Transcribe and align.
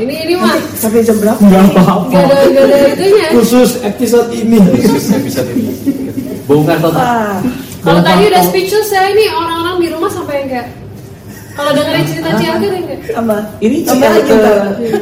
ini 0.00 0.14
ini 0.24 0.34
mah 0.36 0.56
Sampai 0.74 1.00
jam 1.02 1.16
berapa? 1.16 1.38
Nggak 1.38 1.62
nggak 1.70 1.84
apa-apa. 1.84 2.18
ada 2.18 2.36
nggak 2.46 2.64
ada 2.64 2.78
itunya. 2.90 3.26
Khusus 3.32 3.70
episode 3.80 4.28
ini. 4.32 4.58
Khusus 4.58 5.06
episode 5.12 5.48
ini. 5.52 5.72
Bongkar 6.44 6.78
total. 6.78 7.00
Ah, 7.00 7.36
Kalau 7.80 8.00
Bongkar 8.00 8.12
tadi 8.12 8.22
udah 8.28 8.42
speechless 8.42 8.88
saya 8.88 9.12
ini 9.12 9.24
orang-orang 9.28 9.76
di 9.78 9.88
rumah 9.88 10.10
sampai 10.10 10.34
yang 10.40 10.48
kayak 10.48 10.68
kalau 11.50 11.76
dengerin 11.76 12.04
cerita 12.06 12.28
yang 12.40 12.56
kayak 12.56 13.00
sama 13.10 13.36
Ini 13.58 13.76
sama 13.84 14.06
lagi. 14.08 14.32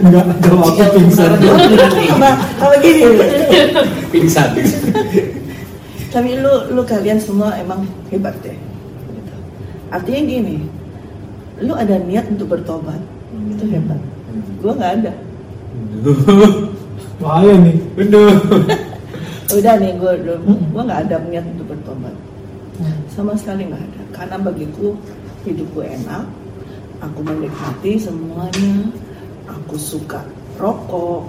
Enggak, 0.02 0.24
kalau 0.42 0.62
aku 0.66 0.82
pingsan. 0.96 1.30
sama 2.08 2.30
sama 2.58 2.74
gini. 2.82 3.02
Pingsan. 4.10 4.48
Tapi 6.08 6.30
lu 6.40 6.52
lu 6.72 6.82
kalian 6.82 7.20
semua 7.20 7.52
emang 7.54 7.84
hebat 8.08 8.34
deh. 8.42 8.56
Gitu. 9.12 9.34
Artinya 9.92 10.20
gini, 10.24 10.56
lu 11.60 11.76
ada 11.76 12.00
niat 12.00 12.26
untuk 12.26 12.48
bertobat, 12.48 12.98
itu 13.52 13.64
hebat. 13.68 14.00
Gua 14.60 14.72
nggak 14.74 14.92
ada. 15.02 15.12
Bahaya 17.22 17.54
nih. 17.58 17.76
Bener. 17.98 18.36
Udah 19.56 19.74
nih, 19.80 19.92
gua 19.96 20.12
gua 20.74 20.82
nggak 20.84 21.00
ada 21.08 21.16
niat 21.26 21.44
untuk 21.56 21.72
bertobat. 21.72 22.14
Sama 23.10 23.34
sekali 23.34 23.66
nggak 23.66 23.82
ada. 23.82 24.02
Karena 24.14 24.36
bagiku 24.38 24.94
hidupku 25.42 25.80
enak, 25.82 26.24
aku 27.00 27.20
menikmati 27.24 27.98
semuanya, 27.98 28.92
aku 29.48 29.74
suka 29.78 30.22
rokok, 30.60 31.26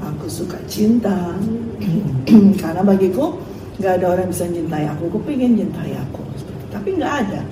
aku 0.00 0.26
suka 0.30 0.56
cinta. 0.70 1.34
Karena 2.62 2.80
bagiku 2.86 3.34
nggak 3.82 3.92
ada 4.00 4.06
orang 4.14 4.30
bisa 4.30 4.46
cintai 4.46 4.86
aku, 4.86 5.10
aku 5.10 5.18
pengen 5.26 5.58
cintai 5.58 5.98
aku, 5.98 6.22
tapi 6.70 6.94
nggak 6.94 7.14
ada. 7.26 7.42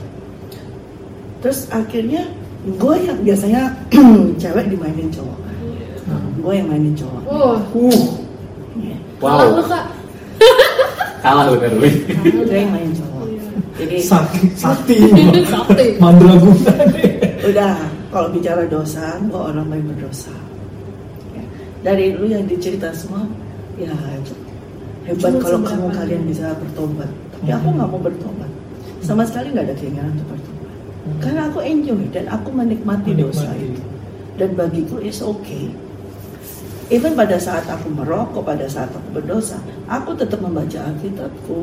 Terus 1.43 1.67
akhirnya 1.75 2.31
gue 2.63 2.95
yang 3.03 3.19
biasanya 3.21 3.63
cewek 4.43 4.65
dimainin 4.71 5.11
cowok, 5.11 5.39
gue 6.39 6.53
yang 6.55 6.69
mainin 6.71 6.95
cowok. 6.95 7.23
oh 7.27 7.59
Uh, 7.75 7.99
Iya. 8.73 8.97
kalah 9.21 9.47
lu 9.51 9.61
Wow. 9.61 9.69
kak. 9.69 9.85
Kalah 11.23 11.45
bener 11.55 11.73
Win. 11.79 11.97
Gue 12.23 12.57
yang 12.57 12.71
mainin 12.73 12.95
cowok. 12.95 13.25
Jadi 13.79 13.97
sakti, 14.03 14.41
sakti. 14.55 14.97
Sakti. 15.47 15.87
Mandraguna 16.03 16.75
udah 17.43 17.75
kalau 18.15 18.29
bicara 18.31 18.63
dosa, 18.67 19.19
gue 19.23 19.35
orang 19.39 19.67
paling 19.67 19.87
berdosa. 19.91 20.35
Ya. 21.35 21.43
Dari 21.83 22.15
lu 22.15 22.27
yang 22.31 22.47
dicerita 22.47 22.91
semua, 22.95 23.27
ya 23.75 23.91
hebat 25.03 25.35
kalau 25.43 25.59
kamu 25.63 25.87
kalian 25.91 26.23
bisa 26.27 26.55
bertobat. 26.59 27.11
Tapi 27.39 27.51
aku 27.51 27.69
nggak 27.75 27.89
mau 27.91 27.99
bertobat. 27.99 28.51
Sama 29.03 29.27
sekali 29.27 29.51
nggak 29.51 29.67
ada 29.67 29.75
keinginan 29.79 30.15
untuk 30.15 30.27
bertobat. 30.37 30.52
Karena 31.19 31.47
aku 31.47 31.61
enjoy 31.61 32.09
dan 32.09 32.25
aku 32.27 32.49
menikmati, 32.49 33.13
dosa 33.13 33.45
Menikmati. 33.47 33.67
itu. 33.69 33.83
Dan 34.33 34.49
bagiku 34.55 34.97
is 34.99 35.21
okay. 35.21 35.69
Even 36.89 37.13
pada 37.13 37.37
saat 37.37 37.65
aku 37.65 37.89
merokok, 37.89 38.43
pada 38.43 38.65
saat 38.65 38.89
aku 38.89 39.09
berdosa, 39.13 39.57
aku 39.87 40.13
tetap 40.13 40.39
membaca 40.39 40.79
Alkitabku. 40.83 41.61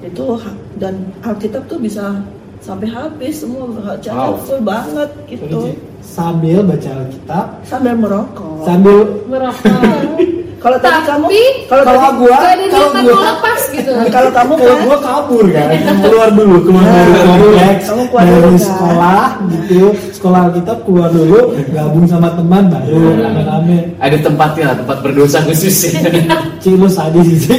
Itu 0.00 0.24
hak- 0.36 0.58
dan 0.76 0.94
Alkitab 1.20 1.66
tuh 1.66 1.78
bisa 1.78 2.22
sampai 2.58 2.86
habis 2.86 3.38
semua 3.38 3.66
bacanya 3.68 4.30
Wow. 4.30 4.38
full 4.40 4.62
banget 4.62 5.10
gitu. 5.26 5.74
Sambil 6.00 6.62
baca 6.62 6.90
Alkitab, 6.96 7.46
Sambil 7.62 7.94
merokok. 7.94 8.62
sambil 8.62 8.98
merokok. 9.24 10.18
Kalau 10.58 10.74
tadi 10.82 11.00
kamu, 11.06 11.26
kalau 11.70 11.82
kalau 11.86 12.00
tadi 12.02 12.18
gua, 12.18 12.38
kalau 12.66 12.88
gua, 12.90 13.20
lepas 13.30 13.60
gitu. 13.70 13.92
kalau 14.16 14.30
kamu 14.34 14.52
kalau 14.58 14.76
gua 14.82 14.96
kabur 14.98 15.44
kan, 15.54 15.68
keluar 16.02 16.28
dulu, 16.34 16.56
keluar 16.66 16.82
Nah, 16.82 16.94
dari 16.98 17.14
kompleks, 17.22 17.84
kamu 17.86 18.02
keluar 18.10 18.24
dari 18.26 18.34
dulu, 18.34 18.50
kan? 18.50 18.58
sekolah, 18.58 19.24
gitu, 19.54 19.82
sekolah 20.18 20.38
Alkitab 20.50 20.78
keluar 20.82 21.08
dulu, 21.14 21.40
gabung 21.70 22.06
sama 22.10 22.28
teman 22.34 22.62
baru 22.66 22.98
rame-rame. 23.22 23.78
Ada 24.02 24.16
tempatnya 24.18 24.64
lah, 24.74 24.76
tempat 24.82 24.98
berdosa 24.98 25.38
khusus 25.46 25.94
lu 26.78 26.90
sadis 26.90 27.48
sih, 27.48 27.58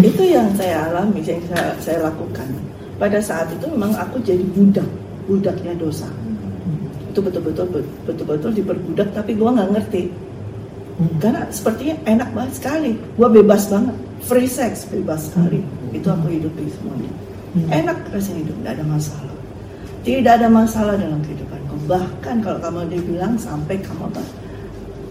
itu 0.00 0.22
yang 0.26 0.48
saya 0.56 0.90
alami, 0.90 1.20
yang 1.22 1.44
saya, 1.52 1.70
saya 1.78 1.98
lakukan. 2.08 2.48
Pada 2.96 3.20
saat 3.20 3.52
itu 3.52 3.68
memang 3.68 3.92
aku 4.00 4.16
jadi 4.24 4.42
budak, 4.56 4.88
budaknya 5.28 5.76
dosa. 5.76 6.08
Itu 7.12 7.20
betul-betul 7.20 7.84
betul-betul 8.08 8.50
diperbudak, 8.56 9.12
tapi 9.12 9.36
gua 9.36 9.52
nggak 9.60 9.70
ngerti. 9.76 10.08
Karena 11.20 11.44
sepertinya 11.52 11.96
enak 12.08 12.28
banget 12.32 12.52
sekali, 12.56 12.96
gua 13.20 13.28
bebas 13.28 13.68
banget, 13.68 13.96
free 14.24 14.48
sex 14.48 14.88
bebas 14.88 15.28
sekali. 15.28 15.60
Itu 15.92 16.08
aku 16.08 16.32
hidupi 16.32 16.72
semuanya. 16.72 17.12
Enak 17.72 17.98
rasanya 18.12 18.40
hidup, 18.44 18.56
tidak 18.60 18.72
ada 18.80 18.84
masalah. 18.84 19.36
Tidak 20.06 20.32
ada 20.32 20.48
masalah 20.48 20.94
dalam 20.96 21.20
kehidupanku. 21.24 21.74
Bahkan 21.88 22.36
kalau 22.44 22.58
kamu 22.60 22.80
dibilang 22.92 23.34
sampai 23.36 23.80
kamu 23.80 24.08
apa? 24.12 24.22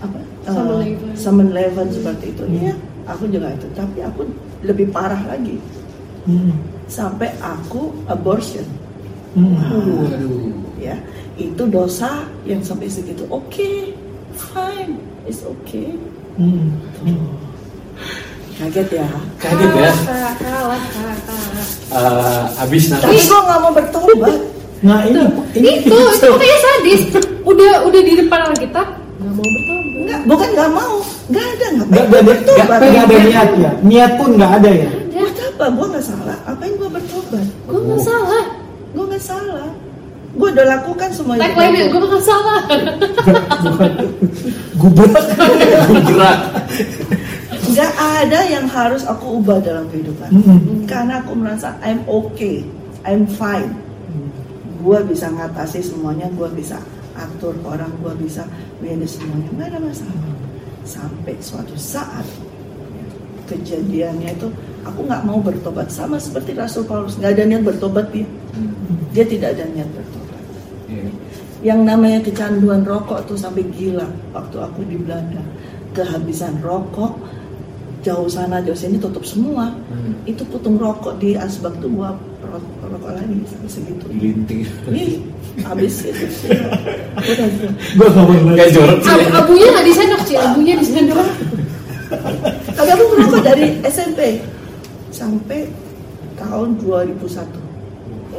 apa 0.06 0.20
Summon 0.46 0.78
eh, 0.78 0.94
level. 0.94 1.10
summon 1.18 1.50
level 1.54 1.86
seperti 1.90 2.26
itu. 2.34 2.44
Iya, 2.46 2.74
aku 3.10 3.24
juga 3.30 3.50
itu. 3.54 3.68
Tapi 3.74 4.00
aku 4.06 4.22
lebih 4.62 4.94
parah 4.94 5.22
lagi. 5.26 5.58
Hmm. 6.30 6.54
Sampai 6.86 7.34
aku 7.42 7.94
abortion. 8.10 8.66
Hmm. 9.34 9.58
Waduh. 9.58 10.54
Ya, 10.78 10.96
itu 11.36 11.64
dosa 11.66 12.30
yang 12.46 12.62
sampai 12.62 12.86
segitu. 12.86 13.26
Oke, 13.34 13.92
fine, 14.38 14.96
it's 15.26 15.42
okay. 15.44 15.94
Hmm. 16.38 16.74
Kaget 18.56 18.88
ya. 19.04 19.08
Kaget 19.36 19.72
ya. 19.76 19.92
Kalah, 19.92 20.34
kalah, 20.40 20.78
kalah, 20.88 21.18
kalah. 21.28 21.68
Eh, 21.92 22.44
habis 22.56 22.84
Tapi 22.88 23.04
nanti. 23.04 23.28
gue 23.28 23.40
nggak 23.44 23.60
mau 23.60 23.72
bertobat. 23.76 24.38
Nah 24.86 25.00
ini, 25.08 25.20
ini 25.56 25.70
itu 25.82 25.90
itu 25.90 26.28
makanya 26.30 26.58
sadis 26.62 27.02
udah 27.42 27.72
udah 27.88 28.02
di 28.06 28.14
depan 28.22 28.54
Alkitab 28.54 28.88
nggak 29.18 29.34
mau 29.34 29.48
bertobat 29.48 29.84
Enggak, 29.96 30.20
bukan 30.30 30.50
nggak 30.54 30.72
mau. 30.76 30.96
Nggak 31.26 31.46
ada, 31.48 31.66
nggak 31.74 31.88
ada, 32.06 32.20
bertobat. 32.22 32.68
nggak 32.78 33.04
ada 33.08 33.18
niat 33.26 33.50
ya, 33.58 33.72
niat 33.82 34.12
pun 34.20 34.30
nggak 34.38 34.52
ada 34.62 34.70
ya. 34.70 34.90
Buat 35.10 35.36
apa? 35.42 35.66
Gue 35.74 35.86
nggak 35.90 36.06
salah. 36.06 36.38
Apa 36.46 36.62
yang 36.62 36.76
gue 36.78 36.90
bertobat? 36.92 37.46
gue 37.66 37.80
nggak 37.82 38.02
salah 38.04 38.46
Gue 38.96 39.04
nggak 39.10 39.24
salah. 39.24 39.70
Gue 40.36 40.50
udah 40.52 40.68
lakukan 40.68 41.10
semua 41.16 41.40
itu. 41.40 41.44
tagline 41.48 41.88
gue 41.88 42.02
nggak 42.04 42.24
salah 42.28 42.62
Gubrak. 44.76 45.16
Gerak. 46.06 46.40
Nggak 47.66 47.94
ada 47.98 48.40
yang 48.46 48.66
harus 48.70 49.04
aku 49.08 49.40
ubah 49.42 49.64
dalam 49.64 49.88
kehidupan. 49.90 50.30
Mm-mm. 50.32 50.86
Karena 50.86 51.24
aku 51.24 51.34
merasa 51.40 51.76
I'm 51.82 52.04
okay, 52.06 52.68
I'm 53.08 53.26
fine. 53.26 53.74
Gue 54.86 55.02
bisa 55.08 55.34
ngatasi 55.34 55.82
semuanya, 55.82 56.30
gue 56.30 56.46
bisa 56.54 56.78
atur 57.18 57.58
orang, 57.66 57.90
gue 58.04 58.14
bisa 58.22 58.46
manage 58.84 59.18
semuanya, 59.18 59.50
nggak 59.56 59.68
ada 59.74 59.80
masalah. 59.82 60.20
Sampai 60.86 61.34
suatu 61.42 61.74
saat 61.74 62.28
ya, 62.94 63.06
kejadiannya 63.50 64.30
itu 64.38 64.48
aku 64.86 65.00
nggak 65.10 65.26
mau 65.26 65.42
bertobat 65.42 65.90
sama 65.90 66.22
seperti 66.22 66.54
Rasul 66.54 66.86
Paulus 66.86 67.18
nggak 67.18 67.34
ada 67.34 67.44
niat 67.50 67.66
bertobat 67.66 68.14
dia, 68.14 68.30
dia 69.10 69.26
tidak 69.26 69.58
ada 69.58 69.66
niat 69.74 69.90
bertobat. 69.90 70.25
Yang 71.66 71.80
namanya 71.82 72.20
kecanduan 72.22 72.86
rokok 72.86 73.26
tuh 73.26 73.38
sampai 73.38 73.66
gila 73.74 74.06
waktu 74.36 74.58
aku 74.62 74.86
di 74.86 74.98
Belanda. 75.02 75.42
Kehabisan 75.96 76.60
rokok 76.62 77.16
jauh 78.06 78.30
sana 78.30 78.62
jauh 78.62 78.78
sini 78.78 79.02
tutup 79.02 79.26
semua. 79.26 79.74
Hmm. 79.90 80.14
itu 80.30 80.46
putung 80.46 80.78
rokok 80.78 81.18
di 81.18 81.34
asbak 81.38 81.74
tuh 81.82 81.90
gua 81.90 82.14
rokok, 82.42 82.94
rokok 82.94 83.12
lagi 83.18 83.34
sampai 83.50 83.70
segitu. 83.70 84.06
Dilinting. 84.10 84.62
Ih, 84.94 85.22
habis 85.66 86.06
itu 86.06 86.26
aku 87.98 88.34
udah 88.54 88.68
jorok 88.70 89.00
sih. 89.02 89.10
Abu, 89.10 89.26
abunya 89.34 89.68
nggak 89.72 89.86
disendok 89.88 90.22
sih 90.28 90.36
abunya 90.38 90.74
disendok 90.78 91.28
Tapi 92.76 92.90
aku 92.92 93.04
merokok 93.16 93.42
dari 93.42 93.68
SMP 93.88 94.44
sampai 95.10 95.66
tahun 96.38 96.78
2001 96.84 97.65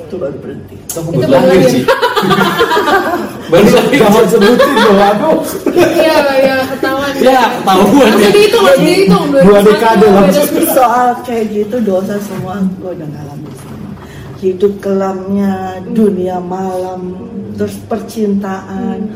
itu 0.07 0.17
baru 0.17 0.37
berhenti 0.39 0.77
Aku 0.89 1.11
Itu 1.11 1.19
baru 1.21 1.31
lahir 1.35 1.51
baru 1.53 1.69
sih. 1.69 1.83
Baru 3.47 3.69
lahir. 3.69 3.99
Jangan 4.01 4.25
sebutin 4.27 4.71
dong, 4.81 4.99
aduh. 4.99 5.39
iya 5.77 6.17
iya 6.35 6.57
ketahuan 6.67 7.11
Ya, 7.17 7.43
ketahuan 7.55 8.11
ya. 8.11 8.19
jadi 8.27 8.41
itu 8.43 8.59
jadi 8.59 8.93
itu 9.05 9.19
Dua 9.31 9.61
dekade 9.63 10.07
langsung. 10.09 10.67
soal 10.69 11.09
kayak 11.23 11.45
gitu 11.53 11.77
dosa 11.81 12.17
semua 12.21 12.59
gue 12.75 12.91
udah 12.93 13.07
ngalamin 13.07 13.53
semua 13.55 13.91
hidup 14.37 14.73
kelamnya 14.79 15.55
dunia 15.89 16.37
malam 16.39 17.15
terus 17.55 17.79
percintaan 17.87 19.09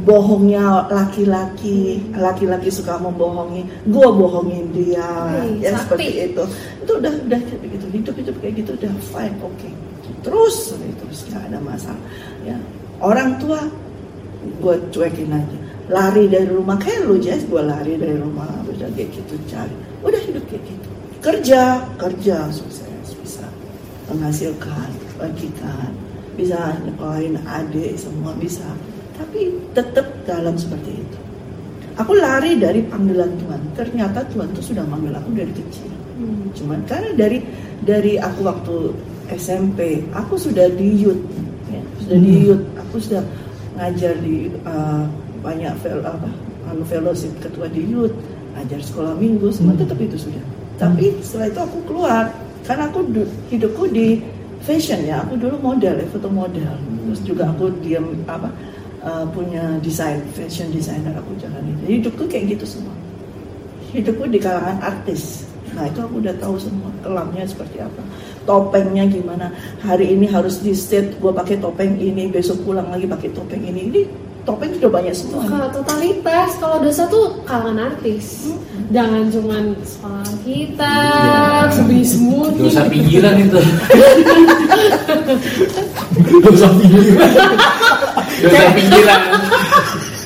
bohongnya 0.00 0.90
laki-laki 0.90 2.02
laki-laki 2.12 2.66
suka 2.68 2.96
membohongi 2.96 3.62
gue 3.84 4.08
bohongin 4.10 4.66
dia 4.72 5.06
Wih, 5.38 5.62
ya 5.62 5.70
sakti. 5.72 5.80
seperti 5.86 6.06
itu 6.26 6.42
itu 6.80 6.92
udah 6.94 7.12
udah 7.22 7.38
kayak 7.40 7.60
begitu 7.60 7.86
hidup 7.92 8.14
hidup 8.18 8.36
kayak 8.38 8.54
gitu 8.58 8.70
udah 8.74 8.92
fine 9.06 9.36
oke 9.38 9.68
terus 10.24 10.72
terus 10.74 11.20
nggak 11.30 11.42
ada 11.52 11.58
masalah 11.60 12.02
ya. 12.42 12.56
Orang 12.98 13.36
tua 13.38 13.60
gue 14.60 14.76
cuekin 14.90 15.30
aja. 15.30 15.58
Lari 15.92 16.32
dari 16.32 16.48
rumah 16.48 16.80
kayak 16.80 17.04
lu 17.04 17.20
Jess 17.20 17.44
gue 17.44 17.60
lari 17.60 18.00
dari 18.00 18.16
rumah 18.16 18.48
udah 18.64 18.88
kayak 18.96 19.12
gitu 19.12 19.36
cari. 19.46 19.76
Udah 20.00 20.20
hidup 20.24 20.44
kayak 20.48 20.64
gitu. 20.64 20.88
Kerja 21.20 21.84
kerja 22.00 22.36
sukses 22.48 23.08
bisa 23.20 23.44
menghasilkan 24.08 24.88
bagikan. 25.20 25.92
Bisa 26.34 26.74
nyekolahin 26.82 27.38
adik 27.44 27.94
semua 28.00 28.32
bisa. 28.40 28.66
Tapi 29.14 29.54
tetap 29.76 30.08
dalam 30.26 30.58
seperti 30.58 30.90
itu. 30.98 31.18
Aku 31.94 32.10
lari 32.18 32.58
dari 32.58 32.82
panggilan 32.82 33.38
Tuhan. 33.38 33.62
Ternyata 33.78 34.26
Tuhan 34.34 34.50
tuh 34.50 34.64
sudah 34.64 34.82
manggil 34.82 35.14
aku 35.14 35.30
dari 35.30 35.52
kecil. 35.54 35.94
Hmm. 36.14 36.46
Cuman 36.54 36.80
karena 36.86 37.10
dari 37.18 37.38
dari 37.82 38.14
aku 38.16 38.46
waktu 38.46 38.76
SMP, 39.34 40.04
aku 40.14 40.38
sudah 40.38 40.70
di 40.78 41.02
youth, 41.02 41.18
ya, 41.68 41.82
sudah 41.98 42.18
di 42.22 42.30
Hmm. 42.30 42.44
youth, 42.46 42.64
aku 42.78 42.96
sudah 43.02 43.22
ngajar 43.74 44.14
di 44.22 44.46
uh, 44.62 45.08
banyak 45.42 45.74
fel, 45.82 45.98
apa, 46.06 46.30
anu 46.70 46.86
fellowship 46.86 47.34
ketua 47.42 47.66
di 47.66 47.82
youth, 47.90 48.14
ngajar 48.54 48.78
sekolah 48.78 49.18
minggu, 49.18 49.50
semua 49.50 49.74
Hmm. 49.74 49.82
tetap 49.82 49.98
itu 49.98 50.16
sudah. 50.16 50.44
Tapi 50.78 51.18
setelah 51.24 51.50
itu 51.50 51.60
aku 51.66 51.78
keluar, 51.88 52.24
karena 52.62 52.86
aku 52.86 53.00
du- 53.10 53.32
hidupku 53.50 53.90
di 53.90 54.22
fashion 54.62 55.02
ya, 55.02 55.20
aku 55.26 55.34
dulu 55.34 55.58
model, 55.60 55.98
ya, 55.98 56.06
foto 56.14 56.30
model, 56.30 56.72
terus 57.10 57.20
juga 57.26 57.50
aku 57.50 57.74
diam 57.82 58.06
apa 58.30 58.48
uh, 59.02 59.26
punya 59.34 59.76
desain, 59.82 60.22
fashion 60.32 60.70
designer 60.70 61.12
aku 61.18 61.34
jalan 61.42 61.60
Jadi 61.84 62.00
hidupku 62.00 62.22
kayak 62.30 62.54
gitu 62.54 62.78
semua 62.78 62.94
hidupku 63.94 64.26
di 64.26 64.38
kalangan 64.42 64.78
artis. 64.82 65.46
Nah 65.74 65.84
itu 65.90 65.98
aku 65.98 66.22
udah 66.22 66.34
tahu 66.38 66.54
semua 66.56 66.90
kelamnya 67.02 67.42
seperti 67.44 67.82
apa, 67.82 68.02
topengnya 68.46 69.04
gimana. 69.10 69.50
Hari 69.82 70.14
ini 70.14 70.30
harus 70.30 70.62
di 70.62 70.70
set, 70.70 71.18
gue 71.18 71.32
pakai 71.34 71.58
topeng 71.58 71.98
ini, 71.98 72.30
besok 72.30 72.62
pulang 72.62 72.86
lagi 72.94 73.10
pakai 73.10 73.34
topeng 73.34 73.62
ini. 73.66 73.90
Ini 73.90 74.00
topeng 74.46 74.70
sudah 74.78 74.90
banyak 74.92 75.14
semua. 75.16 75.42
Kalau 75.50 75.68
totalitas, 75.74 76.50
kalau 76.62 76.78
dosa 76.78 77.10
tuh 77.10 77.42
kalangan 77.42 77.90
artis. 77.90 78.54
Jangan 78.92 79.32
cuman 79.32 79.74
sekolah 79.82 80.32
kita, 80.44 80.96
sebiji 81.72 82.04
smoothie. 82.04 82.68
Dosa 82.68 82.82
pinggiran 82.86 83.34
itu. 83.40 83.60
dosa 86.44 86.68
pinggiran 86.78 87.30
Dosa 88.44 88.66
pinggiran. 88.76 89.22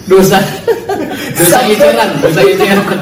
Dosa. 0.08 0.38
Dosa 1.38 1.58
eceran. 1.70 2.10
Dosa 2.18 2.40
eceran. 2.42 3.00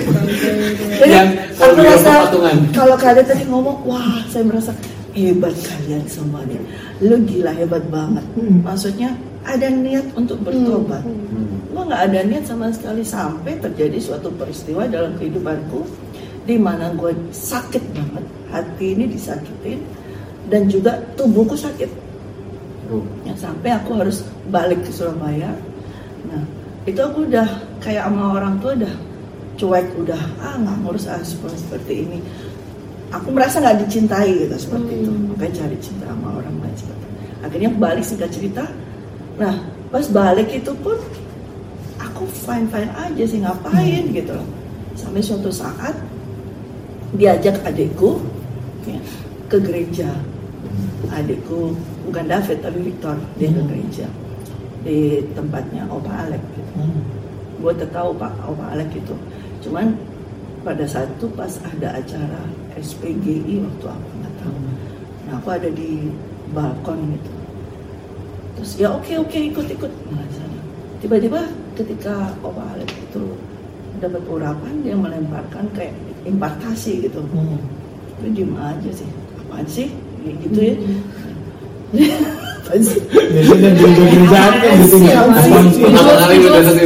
Jadi, 0.00 1.10
Yang 1.10 1.28
kalau 1.56 1.72
aku 1.72 1.80
dia 1.80 1.90
merasa 1.90 2.10
patungan. 2.24 2.56
kalau 2.72 2.96
kalian 2.96 3.26
tadi 3.26 3.44
ngomong, 3.48 3.76
wah 3.84 4.20
saya 4.28 4.44
merasa 4.46 4.72
hebat 5.14 5.54
kalian 5.54 6.04
semuanya. 6.06 6.60
Lu 7.02 7.16
gila 7.26 7.52
hebat 7.54 7.84
banget. 7.90 8.24
Hmm. 8.38 8.58
Maksudnya 8.62 9.10
ada 9.44 9.66
niat 9.72 10.06
untuk 10.14 10.38
bertobat. 10.44 11.02
Hmm. 11.02 11.70
Gua 11.72 11.82
nggak 11.86 12.02
ada 12.12 12.20
niat 12.26 12.44
sama 12.44 12.70
sekali 12.70 13.02
sampai 13.02 13.58
terjadi 13.58 13.98
suatu 13.98 14.28
peristiwa 14.34 14.86
dalam 14.86 15.16
kehidupanku 15.16 15.86
di 16.50 16.56
mana 16.56 16.90
gue 16.96 17.12
sakit 17.30 17.84
banget, 17.94 18.24
hati 18.50 18.86
ini 18.96 19.04
disakitin 19.06 19.78
dan 20.50 20.66
juga 20.66 20.98
tubuhku 21.14 21.54
sakit. 21.54 21.90
Oh. 22.90 23.04
Ya, 23.22 23.36
sampai 23.38 23.70
aku 23.76 23.94
harus 23.94 24.26
balik 24.50 24.82
ke 24.82 24.90
Surabaya. 24.90 25.54
Nah, 26.26 26.42
itu 26.90 26.98
aku 26.98 27.28
udah 27.28 27.46
kayak 27.78 28.08
sama 28.10 28.34
orang 28.34 28.58
tua 28.58 28.74
udah 28.74 28.94
cuek, 29.60 29.86
udah 30.00 30.20
ah 30.40 30.56
nggak 30.56 30.76
ngurus 30.80 31.04
ah 31.04 31.20
seperti, 31.20 31.56
seperti 31.60 31.92
ini. 32.08 32.18
Aku 33.12 33.28
merasa 33.34 33.60
nggak 33.60 33.84
dicintai 33.84 34.48
gitu 34.48 34.56
seperti 34.56 35.04
itu. 35.04 35.10
Hmm. 35.12 35.36
Makanya 35.36 35.54
cari 35.60 35.76
cinta 35.82 36.06
sama 36.08 36.28
orang 36.40 36.56
lain 36.64 36.76
seperti 36.78 37.04
itu. 37.04 37.18
Akhirnya 37.44 37.70
balik 37.76 38.04
singkat 38.06 38.30
cerita. 38.32 38.64
Nah, 39.36 39.54
pas 39.92 40.06
balik 40.08 40.48
itu 40.48 40.72
pun 40.80 40.96
aku 42.00 42.24
fine 42.24 42.64
fine 42.72 42.90
aja 42.96 43.24
sih 43.28 43.38
ngapain 43.44 44.04
gitu 44.08 44.32
loh. 44.32 44.48
Sampai 44.96 45.20
suatu 45.20 45.52
saat 45.52 45.92
diajak 47.10 47.58
adikku 47.66 48.22
ya, 48.86 49.00
ke 49.50 49.58
gereja 49.58 50.08
adikku 51.10 51.74
bukan 52.06 52.24
David 52.30 52.62
tapi 52.62 52.78
Victor 52.86 53.18
dia 53.34 53.50
ke 53.50 53.58
Hmm. 53.58 53.66
gereja 53.66 54.06
di 54.86 55.20
tempatnya 55.34 55.84
Opa 55.90 56.24
Alek 56.24 56.38
gitu. 56.54 56.70
Hmm. 56.78 57.02
gue 57.60 57.72
tahu 57.90 58.14
Pak 58.14 58.32
Opa 58.46 58.64
Alek 58.72 58.94
itu 58.94 59.14
cuman 59.60 59.96
pada 60.60 60.84
saat 60.84 61.08
itu 61.16 61.26
pas 61.32 61.52
ada 61.64 61.96
acara 61.96 62.40
SPGI 62.76 63.64
waktu 63.64 63.86
aku 63.88 64.08
nggak 64.20 64.34
tahu. 64.40 64.56
Nah 65.28 65.32
aku 65.40 65.48
ada 65.52 65.68
di 65.72 66.12
balkon 66.52 67.16
gitu. 67.16 67.32
Terus 68.60 68.70
ya 68.76 68.88
oke 68.92 69.12
oke 69.24 69.38
ikut 69.40 69.66
ikut. 69.72 69.92
Nah, 70.12 70.26
sana. 70.36 70.58
tiba-tiba 71.00 71.40
ketika 71.80 72.36
Opa 72.44 72.60
Alek 72.76 72.92
itu 72.92 73.24
dapat 74.00 74.20
urapan 74.28 74.74
dia 74.84 74.96
melemparkan 74.96 75.64
kayak 75.72 75.96
impartasi 76.28 77.08
gitu. 77.08 77.24
Hmm. 77.32 77.60
itu 78.20 78.44
diem 78.44 78.52
aja 78.60 78.90
sih. 78.92 79.08
Apaan 79.40 79.64
sih? 79.64 79.88
Kayak 80.20 80.36
gitu 80.44 80.60
ya. 80.60 80.74
Apaan 82.60 82.80
sih? 82.84 83.00
Biasanya 83.08 83.70
di 83.72 83.84
gerejaan 83.88 84.52
kan 84.60 84.72
gitu. 84.84 84.96
Ya 85.08 85.24
apaan 85.24 85.64
sih? 85.72 85.82
Pertama 85.88 86.12
kali 86.20 86.36
datang 86.44 86.76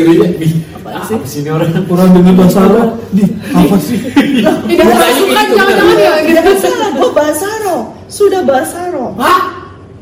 ke 1.05 1.15
gereja. 1.15 1.21
Ih, 1.21 1.21
Apaan 1.21 1.21
apa 1.21 1.27
sih? 1.27 1.31
sih 1.31 1.41
ini 1.41 1.51
orang? 1.51 1.69
kurang 1.85 2.11
dengan 2.13 2.35
bahasa 2.35 2.59
Arab 2.61 2.89
di 3.11 3.23
apa 3.47 3.77
sih 3.79 3.99
kerasukan, 4.01 5.45
gitu, 5.45 5.55
jangan-jangan 5.55 5.97
ya. 5.99 6.13
Tidak 6.25 6.57
salah, 6.59 6.89
gue 6.91 7.11
bahasa 7.13 7.49
roh. 7.63 7.83
Sudah 8.07 8.41
bahasa 8.43 8.79
roh. 8.89 9.11
Hah? 9.17 9.41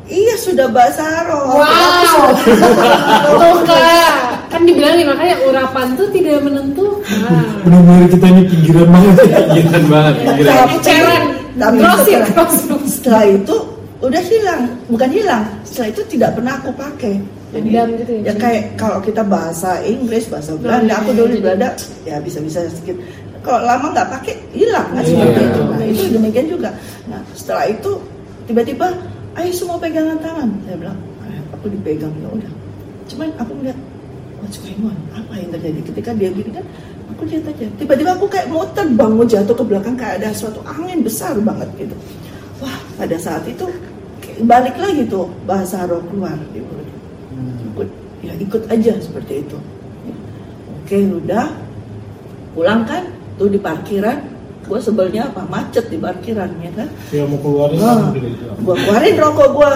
Iya, 0.05 0.35
sudah 0.37 0.69
bahasa 0.69 1.05
roh. 1.25 1.57
Wow. 1.57 2.37
Tuh 3.33 3.57
kak, 3.65 4.13
kan 4.47 4.61
dibilangin 4.63 5.09
makanya 5.09 5.37
urapan 5.43 5.97
tuh 5.97 6.09
tidak 6.11 6.43
menentukan. 6.43 7.01
benar-benar 7.63 8.07
kita 8.07 8.27
ini 8.29 8.43
pinggiran 8.45 8.89
banget 8.89 9.15
ya 9.17 9.39
Pinggiran 9.49 9.85
banget. 9.89 10.15
Pinggiran. 10.21 11.23
Tapi 11.53 11.77
crossing, 11.79 12.17
setelah- 12.19 12.33
crossing. 12.35 12.81
Setelah 12.85 13.25
itu 13.29 13.57
udah 14.03 14.23
hilang, 14.27 14.63
bukan 14.91 15.11
hilang. 15.15 15.45
Setelah 15.63 15.89
itu 15.95 16.03
tidak 16.11 16.31
pernah 16.35 16.59
aku 16.59 16.71
pakai. 16.75 17.15
Jadi 17.53 17.69
Pendam 17.69 17.89
gitu 18.01 18.13
ya? 18.17 18.23
ya 18.33 18.35
kayak 18.41 18.63
kalau 18.81 18.99
kita 18.99 19.23
bahasa 19.23 19.79
Inggris, 19.85 20.25
bahasa 20.27 20.57
Belanda, 20.57 20.99
aku 20.99 21.13
dulu 21.13 21.29
di 21.37 21.41
Belanda 21.41 21.77
ya 22.03 22.19
bisa-bisa 22.19 22.67
sedikit. 22.67 22.97
Kalau 23.45 23.61
lama 23.63 23.93
nggak 23.93 24.09
pakai 24.09 24.35
hilang 24.57 24.89
kan 24.91 25.03
seperti 25.05 25.41
itu. 25.45 25.61
Nah 25.61 25.87
itu 25.87 26.03
demikian 26.11 26.47
juga. 26.49 26.71
Nah 27.07 27.21
setelah 27.37 27.69
itu 27.69 27.91
tiba-tiba, 28.49 28.89
ayo 29.37 29.51
semua 29.53 29.77
pegangan 29.77 30.19
tangan. 30.19 30.49
Saya 30.65 30.77
bilang, 30.81 30.99
"Ah, 31.23 31.41
aku 31.55 31.67
dipegang 31.71 32.15
ya 32.19 32.29
udah. 32.33 32.53
Cuman 33.11 33.29
aku 33.37 33.53
melihat 33.61 33.79
what's 34.41 34.59
going 34.59 34.81
on? 34.83 34.97
Apa 35.13 35.33
yang 35.37 35.51
terjadi? 35.53 35.81
Ketika 35.93 36.11
dia 36.17 36.31
gini 36.33 36.51
kan, 36.51 36.65
aku 37.13 37.23
lihat 37.29 37.45
aja. 37.53 37.67
Tiba-tiba 37.77 38.11
aku 38.17 38.27
kayak 38.27 38.49
mau 38.49 38.65
terbang, 38.73 39.13
mau 39.13 39.27
jatuh 39.29 39.55
ke 39.55 39.65
belakang 39.67 39.95
kayak 39.95 40.25
ada 40.25 40.33
suatu 40.33 40.65
angin 40.65 41.05
besar 41.05 41.37
banget 41.39 41.69
gitu. 41.77 41.95
Wah, 42.65 42.79
pada 42.97 43.17
saat 43.19 43.43
itu 43.45 43.67
balik 44.45 44.77
lagi 44.79 45.07
tuh 45.09 45.31
bahasa 45.49 45.87
roh 45.89 46.03
keluar. 46.11 46.37
Ikut, 47.73 47.89
ya 48.21 48.33
ikut 48.37 48.63
aja 48.69 48.93
seperti 49.01 49.47
itu. 49.47 49.59
Oke, 50.83 50.97
udah 50.99 51.49
pulang 52.53 52.85
kan, 52.85 53.09
tuh 53.41 53.49
di 53.49 53.59
parkiran. 53.59 54.31
Gue 54.63 54.79
sebelnya 54.79 55.27
apa? 55.27 55.43
Macet 55.51 55.91
di 55.91 55.99
parkiran 55.99 56.49
ya 56.63 56.71
kan. 56.73 56.89
ya 57.11 57.27
mau 57.27 57.35
keluarin 57.43 57.83
gereja 58.15 58.47
gue 58.63 58.75
keluarin 58.79 59.15
rokok 59.19 59.49
gue. 59.59 59.73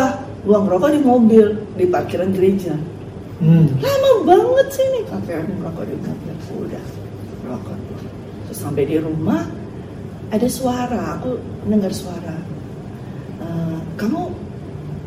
Gue 0.47 0.59
ngerokok 0.63 0.91
di 0.95 1.01
mobil 1.03 1.47
di 1.75 1.85
parkiran 1.91 2.31
gereja 2.31 2.79
hmm. 3.41 3.67
lama 3.81 4.11
banget 4.25 4.67
sih 4.73 4.87
nih 4.93 5.03
kakek 5.09 5.45
merokok 5.61 5.85
di 5.89 5.97
mobil 6.01 6.35
udah 6.67 6.85
rokok 7.45 7.77
terus 8.49 8.59
sampai 8.59 8.85
di 8.89 8.97
rumah 9.01 9.43
ada 10.33 10.49
suara 10.51 11.19
aku 11.21 11.39
dengar 11.69 11.93
suara 11.93 12.37
"Eh, 13.43 13.79
kamu 14.01 14.33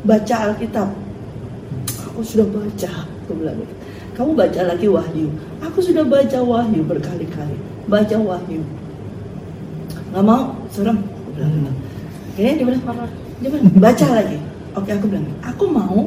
baca 0.04 0.36
Alkitab. 0.52 0.90
Aku 2.12 2.20
sudah 2.24 2.48
baca 2.52 2.92
aku 3.30 3.32
bilang 3.38 3.58
gitu. 3.64 3.74
kamu 4.18 4.32
baca 4.36 4.62
lagi 4.68 4.88
Wahyu? 4.92 5.28
Aku 5.64 5.80
sudah 5.80 6.04
baca 6.04 6.40
Wahyu 6.44 6.82
berkali-kali. 6.84 7.56
Baca 7.88 8.16
Wahyu. 8.20 8.62
Nggak 10.12 10.26
mau 10.26 10.56
serem. 10.72 11.00
Aku 11.00 11.30
bilang 11.36 11.52
gitu. 11.54 11.72
akhirnya 12.36 12.54
dia 12.56 12.66
bilang 12.66 12.84
dia 13.40 13.50
bilang 13.50 13.68
baca 13.78 14.08
lagi. 14.12 14.38
Oke 14.76 14.90
aku 14.94 15.06
bilang 15.08 15.28
aku 15.44 15.66
mau 15.68 16.00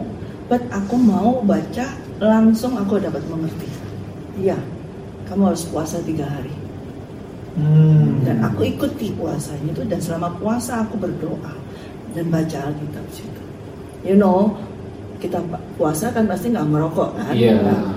but 0.50 0.62
aku 0.68 0.94
mau 1.00 1.40
baca 1.44 1.86
langsung 2.20 2.76
aku 2.76 3.00
dapat 3.00 3.22
mengerti. 3.28 3.68
Iya 4.40 4.58
kamu 5.30 5.54
harus 5.54 5.64
puasa 5.68 6.02
tiga 6.04 6.28
hari. 6.28 6.52
Hmm. 7.52 8.24
dan 8.24 8.40
aku 8.40 8.64
ikuti 8.64 9.12
puasanya 9.12 9.76
itu 9.76 9.84
dan 9.84 10.00
selama 10.00 10.32
puasa 10.40 10.88
aku 10.88 10.96
berdoa 10.96 11.52
dan 12.16 12.32
baca 12.32 12.58
Alkitab 12.64 13.04
situ 13.12 13.41
you 14.02 14.18
know 14.18 14.54
kita 15.22 15.38
puasa 15.78 16.10
kan 16.10 16.26
pasti 16.26 16.50
nggak 16.50 16.66
merokok 16.66 17.14
kan? 17.14 17.34
Iya. 17.34 17.62
Nah, 17.62 17.94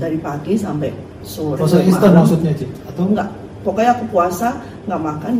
dari 0.00 0.16
pagi 0.16 0.56
sampai 0.56 0.88
sore 1.20 1.60
puasa 1.60 1.80
instan 1.84 2.10
malam. 2.12 2.24
maksudnya 2.24 2.52
Cik? 2.56 2.70
atau 2.92 3.04
enggak 3.08 3.28
pokoknya 3.62 3.90
aku 3.94 4.04
puasa 4.10 4.48
nggak 4.88 5.00
makan 5.00 5.34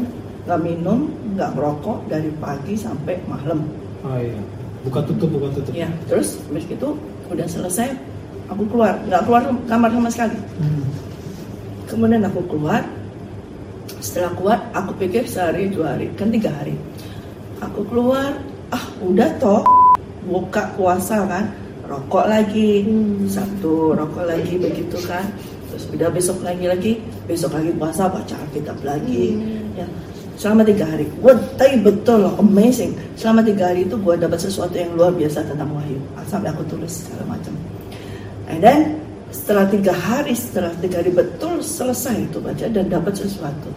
nggak 0.44 0.60
minum 0.60 0.98
nggak 1.34 1.50
merokok 1.56 1.98
dari 2.06 2.30
pagi 2.36 2.74
sampai 2.76 3.16
malam. 3.24 3.64
Oh 4.04 4.18
iya. 4.20 4.36
Buka 4.82 5.00
tutup 5.06 5.30
buka 5.32 5.48
tutup. 5.56 5.72
Ya 5.72 5.88
terus 6.06 6.36
habis 6.48 6.66
itu 6.68 6.88
udah 7.32 7.46
selesai 7.48 7.96
aku 8.52 8.68
keluar. 8.68 9.00
Nggak 9.08 9.22
keluar 9.24 9.42
kamar 9.66 9.90
sama 9.90 10.10
sekali. 10.12 10.36
Hmm. 10.60 10.84
kemudian 11.92 12.24
aku 12.24 12.40
keluar 12.48 12.80
setelah 14.00 14.32
keluar 14.32 14.58
aku 14.72 14.96
pikir 14.96 15.28
sehari 15.28 15.68
dua 15.68 15.92
hari 15.96 16.08
kan 16.16 16.32
tiga 16.32 16.48
hari. 16.52 16.72
Aku 17.60 17.84
keluar 17.86 18.40
ah 18.72 18.84
udah 19.04 19.28
toh 19.36 19.60
buka 20.26 20.70
puasa 20.78 21.26
kan 21.26 21.44
rokok 21.86 22.24
lagi 22.30 22.86
Hmm. 22.86 23.26
satu 23.26 23.92
rokok 23.92 24.24
lagi 24.24 24.54
begitu 24.56 24.96
kan. 25.04 25.26
Terus 25.72 25.88
udah 25.88 26.08
besok 26.12 26.38
lagi 26.44 26.64
lagi 26.68 26.92
besok 27.24 27.56
lagi 27.56 27.72
puasa 27.76 28.08
baca 28.08 28.34
Alkitab 28.36 28.78
lagi. 28.84 29.36
Hmm. 29.36 29.84
ya 29.84 29.86
selama 30.40 30.66
tiga 30.66 30.84
hari. 30.88 31.06
Gue 31.22 31.34
tapi 31.54 31.78
betul 31.80 32.26
loh 32.26 32.34
amazing. 32.40 32.96
Selama 33.14 33.46
tiga 33.46 33.70
hari 33.70 33.86
itu 33.86 33.94
gue 33.94 34.14
dapat 34.18 34.38
sesuatu 34.40 34.74
yang 34.74 34.90
luar 34.96 35.12
biasa 35.14 35.44
tentang 35.46 35.70
wahyu. 35.70 35.98
Sampai 36.26 36.50
aku 36.50 36.64
tulis 36.66 36.90
segala 36.90 37.36
macam. 37.36 37.54
And 38.50 38.58
then 38.58 38.80
setelah 39.32 39.68
tiga 39.70 39.94
hari 39.94 40.34
setelah 40.34 40.72
tiga 40.82 41.00
hari 41.00 41.12
betul 41.14 41.62
selesai 41.62 42.16
itu 42.26 42.38
baca 42.42 42.66
dan 42.68 42.86
dapat 42.90 43.14
sesuatu. 43.16 43.70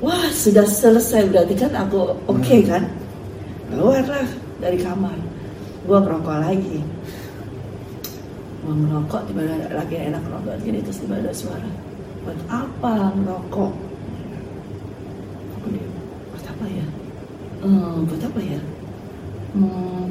Wah 0.00 0.28
sudah 0.32 0.66
selesai. 0.66 1.30
Berarti 1.30 1.54
kan 1.58 1.72
aku 1.74 2.16
oke 2.30 2.58
kan? 2.64 2.82
Keluarlah 3.68 4.28
dari 4.62 4.78
kamar 4.80 5.33
gue 5.84 5.98
ngerokok 6.00 6.36
lagi. 6.40 6.78
Mau 8.64 8.72
ngerokok 8.72 9.20
tiba 9.28 9.44
ada 9.44 9.76
lagi 9.76 9.96
enak 10.00 10.22
ngerokok 10.24 10.54
gini 10.64 10.78
terus 10.80 10.98
tiba 11.04 11.20
ada 11.20 11.32
suara. 11.36 11.70
Buat 12.24 12.40
apa 12.48 12.94
ngerokok? 13.20 13.72
Aku 15.60 15.66
buat 16.32 16.44
apa 16.48 16.66
ya? 16.72 16.86
Hmm, 17.60 18.08
buat 18.08 18.22
apa 18.24 18.40
ya? 18.40 18.60
Hmm, 19.52 20.02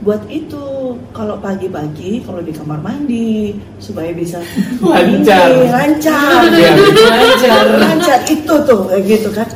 buat 0.00 0.22
itu 0.32 0.64
kalau 1.12 1.36
pagi-pagi 1.36 2.24
kalau 2.24 2.40
di 2.40 2.56
kamar 2.56 2.80
mandi 2.80 3.60
supaya 3.76 4.16
bisa 4.16 4.40
Lancar. 4.80 5.52
ini, 5.52 5.68
lancar. 5.68 6.40
Iya. 6.48 6.70
lancar. 6.96 7.64
Lancar. 7.84 8.18
Itu 8.24 8.54
tuh 8.64 8.88
kayak 8.88 9.04
gitu 9.04 9.28
kan. 9.36 9.48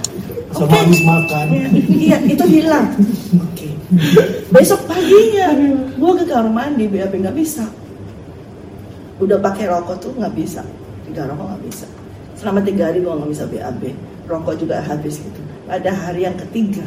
Sama 0.52 0.70
Oke. 0.70 0.76
habis 0.76 1.00
makan. 1.02 1.46
Iya, 1.50 1.66
iya 1.88 2.16
itu 2.28 2.44
hilang. 2.46 2.86
Oke 3.40 3.73
besok 4.50 4.80
paginya. 4.88 5.52
Gua 5.98 6.12
ke 6.16 6.24
kamar 6.24 6.48
mandi 6.50 6.88
BAB 6.88 7.12
nggak 7.20 7.36
bisa. 7.36 7.64
Udah 9.20 9.38
pakai 9.38 9.68
rokok 9.68 9.96
tuh 10.00 10.12
nggak 10.16 10.34
bisa. 10.34 10.62
Tiga 11.08 11.28
rokok 11.28 11.46
nggak 11.54 11.64
bisa. 11.68 11.86
Selama 12.38 12.60
tiga 12.64 12.90
hari 12.90 13.04
gua 13.04 13.20
nggak 13.20 13.30
bisa 13.30 13.44
BAB 13.48 13.82
rokok 14.24 14.54
juga 14.56 14.80
habis 14.80 15.20
gitu. 15.20 15.40
Pada 15.68 15.90
hari 15.92 16.24
yang 16.24 16.36
ketiga. 16.36 16.86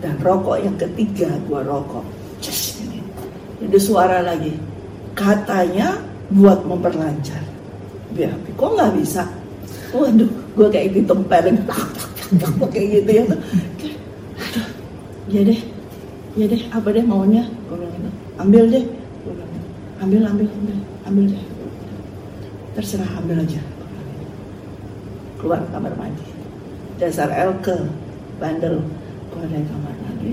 Dan 0.00 0.16
rokok 0.22 0.56
yang 0.62 0.76
ketiga 0.78 1.28
gua 1.44 1.60
rokok. 1.66 2.06
Cus, 2.40 2.80
ini. 2.80 3.04
ada 3.60 3.78
suara 3.78 4.18
lagi. 4.24 4.56
Katanya 5.12 6.00
buat 6.32 6.64
memperlancar 6.64 7.42
BAB 8.14 8.44
kok 8.56 8.70
nggak 8.78 8.92
bisa? 8.96 9.22
Waduh 9.90 10.30
gua 10.54 10.70
kayak 10.70 10.94
ditempelin 10.94 11.58
tak, 11.66 11.88
kayak 12.74 12.88
gitu 13.02 13.10
ya. 13.10 13.24
Aduh, 14.40 14.66
ya 15.30 15.40
deh 15.46 15.79
ya 16.38 16.44
deh 16.46 16.62
apa 16.70 16.88
deh 16.94 17.04
maunya? 17.04 17.44
Bilang 17.66 17.90
gitu. 17.94 18.10
ambil 18.38 18.64
deh. 18.70 18.84
Bilang 19.26 19.50
gitu. 19.50 19.68
ambil 20.02 20.22
ambil 20.30 20.46
ambil 20.46 20.76
ambil 21.06 21.24
deh. 21.34 21.44
Terserah 22.78 23.10
ambil 23.18 23.42
aja. 23.42 23.62
Keluar 25.40 25.60
kamar 25.72 25.92
mandi. 25.98 26.22
Dasar 27.00 27.32
Elke 27.32 27.76
bandel. 28.38 28.84
Keluar 29.32 29.46
dari 29.48 29.66
kamar 29.66 29.94
mandi. 30.06 30.32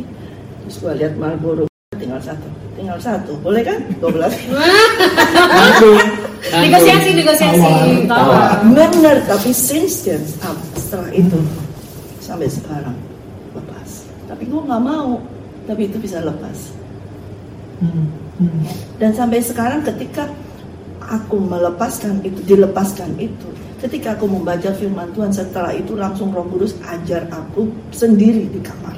Terus 0.67 0.75
gua 0.83 0.93
lihat 0.93 1.13
Marlboro. 1.17 1.65
Tinggal 1.97 2.21
satu. 2.21 2.47
Tinggal 2.77 2.99
satu. 3.01 3.33
Boleh 3.41 3.63
kan? 3.65 3.79
12 3.97 4.03
Langsung. 5.57 5.97
negosiasi 6.47 7.09
negosiasi. 7.17 7.71
Bener 8.71 9.17
tapi 9.25 9.49
since 9.51 10.05
then 10.05 10.21
setelah 10.77 11.09
itu 11.11 11.39
sampai 12.21 12.45
sekarang 12.47 12.95
lepas. 13.57 14.05
Tapi 14.29 14.43
gua 14.45 14.61
nggak 14.67 14.83
mau 14.83 15.17
tapi 15.67 15.91
itu 15.91 15.99
bisa 15.99 16.23
lepas 16.23 16.73
Hmm, 17.77 18.09
hmm. 18.41 18.65
Dan 18.97 19.13
sampai 19.13 19.37
sekarang 19.37 19.85
ketika 19.85 20.25
aku 21.05 21.37
melepaskan 21.37 22.19
itu, 22.25 22.41
dilepaskan 22.49 23.13
itu, 23.21 23.47
ketika 23.77 24.17
aku 24.17 24.25
membaca 24.25 24.73
firman 24.73 25.13
Tuhan 25.13 25.29
setelah 25.29 25.71
itu 25.77 25.93
langsung 25.93 26.33
Roh 26.33 26.45
Kudus 26.49 26.73
ajar 26.89 27.29
aku 27.29 27.69
sendiri 27.93 28.49
di 28.49 28.59
kamar. 28.65 28.97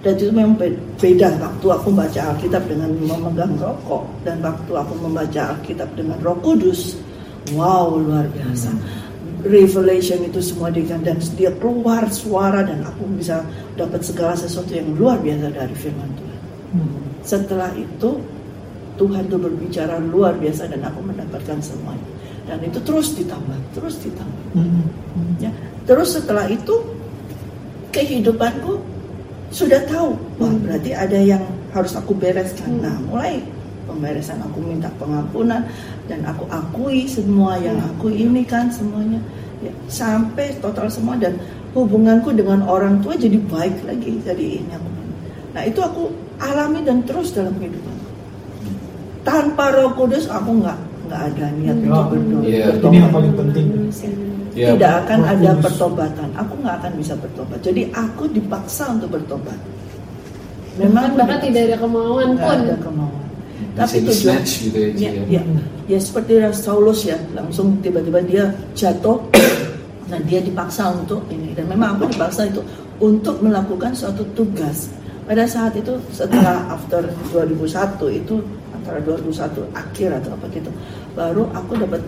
Dan 0.00 0.16
itu 0.16 0.32
memang 0.32 0.56
be- 0.56 0.80
beda 0.96 1.28
waktu 1.36 1.66
aku 1.76 1.92
membaca 1.92 2.20
Alkitab 2.32 2.64
dengan 2.64 2.88
memegang 3.04 3.52
rokok 3.60 4.08
dan 4.24 4.40
waktu 4.40 4.72
aku 4.72 4.96
membaca 4.96 5.52
Alkitab 5.52 5.92
dengan 5.92 6.16
Roh 6.24 6.40
Kudus. 6.40 6.96
Wow, 7.52 8.00
luar 8.00 8.24
biasa. 8.32 8.72
Revelation 9.40 10.20
itu 10.26 10.40
semua 10.44 10.68
dikatakan 10.68 11.04
dan 11.06 11.18
dia 11.36 11.52
keluar 11.56 12.08
suara 12.12 12.60
dan 12.60 12.84
aku 12.84 13.08
bisa 13.16 13.40
dapat 13.76 14.04
segala 14.04 14.36
sesuatu 14.36 14.72
yang 14.76 14.92
luar 14.96 15.16
biasa 15.20 15.48
dari 15.52 15.74
firman 15.76 16.10
Tuhan. 16.16 16.40
Hmm. 16.76 17.00
Setelah 17.24 17.72
itu 17.76 18.20
Tuhan 19.00 19.32
tuh 19.32 19.40
berbicara 19.40 19.96
luar 19.96 20.36
biasa 20.36 20.68
dan 20.68 20.84
aku 20.84 21.00
mendapatkan 21.00 21.56
semuanya. 21.64 22.08
Dan 22.44 22.60
itu 22.66 22.78
terus 22.84 23.16
ditambah, 23.16 23.58
terus 23.72 23.96
ditambah. 24.04 24.44
Hmm. 24.52 24.84
Hmm. 25.16 25.32
Ya. 25.40 25.50
Terus 25.88 26.20
setelah 26.20 26.44
itu 26.50 26.76
kehidupanku 27.94 28.76
sudah 29.50 29.82
tahu, 29.88 30.14
wah 30.38 30.54
berarti 30.62 30.94
ada 30.94 31.18
yang 31.18 31.42
harus 31.74 31.96
aku 31.96 32.14
bereskan. 32.14 32.78
Nah, 32.78 32.94
mulai 33.08 33.42
pemberesan 33.90 34.38
aku 34.40 34.58
minta 34.60 34.86
pengampunan 34.94 35.66
dan 36.06 36.22
aku 36.22 36.46
akui 36.48 37.04
semua 37.04 37.58
yang 37.58 37.74
Hmm. 37.76 37.90
aku 37.90 38.06
ini 38.08 38.42
kan 38.42 38.70
semuanya 38.70 39.18
ya, 39.58 39.74
sampai 39.86 40.54
total 40.56 40.86
semua 40.86 41.14
dan 41.14 41.34
hubunganku 41.70 42.30
dengan 42.30 42.62
orang 42.62 42.98
tua 42.98 43.14
jadi 43.14 43.36
baik 43.42 43.82
lagi 43.82 44.22
jadi 44.22 44.46
ini 44.58 44.70
aku 44.70 44.88
nah 45.50 45.62
itu 45.62 45.78
aku 45.78 46.02
alami 46.38 46.80
dan 46.80 47.02
terus 47.02 47.30
dalam 47.30 47.52
kehidupan 47.54 47.94
tanpa 49.20 49.68
Roh 49.70 49.92
Kudus 49.92 50.24
aku 50.26 50.50
nggak 50.58 50.78
nggak 51.06 51.20
ada 51.28 51.46
niat 51.52 51.76
Hmm. 51.76 51.84
untuk 51.84 52.06
berdoa 52.08 52.42
Iya. 52.42 52.64
bertobat. 52.70 52.86
Ini 52.86 52.96
yang 52.96 53.12
paling 53.12 53.34
penting. 53.34 53.66
Ya, 54.50 54.66
tidak 54.74 54.92
akan 55.04 55.18
Roh 55.20 55.30
ada 55.30 55.48
Kudus. 55.48 55.62
pertobatan 55.64 56.28
aku 56.34 56.52
nggak 56.58 56.74
akan 56.80 56.92
bisa 56.96 57.14
bertobat 57.14 57.58
jadi 57.60 57.82
aku 57.92 58.22
dipaksa 58.28 58.84
untuk 58.90 59.10
bertobat 59.12 59.58
memang 60.74 61.14
bahkan 61.14 61.38
tidak 61.40 61.62
ada 61.66 61.76
kemauan 61.78 62.34
pun 62.34 62.56
ada 62.58 62.76
kemauan 62.78 63.29
tapi 63.76 64.02
di 64.02 64.10
tujuan 64.10 64.42
snatch 64.42 64.52
gitu 64.68 64.78
ya, 64.78 64.90
Ci, 64.92 65.04
ya, 65.04 65.10
ya. 65.12 65.24
ya, 65.28 65.42
ya 65.86 65.98
seperti 65.98 66.32
Saulus 66.52 67.06
ya 67.06 67.18
langsung 67.32 67.78
tiba-tiba 67.80 68.20
dia 68.24 68.44
jatuh. 68.76 69.20
Nah 70.10 70.18
dia 70.26 70.42
dipaksa 70.42 70.90
untuk 70.90 71.22
ini. 71.30 71.54
Dan 71.54 71.70
memang 71.70 71.94
aku 71.94 72.10
dipaksa 72.10 72.50
itu 72.50 72.58
untuk 72.98 73.38
melakukan 73.46 73.94
suatu 73.94 74.26
tugas. 74.34 74.90
Pada 75.22 75.46
saat 75.46 75.78
itu 75.78 75.94
setelah 76.10 76.66
after 76.74 77.06
2001 77.30 78.18
itu 78.18 78.42
antara 78.74 78.98
2001 79.06 79.70
akhir 79.70 80.08
atau 80.18 80.30
apa 80.34 80.46
gitu 80.50 80.70
baru 81.14 81.44
aku 81.52 81.72
dapat 81.76 82.00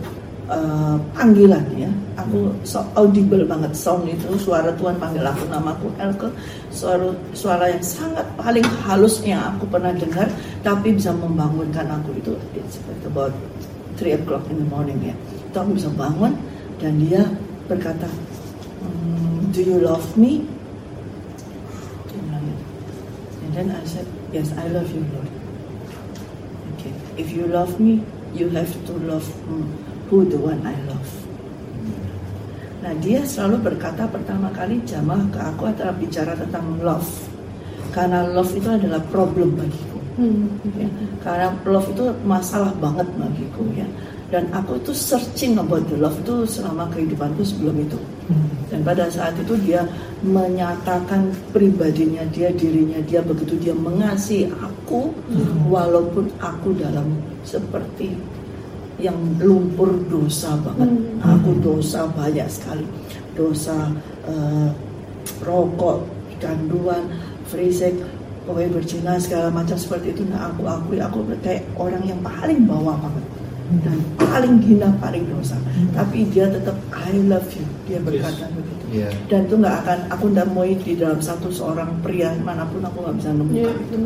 eh, 0.53 0.97
panggilan 1.17 1.65
ya. 1.75 1.91
Aku 2.21 2.53
so 2.63 2.85
audible 2.93 3.41
banget 3.49 3.73
sound 3.73 4.05
itu 4.05 4.37
suara 4.37 4.69
Tuhan 4.77 5.01
panggil 5.01 5.25
aku 5.25 5.49
namaku 5.49 5.89
Elke. 5.97 6.29
Suara 6.69 7.09
suara 7.33 7.73
yang 7.73 7.81
sangat 7.81 8.25
paling 8.37 8.65
halus 8.85 9.25
yang 9.25 9.41
aku 9.57 9.65
pernah 9.67 9.97
dengar 9.97 10.29
tapi 10.61 10.93
bisa 10.93 11.11
membangunkan 11.17 11.89
aku 11.89 12.13
itu 12.21 12.33
it's 12.53 12.77
about 13.09 13.33
3 13.97 14.21
o'clock 14.21 14.45
in 14.53 14.61
the 14.61 14.69
morning 14.69 15.01
ya. 15.01 15.17
Itu 15.49 15.57
aku 15.57 15.73
bisa 15.81 15.89
bangun 15.97 16.37
dan 16.77 17.01
dia 17.01 17.25
berkata 17.65 18.09
"Hmm, 18.85 19.49
do 19.57 19.61
you 19.65 19.81
love 19.81 20.05
me? 20.21 20.45
Gitu. 22.13 22.21
and 23.49 23.53
then 23.57 23.69
I 23.73 23.85
said 23.89 24.05
yes 24.37 24.53
I 24.53 24.69
love 24.69 24.93
you 24.93 25.01
Lord. 25.17 25.33
Okay. 26.77 26.93
If 27.17 27.33
you 27.33 27.49
love 27.49 27.81
me 27.81 28.05
you 28.37 28.49
have 28.53 28.73
to 28.73 28.93
love 29.05 29.29
who 30.13 30.29
the 30.29 30.37
one 30.37 30.61
I 30.61 30.77
love 30.85 31.09
Nah 32.83 32.93
dia 33.01 33.25
selalu 33.25 33.73
berkata 33.73 34.05
pertama 34.05 34.53
kali 34.53 34.83
jamaah 34.85 35.25
ke 35.33 35.39
aku 35.41 35.73
adalah 35.73 35.95
bicara 35.97 36.37
tentang 36.37 36.77
love 36.85 37.09
Karena 37.95 38.29
love 38.29 38.53
itu 38.53 38.69
adalah 38.69 39.01
problem 39.09 39.57
bagiku 39.57 39.91
Hmm. 40.13 40.45
ya. 40.77 40.85
Karena 41.25 41.57
love 41.65 41.89
itu 41.89 42.13
masalah 42.29 42.69
banget 42.77 43.09
bagiku 43.17 43.65
ya 43.73 43.89
Dan 44.29 44.45
aku 44.53 44.77
itu 44.77 44.93
searching 44.93 45.57
about 45.57 45.89
the 45.89 45.97
love 45.97 46.13
itu 46.21 46.45
selama 46.45 46.85
kehidupanku 46.93 47.41
sebelum 47.41 47.81
itu 47.81 47.97
Hmm. 48.23 48.45
dan 48.71 48.81
pada 48.87 49.05
saat 49.11 49.35
itu 49.35 49.57
dia 49.67 49.83
menyatakan 50.23 51.35
pribadinya 51.51 52.23
dia, 52.31 52.49
dirinya 52.55 53.03
dia 53.03 53.19
begitu 53.19 53.59
dia 53.59 53.75
mengasihi 53.75 54.47
aku 54.53 55.11
Hmm. 55.33 55.67
walaupun 55.69 56.29
aku 56.39 56.71
dalam 56.77 57.09
seperti 57.43 58.15
yang 59.01 59.17
lumpur 59.41 60.05
dosa 60.11 60.57
banget. 60.61 60.91
Hmm. 60.91 61.39
Aku 61.39 61.57
dosa 61.63 62.09
banyak 62.13 62.49
sekali. 62.51 62.85
Dosa 63.33 63.93
eh, 64.29 64.69
rokok, 65.41 66.05
canduan, 66.43 67.09
free 67.49 67.73
sex, 67.73 67.97
pokoknya 68.45 68.69
berzina 68.77 69.13
segala 69.17 69.49
macam 69.49 69.77
seperti 69.79 70.13
itu. 70.13 70.23
Nah 70.29 70.53
aku 70.53 70.69
akui 70.69 70.99
aku 71.01 71.25
kayak 71.41 71.65
orang 71.79 72.05
yang 72.05 72.21
paling 72.21 72.69
bawah 72.69 72.99
banget 72.99 73.32
dan 73.81 73.99
paling 74.21 74.57
hina 74.61 74.89
paling 75.01 75.25
dosa 75.33 75.57
tapi 75.97 76.29
dia 76.29 76.47
tetap 76.47 76.77
I 76.93 77.17
love 77.25 77.49
you 77.57 77.65
dia 77.89 77.99
berkata 77.99 78.47
begitu 78.53 78.81
Iya. 78.93 79.09
dan 79.33 79.49
itu 79.49 79.57
nggak 79.57 79.77
akan 79.89 79.99
aku 80.13 80.25
nggak 80.37 80.49
mau 80.53 80.69
di 80.69 80.93
dalam 80.93 81.17
satu 81.17 81.49
seorang 81.49 81.89
pria 82.05 82.29
mana 82.45 82.69
pun 82.69 82.85
aku 82.85 83.01
nggak 83.01 83.17
bisa 83.25 83.29
Iya, 83.33 83.37
menemukan 83.41 83.77
itu 83.81 83.97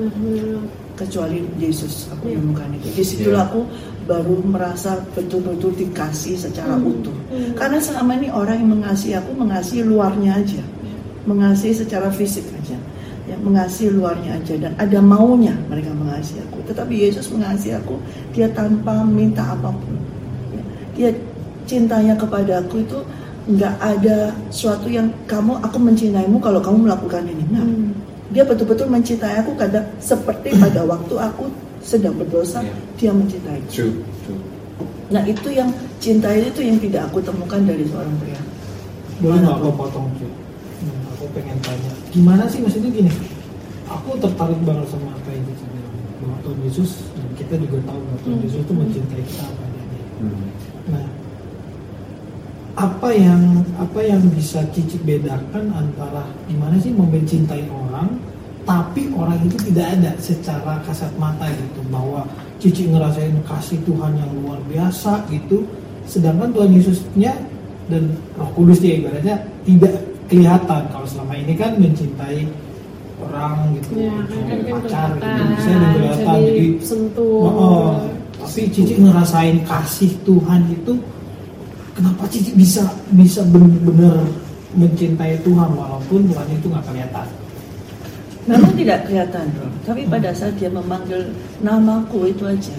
kecuali 0.94 1.38
Yesus 1.58 2.06
aku 2.14 2.30
Iya. 2.30 2.38
menemukan 2.38 2.68
itu 2.78 2.86
di 2.94 3.02
situlah 3.02 3.42
Iya. 3.42 3.50
aku 3.50 3.60
baru 4.06 4.34
merasa 4.46 5.02
betul-betul 5.18 5.74
dikasih 5.74 6.38
secara 6.38 6.78
Hmm. 6.78 6.86
utuh 6.86 7.16
Hmm. 7.34 7.50
karena 7.58 7.82
selama 7.82 8.14
ini 8.14 8.28
orang 8.30 8.56
yang 8.62 8.70
mengasihi 8.78 9.18
aku 9.18 9.30
mengasihi 9.34 9.82
luarnya 9.82 10.38
aja 10.38 10.62
mengasihi 11.26 11.74
secara 11.74 12.06
fisik 12.14 12.46
aja 12.54 12.78
ya 13.36 13.44
mengasihi 13.44 13.92
luarnya 13.92 14.40
aja 14.40 14.54
dan 14.56 14.72
ada 14.80 14.98
maunya 14.98 15.52
mereka 15.68 15.92
mengasihi 15.92 16.40
aku 16.40 16.64
tetapi 16.64 16.96
Yesus 16.96 17.28
mengasihi 17.28 17.76
aku 17.76 18.00
dia 18.32 18.48
tanpa 18.48 19.04
minta 19.04 19.44
apa 19.52 19.68
pun 19.68 19.94
Ya, 20.48 20.62
dia 20.96 21.10
cintanya 21.68 22.16
kepada 22.16 22.64
aku 22.64 22.80
itu 22.80 22.96
nggak 23.46 23.74
ada 23.78 24.32
suatu 24.48 24.88
yang 24.88 25.12
kamu 25.28 25.60
aku 25.60 25.76
mencintaimu 25.76 26.40
kalau 26.40 26.58
kamu 26.58 26.88
melakukan 26.88 27.28
ini 27.28 27.44
nah 27.52 27.60
Hmm. 27.60 27.92
dia 28.32 28.42
betul-betul 28.42 28.88
mencintai 28.88 29.38
aku 29.38 29.52
kadang 29.54 29.84
seperti 30.00 30.56
pada 30.56 30.82
waktu 30.90 31.14
aku 31.14 31.46
sedang 31.84 32.16
berdosa 32.16 32.64
Iya. 32.64 32.74
dia 32.96 33.10
mencintai 33.12 33.60
True. 33.68 34.00
True. 34.24 34.40
nah 35.12 35.22
itu 35.22 35.52
yang 35.52 35.68
cinta 36.00 36.32
itu 36.32 36.64
yang 36.64 36.80
tidak 36.80 37.06
aku 37.06 37.20
temukan 37.20 37.60
dari 37.62 37.84
seorang 37.86 38.16
pria 38.18 38.40
boleh 39.20 39.38
nggak 39.38 39.56
aku 39.60 39.70
potong 39.76 40.08
Hmm, 40.76 41.08
aku 41.08 41.24
pengen 41.32 41.58
tanya 41.64 41.92
gimana 42.12 42.44
sih 42.46 42.60
maksudnya 42.60 42.90
gini 42.92 43.12
aku 43.88 44.18
tertarik 44.20 44.60
banget 44.66 44.86
sama 44.92 45.14
apa 45.16 45.28
yang 45.32 45.44
Cici 45.48 45.64
bilang 45.72 45.94
bahwa 46.20 46.36
Tuhan 46.44 46.58
Yesus 46.68 46.90
dan 47.16 47.26
kita 47.38 47.54
juga 47.64 47.78
tahu 47.88 47.98
bahwa 48.04 48.18
Tuhan 48.20 48.36
Hmm. 48.36 48.44
Yesus 48.44 48.60
itu 48.60 48.72
mencintai 48.76 49.22
kita 49.24 49.44
apa 49.44 49.62
adanya 49.64 50.00
Hmm. 50.20 50.44
nah 50.92 51.06
apa 52.76 53.08
yang 53.08 53.40
apa 53.80 54.00
yang 54.04 54.20
bisa 54.36 54.60
Cici 54.76 55.00
bedakan 55.00 55.72
antara 55.72 56.28
gimana 56.44 56.76
sih 56.76 56.92
mencintai 56.92 57.64
orang 57.72 58.20
tapi 58.68 59.08
orang 59.16 59.40
itu 59.46 59.56
tidak 59.72 59.96
ada 59.96 60.12
secara 60.20 60.82
kasat 60.84 61.08
mata 61.16 61.48
gitu 61.48 61.80
bahwa 61.88 62.28
Cici 62.60 62.92
ngerasain 62.92 63.32
kasih 63.48 63.80
Tuhan 63.88 64.12
yang 64.20 64.28
luar 64.44 64.60
biasa 64.68 65.24
gitu 65.32 65.64
sedangkan 66.04 66.52
Tuhan 66.52 66.70
Yesusnya 66.76 67.32
dan 67.86 68.12
Roh 68.36 68.50
Kudus 68.52 68.82
dia 68.82 68.98
ibaratnya 68.98 69.36
tidak 69.62 69.94
kelihatan 70.26 70.82
kalau 70.90 71.06
selama 71.06 71.34
ini 71.34 71.52
kan 71.54 71.74
mencintai 71.76 72.46
orang 73.16 73.72
gitu 73.74 73.90
Ya, 73.96 74.12
kan 74.12 74.40
kan 74.44 74.58
kan 74.60 74.78
pacar 74.84 75.08
gitu 75.16 75.26
kelihatan, 75.96 76.36
jadi 76.44 76.64
disentuh. 76.76 77.40
Oh, 77.40 77.52
oh. 77.56 77.90
tapi 78.36 78.60
Cici 78.68 78.94
ngerasain 79.00 79.56
kasih 79.64 80.12
Tuhan 80.22 80.60
itu 80.68 80.92
kenapa 81.94 82.22
Cici 82.28 82.52
bisa 82.52 82.84
bisa 83.10 83.40
benar-benar 83.48 84.20
mencintai 84.76 85.40
Tuhan 85.40 85.70
walaupun 85.72 86.28
Tuhan 86.28 86.46
itu 86.52 86.66
nggak 86.68 86.84
kelihatan 86.84 87.26
memang 88.46 88.72
tidak 88.76 88.98
kelihatan 89.08 89.44
bro 89.56 89.68
tapi 89.82 90.00
pada 90.06 90.30
saat 90.30 90.54
dia 90.54 90.68
memanggil 90.68 91.32
namaku 91.58 92.30
itu 92.30 92.44
aja 92.44 92.76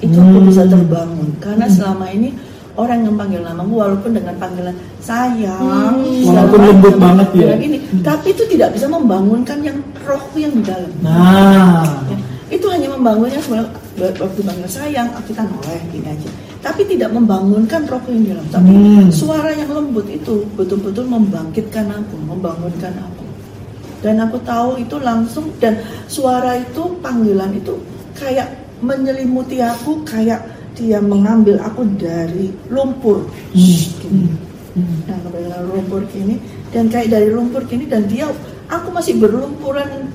itu 0.00 0.16
aku 0.16 0.38
Hmm. 0.40 0.48
bisa 0.48 0.62
terbangun 0.64 1.28
karena 1.38 1.66
Hmm. 1.68 1.74
selama 1.76 2.06
ini 2.10 2.32
orang 2.74 3.06
yang 3.06 3.14
panggil 3.14 3.40
namamu 3.40 3.74
walaupun 3.78 4.10
dengan 4.12 4.34
panggilan 4.36 4.74
sayang 4.98 5.62
Hmm. 5.62 6.26
Walaupun 6.26 6.60
lembut 6.60 6.94
banget 6.96 7.28
ya. 7.32 7.54
ini 7.56 7.78
tapi 8.02 8.30
itu 8.30 8.42
tidak 8.48 8.74
bisa 8.74 8.86
membangunkan 8.86 9.58
yang 9.60 9.78
rohku 10.02 10.36
yang 10.38 10.52
di 10.52 10.62
dalam 10.62 10.90
nah 11.00 11.86
Ya, 12.10 12.18
itu 12.52 12.66
hanya 12.68 12.88
membangunnya 12.88 13.40
waktu 13.96 14.40
panggil 14.40 14.68
sayang 14.68 15.08
kita 15.24 15.42
noleh 15.42 15.80
gini 15.88 16.06
aja 16.06 16.30
tapi 16.60 16.82
tidak 16.84 17.10
membangunkan 17.10 17.84
rohku 17.86 18.10
yang 18.10 18.22
di 18.22 18.30
dalam 18.34 18.46
tapi 18.48 18.70
Hmm. 18.70 19.08
suara 19.08 19.50
yang 19.50 19.70
lembut 19.70 20.06
itu 20.06 20.42
betul-betul 20.54 21.06
membangkitkan 21.06 21.86
aku 21.88 22.14
membangunkan 22.20 22.92
aku 22.94 23.24
dan 24.00 24.20
aku 24.20 24.36
tahu 24.42 24.76
itu 24.76 24.96
langsung 24.98 25.48
dan 25.56 25.78
suara 26.06 26.58
itu 26.58 26.92
panggilan 27.00 27.54
itu 27.54 27.72
kayak 28.14 28.52
menyelimuti 28.78 29.58
aku 29.58 30.04
kayak 30.04 30.44
dia 30.74 30.98
mengambil 30.98 31.62
aku 31.62 31.86
dari 31.94 32.50
lumpur. 32.68 33.30
Gini. 33.54 34.26
Hmm. 34.74 35.06
Nah, 35.06 35.18
kebetulan 35.22 35.62
lumpur 35.70 36.02
gini 36.10 36.34
dan 36.74 36.90
kayak 36.90 37.14
dari 37.14 37.30
lumpur 37.30 37.62
gini 37.62 37.86
dan 37.86 38.10
dia 38.10 38.26
aku 38.66 38.90
masih 38.90 39.22
berlumpuran. 39.22 40.10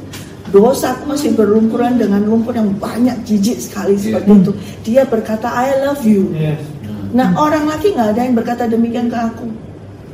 Dosa 0.49 0.97
aku 0.97 1.13
masih 1.13 1.37
berlumpuran 1.37 2.01
dengan 2.01 2.25
lumpur 2.25 2.57
yang 2.57 2.73
banyak 2.75 3.21
jijik 3.21 3.61
sekali 3.61 3.93
seperti 3.95 4.27
Iya. 4.33 4.41
itu. 4.41 4.51
Dia 4.81 5.01
berkata 5.05 5.47
I 5.47 5.85
love 5.85 6.03
you. 6.03 6.33
Yes. 6.35 6.59
nah 7.09 7.33
orang 7.41 7.65
lagi 7.65 7.89
nggak 7.89 8.13
ada 8.13 8.21
yang 8.21 8.35
berkata 8.37 8.69
demikian 8.69 9.09
ke 9.09 9.17
aku. 9.17 9.49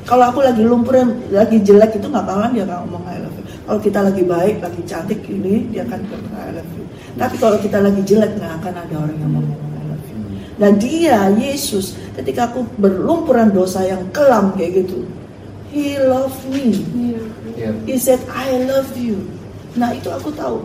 Kalau 0.08 0.32
aku 0.32 0.40
lagi 0.46 0.64
lumpur 0.64 0.96
lagi 1.32 1.60
jelek 1.60 2.00
itu 2.00 2.08
nggak 2.08 2.24
bakalan 2.24 2.52
dia 2.56 2.64
nggak 2.68 2.80
ngomong 2.88 3.04
I 3.08 3.18
love 3.20 3.36
you. 3.36 3.44
Kalau 3.66 3.80
kita 3.82 4.00
lagi 4.06 4.24
baik 4.24 4.56
lagi 4.64 4.82
cantik 4.86 5.20
ini 5.28 5.72
dia 5.72 5.84
akan 5.88 6.00
berkata 6.08 6.38
I 6.40 6.52
love 6.56 6.72
you. 6.76 6.84
Tapi 7.16 7.36
kalau 7.40 7.58
kita 7.60 7.78
lagi 7.80 8.02
jelek 8.04 8.32
nggak 8.38 8.54
akan 8.60 8.74
ada 8.76 8.96
orang 8.96 9.18
yang 9.18 9.32
ngomong 9.34 9.75
Dan 10.56 10.80
dia 10.80 11.28
Yesus 11.36 12.00
ketika 12.16 12.48
aku 12.48 12.64
berlumpuran 12.80 13.52
dosa 13.52 13.84
yang 13.84 14.08
kelam 14.16 14.56
kayak 14.56 14.88
gitu 14.88 15.04
He 15.76 16.00
loved 16.00 16.40
me. 16.48 16.72
Iya. 16.96 17.76
He 17.84 18.00
said 18.00 18.24
I 18.32 18.64
love 18.64 18.96
you. 18.96 19.20
Nah 19.76 19.92
itu 19.92 20.08
aku 20.08 20.32
tahu. 20.32 20.64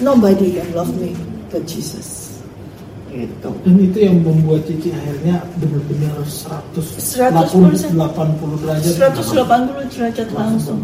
Nobody 0.00 0.56
can 0.56 0.72
love 0.72 0.88
me 0.96 1.12
but 1.52 1.68
Jesus. 1.68 2.40
Gitu. 3.12 3.52
Dan 3.68 3.76
itu 3.76 3.98
yang 4.00 4.24
membuat 4.24 4.64
Cici 4.64 4.96
akhirnya 4.96 5.44
benar-benar 5.60 6.24
100 6.24 6.72
100%. 6.72 7.92
80 7.92 8.64
derajat 8.64 9.12
180 9.12 9.92
derajat 9.92 10.28
langsung 10.32 10.80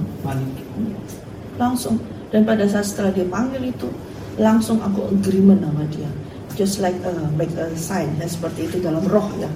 langsung. 1.57 1.97
Dan 2.29 2.45
pada 2.45 2.65
saat 2.69 2.89
setelah 2.89 3.13
dia 3.13 3.25
panggil 3.29 3.73
itu 3.73 3.89
langsung 4.37 4.81
aku 4.85 5.13
agreement 5.13 5.65
sama 5.65 5.85
dia 5.93 6.09
just 6.55 6.81
like 6.81 6.97
uh, 7.05 7.29
make 7.37 7.53
a 7.57 7.73
sign 7.79 8.13
ya, 8.21 8.27
seperti 8.29 8.69
itu 8.69 8.77
dalam 8.83 9.03
roh 9.09 9.29
ya. 9.41 9.49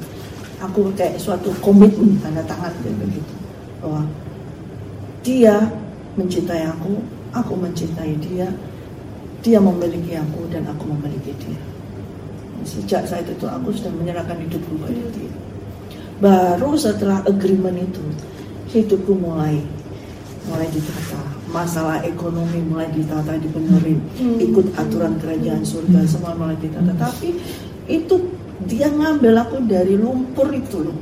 Aku 0.65 0.89
kayak 0.97 1.21
suatu 1.21 1.53
komitmen 1.61 2.17
tanda 2.25 2.41
tangan 2.49 2.73
kayak 2.81 2.97
begitu. 2.97 3.35
Bahwa 3.85 4.09
dia 5.21 5.69
mencintai 6.17 6.65
aku 6.65 7.05
aku 7.37 7.53
mencintai 7.61 8.17
dia 8.25 8.49
dia 9.45 9.59
memiliki 9.61 10.17
aku 10.17 10.49
dan 10.49 10.65
aku 10.65 10.89
memiliki 10.97 11.37
dia. 11.37 11.61
Sejak 12.65 13.05
saat 13.05 13.29
itu 13.29 13.45
aku 13.47 13.71
sudah 13.71 13.93
menyerahkan 13.95 14.41
hidupku 14.43 14.81
pada 14.81 15.05
dia. 15.13 15.33
Baru 16.17 16.73
setelah 16.75 17.21
agreement 17.29 17.77
itu 17.77 18.03
hidupku 18.73 19.13
mulai 19.13 19.61
mulai 20.49 20.67
ditata 20.73 21.36
masalah 21.57 22.05
ekonomi 22.05 22.61
mulai 22.61 22.93
ditata 22.93 23.41
dibenerin 23.41 23.97
Hmm. 24.21 24.37
ikut 24.37 24.77
aturan 24.77 25.17
kerajaan 25.17 25.65
surga 25.65 26.05
semua 26.05 26.37
mulai 26.37 26.61
ditata 26.61 26.93
tapi 26.95 27.33
itu 27.89 28.29
dia 28.69 28.93
ngambil 28.93 29.41
aku 29.41 29.65
dari 29.65 29.97
lumpur 29.97 30.53
itu 30.53 30.85
loh 30.85 30.99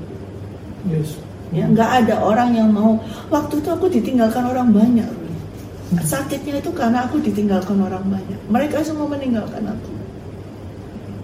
yes. 0.86 1.18
ya 1.50 1.66
nggak 1.66 1.90
ada 2.06 2.22
orang 2.22 2.54
yang 2.54 2.70
mau 2.70 3.02
waktu 3.28 3.58
itu 3.58 3.68
aku 3.68 3.90
ditinggalkan 3.90 4.46
orang 4.46 4.70
banyak 4.70 5.06
loh. 5.06 5.34
sakitnya 6.06 6.62
itu 6.62 6.70
karena 6.70 7.02
aku 7.06 7.18
ditinggalkan 7.18 7.74
orang 7.78 8.06
banyak 8.06 8.38
mereka 8.46 8.78
semua 8.80 9.10
meninggalkan 9.10 9.66
aku 9.66 9.90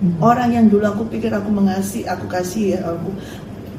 Hmm. 0.00 0.16
orang 0.24 0.48
yang 0.48 0.64
dulu 0.64 0.80
aku 0.80 1.02
pikir 1.12 1.28
aku 1.28 1.52
mengasihi 1.52 2.08
aku 2.08 2.24
kasih 2.24 2.72
ya 2.72 2.80
aku 2.88 3.12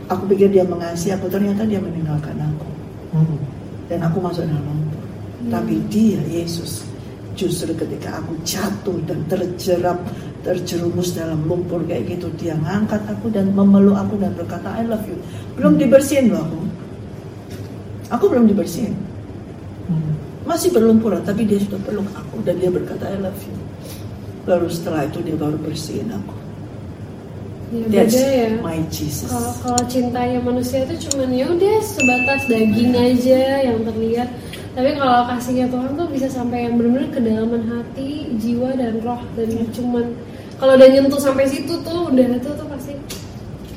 aku 0.05 0.23
pikir 0.29 0.53
dia 0.53 0.61
mengasihi 0.61 1.17
aku 1.17 1.25
ternyata 1.27 1.65
dia 1.65 1.81
meninggalkan 1.81 2.37
aku 2.37 2.69
Hmm. 3.09 3.41
dan 3.89 4.05
aku 4.05 4.21
masuk 4.21 4.45
dalam 4.45 4.77
tapi 5.49 5.81
dia 5.89 6.19
Yesus 6.27 6.85
justru 7.33 7.71
ketika 7.73 8.19
aku 8.19 8.35
jatuh 8.43 8.99
dan 9.07 9.23
terjerap 9.25 9.97
terjerumus 10.41 11.15
dalam 11.15 11.41
lumpur 11.47 11.81
kayak 11.85 12.11
gitu 12.11 12.27
dia 12.35 12.53
ngangkat 12.59 13.01
aku 13.07 13.31
dan 13.31 13.49
memeluk 13.53 13.95
aku 13.95 14.19
dan 14.19 14.35
berkata 14.35 14.69
I 14.75 14.85
love 14.85 15.05
you 15.07 15.17
belum 15.55 15.79
dibersihin 15.79 16.29
loh 16.29 16.43
aku 16.43 16.59
aku 18.11 18.25
belum 18.29 18.45
dibersihin 18.45 18.93
Hmm. 19.81 20.13
masih 20.47 20.71
berlumpuran 20.71 21.19
tapi 21.19 21.43
dia 21.43 21.59
sudah 21.59 21.75
peluk 21.83 22.07
aku 22.15 22.39
dan 22.47 22.55
dia 22.61 22.71
berkata 22.71 23.11
I 23.11 23.19
love 23.19 23.35
you 23.43 23.55
lalu 24.45 24.71
setelah 24.71 25.03
itu 25.03 25.19
dia 25.19 25.35
baru 25.35 25.57
bersihin 25.57 26.07
aku 26.11 26.35
Ya, 27.71 28.03
that's 28.03 28.19
beda 28.19 28.27
ya. 28.27 28.49
my 28.59 28.83
Jesus 28.91 29.31
Kalau 29.31 29.51
kalau 29.63 29.79
cintanya 29.87 30.43
manusia 30.43 30.83
itu 30.83 31.07
cuman 31.07 31.31
ya 31.31 31.47
udah 31.47 31.79
sebatas 31.79 32.43
daging 32.51 32.91
aja 32.91 33.63
yang 33.63 33.79
terlihat. 33.87 34.27
Tapi 34.71 34.89
kalau 34.95 35.27
kasihnya 35.27 35.67
Tuhan 35.67 35.91
tuh 35.99 36.07
bisa 36.07 36.27
sampai 36.31 36.63
yang 36.63 36.79
benar-benar 36.79 37.11
kedalaman 37.11 37.63
hati, 37.67 38.31
jiwa 38.39 38.71
dan 38.79 39.03
roh 39.03 39.19
dan 39.35 39.49
cuman 39.75 40.15
kalau 40.55 40.79
udah 40.79 40.89
nyentuh 40.93 41.19
sampai 41.19 41.43
situ 41.49 41.73
tuh 41.83 42.07
udah 42.07 42.25
itu 42.39 42.49
tuh 42.55 42.67
pasti 42.71 42.93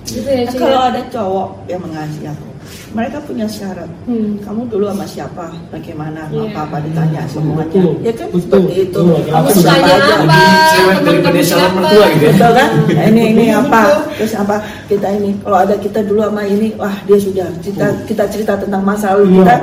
Gitu 0.05 0.29
ya, 0.29 0.45
Ci, 0.47 0.57
kalau 0.61 0.79
ya? 0.85 0.89
ada 0.93 1.01
cowok 1.09 1.49
yang 1.67 1.81
mengasihi 1.81 2.29
aku, 2.29 2.49
mereka 2.95 3.19
punya 3.27 3.47
syarat. 3.51 3.91
Hmm. 4.07 4.39
Kamu 4.41 4.71
dulu 4.71 4.87
sama 4.87 5.03
siapa? 5.05 5.47
Bagaimana? 5.69 6.31
Iya. 6.31 6.47
Apa-apa 6.55 6.77
ditanya 6.87 7.27
semuanya. 7.27 7.67
Betul. 7.67 7.91
Ya 8.07 8.13
kan 8.15 8.29
Betul. 8.31 8.41
seperti 8.47 8.75
itu. 8.87 9.01
Betul. 9.03 9.31
Kamu 9.35 9.49
siapa 9.51 9.87
aja? 9.91 10.15
apa? 10.15 10.41
Cewek 10.71 10.97
calon 11.03 11.43
siapa? 11.43 11.69
mertua 11.75 12.07
gitu. 12.15 12.25
Betul 12.31 12.51
kan? 12.55 12.69
Nah, 12.95 13.05
ini 13.11 13.23
ini 13.35 13.47
apa? 13.51 13.81
Terus 14.15 14.33
apa? 14.39 14.57
Kita 14.87 15.09
ini 15.11 15.31
kalau 15.43 15.59
ada 15.59 15.75
kita 15.77 16.01
dulu 16.07 16.21
sama 16.23 16.43
ini, 16.47 16.69
wah 16.79 16.95
dia 17.05 17.19
sudah 17.19 17.49
kita 17.61 17.87
kita 18.07 18.25
cerita 18.31 18.53
tentang 18.55 18.83
masa 18.87 19.07
lalu 19.19 19.25
Iya. 19.27 19.37
kita, 19.43 19.55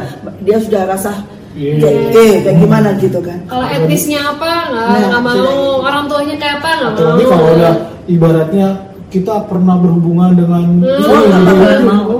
dia 0.43 0.57
sudah 0.59 0.81
rasa 0.83 1.11
Iya. 1.55 1.73
kayak 1.79 2.03
eh, 2.15 2.33
kayak 2.43 2.57
gimana 2.59 2.89
gitu 2.99 3.19
kan? 3.23 3.39
Kalau 3.47 3.65
etnisnya 3.67 4.19
apa 4.27 4.51
nggak 4.71 4.85
Nah, 4.91 4.99
nggak 5.07 5.23
mau, 5.23 5.55
orang 5.83 6.03
tuanya 6.11 6.35
kayak 6.35 6.55
apa 6.59 6.69
nggak 6.75 6.91
mau. 6.91 6.99
Apalagi 6.99 7.25
kalau 7.31 7.45
udah 7.55 7.73
ibaratnya 8.11 8.67
kita 9.11 9.43
pernah 9.45 9.75
berhubungan 9.75 10.31
dengan 10.33 10.65
Hmm. 10.79 11.03
Oh, 11.03 11.75
mau 11.83 12.15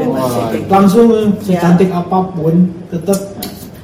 langsung 0.67 1.07
Ya. 1.41 1.57
secantik 1.57 1.89
apa 1.89 2.27
pun 2.29 2.67
tetap 2.87 3.15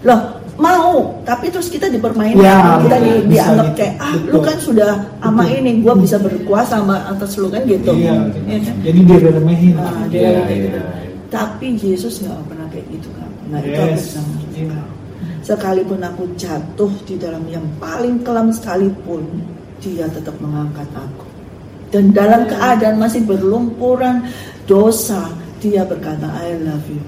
Loh, 0.04 0.20
mau, 0.56 1.18
tapi 1.24 1.48
terus 1.48 1.68
kita 1.68 1.88
dipermainkan, 1.88 2.38
Ya, 2.38 2.78
kita 2.80 2.98
di, 3.00 3.12
dianggap 3.28 3.68
gitu. 3.68 3.78
kayak 3.78 3.94
ah 3.98 4.14
lu 4.14 4.38
Betul. 4.38 4.44
kan 4.46 4.58
sudah 4.60 4.92
ama 5.20 5.44
ini, 5.48 5.82
gua 5.82 5.96
bisa 5.96 6.16
berkuasa 6.18 6.78
sama 6.78 7.02
atas 7.08 7.36
lu 7.36 7.48
kan 7.48 7.64
gitu. 7.64 7.92
iya. 7.92 8.14
Iya 8.46 8.58
kan? 8.62 8.76
jadi 8.84 9.00
dia 9.02 9.18
remehin 9.34 9.76
Nah, 9.76 10.06
dia 10.08 10.20
kayak 10.22 10.48
iya. 10.48 10.64
gitu. 10.64 10.80
Tapi 11.28 11.68
Yesus 11.76 12.14
nggak 12.22 12.40
pernah 12.46 12.68
kayak 12.70 12.88
gitu 12.88 13.10
kan. 13.16 13.30
Nah 13.48 13.60
itu 13.60 13.76
aku 13.76 13.92
yes 13.92 14.04
bisa. 14.06 14.22
Sekalipun 15.44 16.00
aku 16.00 16.24
jatuh 16.36 16.92
di 17.04 17.16
dalam 17.16 17.44
yang 17.48 17.64
paling 17.80 18.20
kelam 18.22 18.52
sekalipun, 18.52 19.24
dia 19.80 20.08
tetap 20.08 20.36
mengangkat 20.40 20.88
aku. 20.92 21.27
Dan 21.88 22.12
dalam 22.12 22.46
keadaan 22.46 23.00
masih 23.00 23.24
berlumpuran 23.24 24.28
dosa, 24.66 25.32
dia 25.58 25.88
berkata, 25.88 26.28
I 26.44 26.60
love 26.60 26.88
you. 26.88 27.00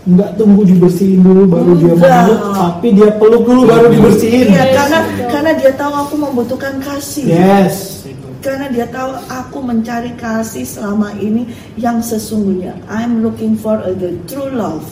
nggak 0.00 0.40
tunggu 0.40 0.64
dibersihin 0.64 1.20
dulu 1.20 1.44
baru 1.44 1.76
dia 1.76 1.92
Enggak. 1.92 2.24
meluk 2.24 2.40
tapi 2.56 2.88
dia 2.96 3.10
peluk 3.20 3.42
dulu 3.44 3.62
baru 3.68 3.86
dibersihin 3.92 4.48
Iya, 4.48 4.64
Yes, 4.64 4.72
karena 4.72 4.98
karena 5.28 5.50
dia 5.52 5.72
tahu 5.76 5.92
aku 5.92 6.14
membutuhkan 6.16 6.74
kasih. 6.80 7.24
yes 7.28 8.08
itu. 8.08 8.26
Karena 8.40 8.72
dia 8.72 8.88
tahu 8.88 9.12
aku 9.28 9.60
mencari 9.60 10.16
kasih 10.16 10.64
selama 10.64 11.12
ini 11.20 11.44
yang 11.76 12.00
sesungguhnya. 12.00 12.72
I'm 12.88 13.20
looking 13.20 13.52
for 13.60 13.76
a, 13.76 13.92
the 13.92 14.16
true 14.24 14.48
love, 14.48 14.88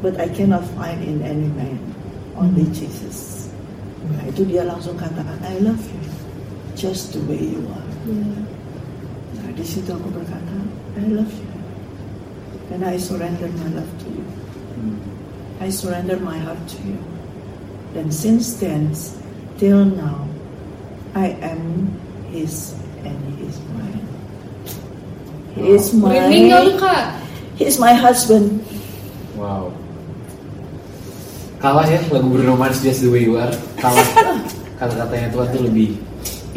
but 0.00 0.16
I 0.16 0.32
cannot 0.32 0.64
find 0.80 1.04
in 1.04 1.20
any 1.20 1.52
man, 1.52 1.76
only 2.32 2.64
Jesus. 2.72 3.52
Nah, 4.08 4.24
itu 4.24 4.48
dia 4.48 4.64
langsung 4.64 4.96
katakan, 4.96 5.36
I 5.44 5.60
love 5.60 5.78
you, 5.78 6.00
just 6.72 7.12
the 7.12 7.20
way 7.28 7.52
you 7.52 7.60
are. 7.68 7.81
Iya. 8.02 8.40
Nah, 9.38 9.50
di 9.54 9.64
situ 9.64 9.90
aku 9.90 10.08
berkata, 10.10 10.56
I 10.98 11.06
love 11.08 11.30
you, 11.30 11.52
and 12.74 12.82
I 12.82 12.98
surrender 12.98 13.48
my 13.48 13.68
love 13.72 13.92
to 14.02 14.08
you. 14.10 14.26
I 15.62 15.70
surrender 15.70 16.18
my 16.18 16.38
heart 16.42 16.58
to 16.58 16.78
you. 16.82 16.98
And 17.94 18.10
since 18.10 18.58
then, 18.58 18.90
till 19.62 19.86
now, 19.86 20.26
I 21.14 21.38
am 21.38 21.94
His 22.34 22.74
and 23.06 23.14
He 23.38 23.46
is 23.46 23.58
mine. 23.76 24.06
He 25.54 25.62
is 25.76 25.86
Merinding 25.94 26.50
nggak 26.50 26.62
lu 26.66 26.72
my, 26.74 26.80
kak? 26.82 27.04
He 27.54 27.62
is 27.68 27.76
my 27.78 27.94
husband. 27.94 28.64
Wow. 29.38 29.70
Kalah 31.62 31.86
ya 31.86 32.02
lagu 32.10 32.26
Bruno 32.26 32.58
Mars 32.58 32.82
Just 32.82 33.06
the 33.06 33.10
Way 33.12 33.30
You 33.30 33.38
Are. 33.38 33.54
Kalah. 33.78 34.08
Kata-katanya 34.82 35.30
Tuhan 35.30 35.48
tuh 35.54 35.62
lebih 35.70 35.94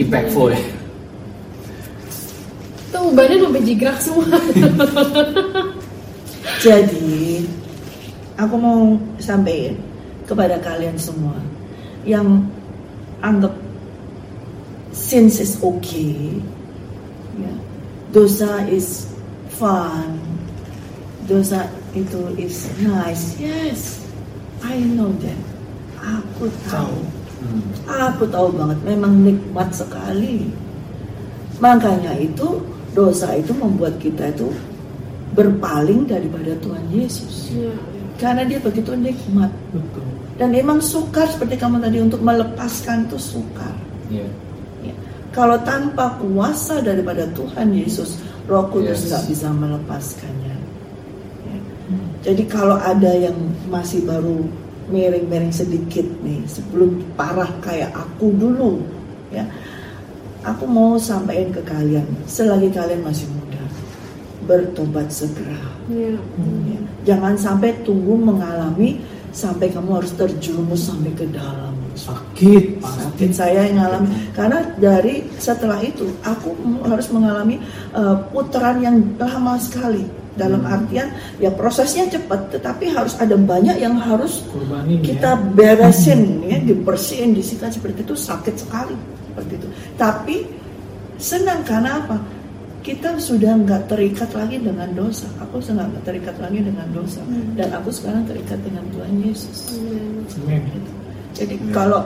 impactful 0.02 0.50
ya. 0.50 0.60
Tuh 3.06 3.14
ubannya 3.14 3.38
sampai 3.38 3.62
jigrak 3.62 3.98
semua. 4.02 4.26
Jadi, 6.66 7.46
aku 8.34 8.56
mau 8.58 8.98
sampaikan 9.22 9.78
kepada 10.26 10.58
kalian 10.58 10.98
semua 10.98 11.38
yang 12.02 12.50
anggap 13.22 13.54
sins 14.90 15.38
is 15.38 15.62
okay, 15.62 16.42
ya, 17.38 17.54
dosa 18.10 18.66
is 18.74 19.06
fun, 19.54 20.18
dosa 21.30 21.70
itu 21.94 22.26
is 22.42 22.66
nice. 22.82 23.38
Yes, 23.38 24.02
I 24.66 24.82
know 24.82 25.14
that. 25.22 25.42
Aku 26.02 26.50
tahu. 26.74 27.06
Hmm. 27.46 27.62
Aku 27.86 28.26
tahu 28.34 28.50
banget, 28.50 28.82
memang 28.82 29.14
nikmat 29.22 29.70
sekali. 29.78 30.50
Makanya 31.62 32.18
itu 32.18 32.66
dosa 32.96 33.36
itu 33.36 33.52
membuat 33.52 34.00
kita 34.00 34.32
itu 34.32 34.48
berpaling 35.36 36.08
daripada 36.08 36.56
Tuhan 36.64 36.86
Yesus. 36.90 37.52
Iya. 37.52 37.76
Karena 38.16 38.48
dia 38.48 38.64
begitu 38.64 38.96
nikmat. 38.96 39.52
betul 39.76 40.08
Dan 40.40 40.56
memang 40.56 40.80
sukar 40.80 41.28
seperti 41.28 41.60
kamu 41.60 41.84
tadi 41.84 42.00
untuk 42.00 42.24
melepaskan 42.24 43.12
itu 43.12 43.20
sukar. 43.20 43.76
Iya. 44.08 44.28
Ya. 44.88 44.96
Kalau 45.36 45.60
tanpa 45.68 46.16
kuasa 46.24 46.80
daripada 46.80 47.28
Tuhan 47.36 47.76
Yesus, 47.76 48.16
Roh 48.48 48.72
Kudus 48.72 49.04
Yes. 49.04 49.08
nggak 49.12 49.24
bisa 49.36 49.48
melepaskannya. 49.52 50.56
Ya. 51.52 51.58
Jadi 52.32 52.44
kalau 52.48 52.80
ada 52.80 53.12
yang 53.12 53.36
masih 53.68 54.08
baru 54.08 54.48
miring-miring 54.88 55.52
sedikit 55.52 56.06
nih, 56.24 56.46
sebelum 56.48 57.04
parah 57.20 57.50
kayak 57.60 57.92
aku 57.92 58.32
dulu, 58.38 58.80
ya, 59.34 59.44
aku 60.46 60.64
mau 60.70 60.96
sampaikan 61.02 61.50
ke 61.50 61.62
kalian, 61.66 62.06
selagi 62.30 62.70
kalian 62.70 63.02
masih 63.02 63.26
muda, 63.34 63.62
bertobat 64.46 65.10
segera. 65.10 65.58
Iya. 65.90 66.18
Ya. 66.70 66.80
Jangan 67.14 67.34
sampai 67.38 67.74
tunggu 67.82 68.18
mengalami 68.18 69.02
sampai 69.36 69.68
kamu 69.68 70.00
harus 70.00 70.16
terjerumus 70.16 70.88
sampai 70.88 71.12
ke 71.12 71.28
dalam. 71.30 71.76
sakit 71.96 72.84
Sakit 72.84 73.32
saya 73.32 73.72
yang 73.72 73.80
ngalami 73.80 74.12
karena 74.36 74.60
dari 74.76 75.24
setelah 75.40 75.80
itu 75.80 76.04
aku 76.28 76.52
harus 76.84 77.08
mengalami 77.08 77.56
uh, 77.96 78.20
putaran 78.36 78.84
yang 78.84 79.00
lama 79.16 79.56
sekali 79.56 80.04
dalam 80.36 80.68
artian 80.68 81.08
ya 81.40 81.48
prosesnya 81.56 82.12
cepat 82.12 82.52
tetapi 82.52 82.92
harus 82.92 83.16
ada 83.16 83.40
banyak 83.40 83.80
yang 83.80 83.96
harus 83.96 84.44
korbanin 84.52 85.00
kita 85.00 85.40
ya 85.40 85.44
beresin 85.56 86.44
ya 86.44 86.60
dibersihin 86.60 87.32
disikat 87.32 87.72
seperti 87.72 88.04
itu 88.04 88.16
sakit 88.20 88.56
sekali 88.60 88.96
seperti 89.36 89.54
itu 89.60 89.68
tapi 90.00 90.36
senang 91.20 91.60
karena 91.68 92.00
apa 92.00 92.18
kita 92.86 93.18
sudah 93.18 93.58
nggak 93.66 93.90
terikat 93.90 94.30
lagi 94.32 94.62
dengan 94.62 94.88
dosa 94.94 95.26
aku 95.42 95.58
sudah 95.60 95.84
nggak 95.90 96.06
terikat 96.06 96.36
lagi 96.40 96.64
dengan 96.64 96.88
dosa 96.94 97.20
Hmm. 97.26 97.52
dan 97.58 97.74
aku 97.74 97.90
sekarang 97.92 98.24
terikat 98.24 98.62
dengan 98.64 98.86
Tuhan 98.96 99.12
Yesus 99.20 99.76
Amin. 99.76 100.24
Amin. 100.64 100.84
jadi 101.34 101.56
Ya. 101.60 101.72
kalau 101.74 102.02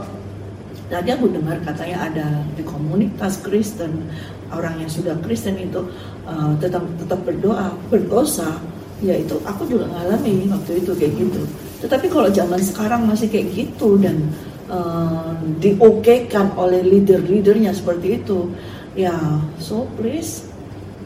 tadi 0.87 1.09
aku 1.13 1.29
dengar 1.29 1.59
katanya 1.61 1.97
ada 2.09 2.27
di 2.57 2.63
komunitas 2.65 3.37
Kristen 3.45 4.09
orang 4.49 4.81
yang 4.81 4.89
sudah 4.89 5.13
Kristen 5.21 5.53
itu 5.59 5.85
uh, 6.25 6.57
tetap 6.57 6.81
tetap 6.97 7.21
berdoa 7.21 7.69
berdosa 7.93 8.57
ya 8.99 9.13
itu 9.13 9.37
aku 9.45 9.69
juga 9.69 9.85
ngalami 9.85 10.49
waktu 10.49 10.81
itu 10.81 10.91
kayak 10.97 11.13
gitu 11.13 11.41
tetapi 11.79 12.09
kalau 12.09 12.27
zaman 12.31 12.57
sekarang 12.59 13.05
masih 13.05 13.29
kayak 13.29 13.47
gitu 13.53 13.95
dan 14.01 14.17
uh, 14.69 15.33
diokekan 15.59 16.53
oleh 16.55 16.81
leader-leadernya 16.81 17.73
seperti 17.73 18.21
itu 18.21 18.49
ya 18.93 19.13
so 19.57 19.85
please 19.97 20.47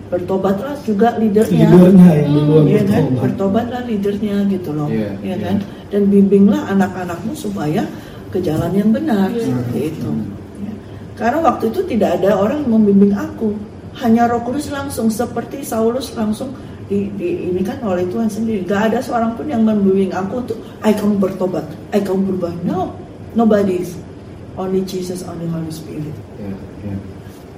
bertobatlah 0.08 0.78
juga 0.86 1.18
leadernya 1.18 1.68
leadernya 1.74 2.10
yang 2.22 2.32
Hmm, 2.34 2.66
Iya 2.70 2.82
kan, 2.86 3.02
bertobat. 3.02 3.22
bertobatlah 3.26 3.82
leadernya 3.90 4.36
gitu 4.46 4.70
loh, 4.78 4.86
Iya, 4.86 5.10
ya 5.26 5.34
iya. 5.34 5.36
kan, 5.42 5.56
dan 5.90 6.02
bimbinglah 6.06 6.70
anak-anakmu 6.70 7.34
supaya 7.34 7.82
ke 8.30 8.38
jalan 8.38 8.70
yang 8.78 8.94
benar 8.94 9.34
Iya. 9.34 9.42
seperti 9.50 9.80
itu. 9.90 10.10
Ya. 10.62 10.74
Karena 11.18 11.40
waktu 11.42 11.74
itu 11.74 11.82
tidak 11.90 12.22
ada 12.22 12.38
orang 12.38 12.62
yang 12.62 12.72
membimbing 12.78 13.14
aku, 13.18 13.58
hanya 14.06 14.30
Roh 14.30 14.46
Kudus 14.46 14.70
langsung 14.70 15.10
seperti 15.10 15.66
Saulus 15.66 16.14
langsung 16.14 16.54
di, 16.86 17.10
di 17.18 17.50
ini 17.50 17.62
kan 17.66 17.82
oleh 17.82 18.06
Tuhan 18.06 18.30
sendiri. 18.30 18.66
Gak 18.70 18.94
ada 18.94 19.00
seorang 19.02 19.34
pun 19.34 19.50
yang 19.50 19.66
membimbing 19.66 20.14
aku 20.14 20.46
untuk, 20.46 20.58
"Ayo 20.86 20.94
kamu 20.94 21.16
bertobat, 21.18 21.66
ayo 21.90 22.02
kamu 22.06 22.22
berubah." 22.38 22.54
No, 22.66 22.94
nobody. 23.34 23.84
Only 24.54 24.86
Jesus, 24.86 25.26
only 25.26 25.50
Holy 25.50 25.74
Spirit 25.74 26.14
Iya. 26.38 26.54
Iya. 26.86 26.96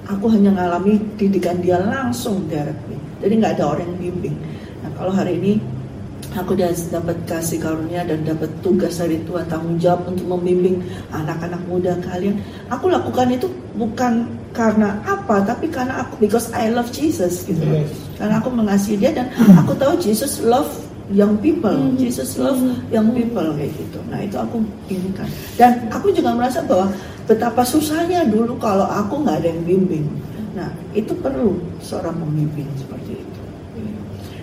aku 0.08 0.32
hanya 0.32 0.56
ngalami 0.56 0.96
didikan 1.20 1.60
dia 1.60 1.76
langsung 1.76 2.48
directly 2.48 2.96
jadi 3.20 3.32
nggak 3.36 3.52
ada 3.60 3.64
orang 3.76 3.84
yang 3.84 3.98
bimbing 4.00 4.36
nah 4.80 4.90
kalau 4.96 5.12
hari 5.12 5.36
ini 5.36 5.52
aku 6.32 6.56
udah 6.56 6.70
dapat 6.88 7.16
kasih 7.28 7.58
karunia 7.60 8.00
dan 8.06 8.22
dapat 8.24 8.48
tugas 8.64 8.96
dari 8.96 9.18
Tuhan 9.28 9.44
tanggung 9.50 9.76
jawab 9.76 10.08
untuk 10.08 10.24
membimbing 10.24 10.80
anak-anak 11.12 11.60
muda 11.68 11.98
kalian 12.00 12.38
aku 12.72 12.88
lakukan 12.88 13.34
itu 13.34 13.50
bukan 13.76 14.24
karena 14.56 14.96
apa 15.04 15.44
tapi 15.44 15.68
karena 15.68 16.00
aku 16.00 16.16
because 16.16 16.48
I 16.56 16.72
love 16.72 16.88
Jesus 16.94 17.44
gitu. 17.44 17.60
Yes. 17.60 17.92
karena 18.16 18.40
aku 18.40 18.48
mengasihi 18.48 18.96
dia 18.96 19.12
dan 19.12 19.28
aku 19.60 19.76
tahu 19.76 20.00
Jesus 20.00 20.40
love 20.40 20.70
young 21.08 21.38
people 21.38 21.70
Mhm. 21.70 21.96
Jesus 21.96 22.34
love 22.36 22.58
young 22.90 23.14
people 23.14 23.46
kayak 23.54 23.70
gitu 23.74 23.98
nah 24.10 24.18
itu 24.18 24.34
aku 24.34 24.58
ini 24.88 25.10
kan 25.14 25.28
dan 25.54 25.72
aku 25.88 26.10
juga 26.10 26.34
merasa 26.34 26.62
bahwa 26.66 26.90
betapa 27.26 27.62
susahnya 27.62 28.26
dulu 28.26 28.58
kalau 28.58 28.86
aku 28.86 29.22
nggak 29.22 29.38
ada 29.42 29.48
yang 29.54 29.62
bimbing 29.62 30.06
nah 30.52 30.66
itu 30.90 31.12
perlu 31.14 31.54
seorang 31.78 32.16
pembimbing 32.16 32.66
seperti 32.74 33.20
itu 33.22 33.40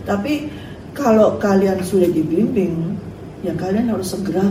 Tapi 0.03 0.51
kalau 0.91 1.39
kalian 1.39 1.79
sudah 1.79 2.11
dibimbing, 2.11 2.91
ya 3.39 3.55
kalian 3.55 3.87
harus 3.87 4.11
segera 4.11 4.43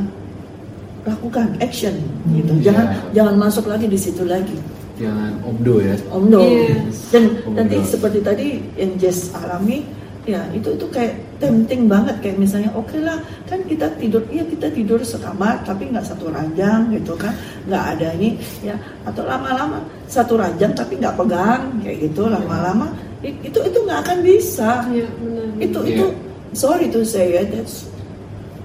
lakukan 1.05 1.61
action 1.61 1.93
gitu. 2.33 2.57
Hmm, 2.57 2.65
Jangan 2.65 2.87
iya. 2.89 2.99
jangan 3.13 3.35
masuk 3.37 3.69
lagi 3.69 3.85
di 3.85 4.01
situ 4.01 4.25
lagi. 4.25 4.57
Jangan 4.97 5.45
omdo 5.45 5.77
ya. 5.85 5.93
Om 6.09 6.25
no. 6.33 6.41
Yes. 6.41 7.13
Dan 7.13 7.37
Om 7.45 7.53
nanti 7.53 7.77
seperti 7.85 8.19
tadi 8.25 8.47
yang 8.81 8.97
Jess 8.97 9.29
alami, 9.37 9.85
ya 10.23 10.43
itu 10.55 10.75
itu 10.75 10.87
kayak 10.89 11.15
tempting 11.39 11.87
banget. 11.87 12.17
Kayak 12.23 12.37
misalnya 12.41 12.71
oke 12.75 12.97
lah 12.99 13.19
kan 13.47 13.61
kita 13.67 13.87
tidur 13.99 14.23
iya 14.31 14.43
kita 14.47 14.71
tidur 14.71 15.01
sekamar 15.03 15.63
tapi 15.63 15.91
nggak 15.91 16.07
satu 16.07 16.31
ranjang 16.31 16.91
gitu 16.95 17.15
kan. 17.15 17.35
Nggak 17.69 17.85
ada 17.99 18.09
ini 18.19 18.39
ya. 18.65 18.75
Atau 19.07 19.23
lama-lama 19.29 19.83
satu 20.09 20.39
ranjang 20.39 20.73
tapi 20.75 20.99
nggak 20.99 21.15
pegang 21.19 21.63
kayak 21.83 22.11
gitu 22.11 22.27
lama-lama. 22.27 22.91
Itu 23.23 23.59
itu 23.63 23.79
nggak 23.87 24.01
akan 24.03 24.19
bisa. 24.27 24.83
Iya, 24.91 25.07
benar. 25.23 25.47
itu 25.63 25.79
Iya. 25.87 25.91
itu 25.95 26.07
sorry 26.53 26.87
to 26.93 27.01
say 27.07 27.33
ya 27.33 27.43
that's 27.49 27.92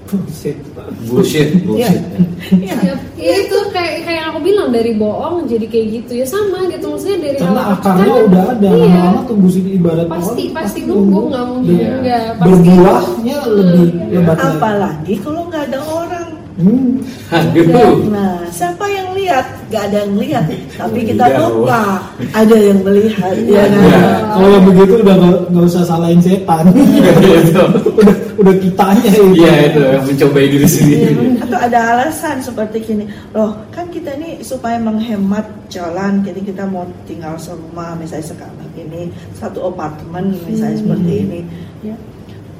Bullshit. 0.08 0.58
Bullshit, 1.04 1.50
bullshit. 1.66 2.00
ya 2.58 2.76
Ya, 2.80 2.94
ya 3.18 3.34
itu 3.40 3.58
kayak 3.70 3.94
kayak 4.02 4.24
aku 4.30 4.40
bilang 4.42 4.70
dari 4.70 4.94
bohong 4.94 5.44
jadi 5.46 5.66
kayak 5.66 5.88
gitu 5.98 6.12
ya 6.16 6.26
sama 6.26 6.64
gitu 6.66 6.86
maksudnya 6.88 7.18
dari 7.22 7.38
Karena 7.38 7.60
hal 7.60 7.74
akarnya 7.76 8.06
karena- 8.06 8.24
udah 8.24 8.44
ada, 8.50 8.70
iya, 8.70 8.86
lama-lama 8.88 9.22
tumbuh 9.26 9.50
sini 9.50 9.70
ibarat 9.74 10.08
pasti 10.08 10.44
pohon, 10.46 10.56
pasti 10.56 10.80
nunggu 10.82 11.20
nggak 11.28 11.46
mungkin 11.46 11.76
Iya. 11.76 11.90
nggak 11.98 12.24
pasti 12.34 12.48
Berbuahnya 12.48 13.38
lebih 13.50 13.88
Hmm. 13.90 14.10
lebat 14.10 14.38
lagi. 14.38 14.48
apalagi 14.50 15.14
kalau 15.20 15.42
nggak 15.46 15.64
ada 15.66 15.80
orang 15.84 16.17
Hmm. 16.58 16.98
Aduh. 17.30 18.10
Nah, 18.10 18.42
siapa 18.50 18.90
yang 18.90 19.14
lihat? 19.14 19.46
Gak 19.70 19.94
ada 19.94 20.10
yang 20.10 20.18
lihat, 20.18 20.46
tapi 20.74 21.06
kita 21.06 21.30
Iya, 21.30 21.38
lupa 21.44 22.02
ada 22.34 22.56
yang 22.58 22.80
melihat, 22.82 23.36
ya 23.46 23.68
kan? 23.70 23.84
Iya. 23.84 24.06
Kalau 24.34 24.60
begitu 24.66 24.94
udah 25.06 25.16
nggak 25.22 25.38
nggak 25.54 25.66
usah 25.70 25.84
salahin 25.86 26.22
setan. 26.24 26.66
Itu. 27.46 27.64
udah 27.94 28.16
udah 28.38 28.56
kitanya 28.62 29.10
itu. 29.12 29.26
Iya 29.38 29.54
itu 29.70 29.80
yang 29.82 30.06
mencobai 30.06 30.48
diri 30.50 30.68
sendiri. 30.70 31.14
Atau 31.42 31.58
ada 31.58 31.80
alasan 31.94 32.38
seperti 32.42 32.78
gini, 32.86 33.06
loh 33.34 33.66
kan 33.74 33.90
kita 33.90 34.14
ini 34.18 34.42
supaya 34.46 34.78
menghemat 34.78 35.46
jalan, 35.68 36.22
jadi 36.22 36.40
kita 36.42 36.64
mau 36.70 36.86
tinggal 37.10 37.36
serumah, 37.42 37.98
misalnya 37.98 38.34
sekarang 38.34 38.58
ini 38.78 39.10
satu 39.38 39.74
apartemen, 39.74 40.38
misalnya 40.46 40.78
seperti 40.78 41.14
ini, 41.26 41.40
ya. 41.82 41.98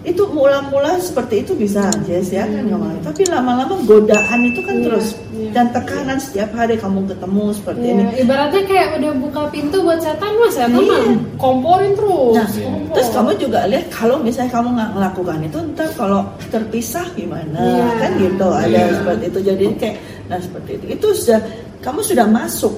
Itu 0.08 0.24
mula-mula 0.32 0.96
seperti 0.98 1.44
itu 1.44 1.52
bisa 1.52 1.84
Jess 2.02 2.32
ya 2.32 2.48
kan 2.48 2.64
nggak 2.64 2.80
masalah. 2.80 3.04
Tapi 3.04 3.22
lama-lama 3.28 3.76
godaan 3.84 4.40
itu 4.42 4.64
kan 4.64 4.76
Iya, 4.78 4.86
terus 4.88 5.08
iya. 5.30 5.52
dan 5.52 5.66
tekanan 5.70 6.16
setiap 6.16 6.50
hari 6.54 6.76
kamu 6.76 7.04
ketemu 7.06 7.44
seperti 7.52 7.84
Iya, 7.84 7.94
ini. 7.94 8.04
ibaratnya 8.24 8.62
kayak 8.64 8.88
udah 8.96 9.12
buka 9.20 9.42
pintu 9.50 9.78
buat 9.84 10.00
setan 10.00 10.32
mas 10.34 10.56
setan 10.56 10.72
Iya. 10.74 10.88
mah 10.88 11.04
komporin 11.36 11.92
terus 11.92 12.34
Nah, 12.34 12.48
kompor. 12.48 12.94
terus 12.96 13.10
kamu 13.12 13.32
juga 13.38 13.60
lihat 13.68 13.86
kalau 13.90 14.16
misalnya 14.18 14.52
kamu 14.54 14.70
nggak 14.74 14.92
melakukan 14.94 15.38
itu 15.44 15.58
ntar 15.76 15.90
kalau 15.94 16.20
terpisah 16.48 17.08
gimana 17.12 17.60
Iya. 17.60 17.88
kan 18.00 18.12
gitu 18.16 18.48
ada 18.48 18.80
Iya. 18.80 18.96
seperti 18.96 19.24
itu 19.28 19.40
jadi 19.44 19.66
kayak 19.76 19.96
nah 20.28 20.40
seperti 20.40 20.70
itu 20.74 20.86
itu 20.90 21.08
sudah 21.18 21.40
kamu 21.78 22.00
sudah 22.02 22.26
masuk 22.26 22.74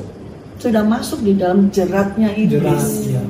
sudah 0.58 0.84
masuk 0.84 1.20
di 1.22 1.34
dalam 1.34 1.70
jeratnya 1.70 2.34
Jelas. 2.34 2.42
iblis 2.42 2.86
Ya, 3.08 3.22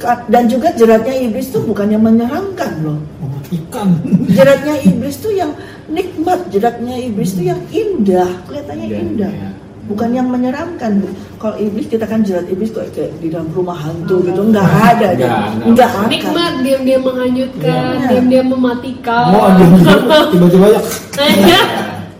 dan 0.00 0.46
juga 0.46 0.70
jeratnya 0.72 1.14
iblis 1.20 1.48
itu 1.48 1.58
bukannya 1.60 1.98
menyeramkan 1.98 2.70
loh. 2.80 2.98
Mematikan. 3.18 3.88
jeratnya 4.28 4.74
iblis 4.84 5.18
itu 5.18 5.30
yang 5.34 5.50
nikmat. 5.86 6.38
Jeratnya 6.48 6.94
iblis 6.96 7.32
itu 7.32 7.42
yang 7.46 7.60
indah. 7.68 8.30
Kelihatannya 8.44 8.86
Iya, 8.86 8.98
indah. 9.00 9.32
iya. 9.32 9.50
bukan 9.84 10.12
yang 10.12 10.28
menyeramkan 10.28 11.00
kalau 11.36 11.56
iblis 11.56 11.88
kita 11.88 12.04
kan 12.04 12.20
jerat 12.20 12.44
iblis 12.44 12.68
kok 12.68 12.84
kayak 12.92 13.08
di 13.18 13.32
dalam 13.32 13.48
rumah 13.48 13.72
hantu 13.74 14.20
gitu. 14.20 14.36
Nggak 14.44 14.68
ada 14.68 15.06
Nggak, 15.16 15.32
nggak, 15.64 15.88
akan. 15.88 16.06
Nikmat 16.06 16.52
diam-diam 16.60 17.02
menghanyutkan 17.02 17.82
Iya. 17.96 18.08
diam-diam 18.12 18.46
mematikan. 18.48 19.32
Oh, 19.32 19.48
ada 19.48 19.64
tiba-tiba 20.32 20.66
ya. 20.68 20.80
Iya. 21.18 21.60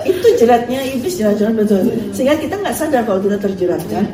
itu 0.00 0.26
jeratnya 0.34 0.80
iblis 0.88 1.12
jerat-jerat 1.12 1.54
betul. 1.54 1.84
Sehingga 2.10 2.34
kita 2.34 2.56
nggak 2.56 2.72
sadar 2.72 3.04
kalau 3.04 3.20
kita 3.20 3.36
terjerat 3.36 3.84
kan 3.86 4.08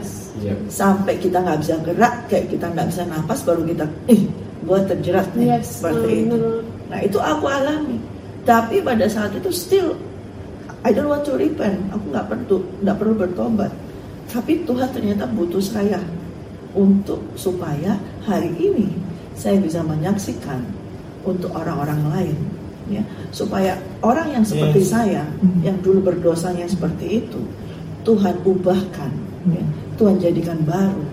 Iya. 0.44 0.54
sampai 0.68 1.16
kita 1.16 1.40
nggak 1.40 1.58
bisa 1.58 1.74
gerak 1.80 2.14
kayak 2.28 2.52
kita 2.52 2.66
nggak 2.68 2.86
bisa 2.92 3.02
napas 3.08 3.40
baru 3.40 3.64
kita 3.64 3.86
ih 4.06 4.28
gua 4.62 4.84
terjerat 4.84 5.28
nih 5.32 5.56
Yes, 5.56 5.80
seperti 5.80 6.04
hmm, 6.12 6.22
itu 6.28 6.36
nah 6.92 7.00
itu 7.00 7.18
aku 7.18 7.46
alami 7.48 7.96
tapi 8.44 8.84
pada 8.84 9.08
saat 9.08 9.32
itu 9.32 9.48
still 9.48 9.96
I 10.84 10.92
don't 10.92 11.08
want 11.08 11.24
to 11.24 11.34
repent 11.34 11.80
aku 11.88 12.04
nggak 12.12 12.26
perlu 12.28 12.56
nggak 12.84 12.96
perlu 13.00 13.14
bertobat 13.16 13.72
tapi 14.28 14.60
Tuhan 14.62 14.92
ternyata 14.92 15.24
butuh 15.26 15.64
saya 15.64 16.00
untuk 16.74 17.22
supaya 17.34 17.96
hari 18.26 18.52
ini 18.54 18.90
saya 19.32 19.56
bisa 19.58 19.80
menyaksikan 19.80 20.60
untuk 21.24 21.48
orang-orang 21.54 22.00
lain 22.12 22.36
ya 22.90 23.00
supaya 23.32 23.80
orang 24.04 24.28
yang 24.28 24.44
seperti 24.44 24.84
Yes. 24.84 24.92
saya 24.92 25.22
Mhm. 25.40 25.60
yang 25.64 25.76
dulu 25.80 26.04
berdosanya 26.04 26.68
seperti 26.68 27.24
itu 27.24 27.40
Tuhan 28.04 28.36
ubahkan 28.44 29.08
ya. 29.48 29.64
Tuhan 29.94 30.16
jadikan 30.18 30.58
baru 30.64 31.04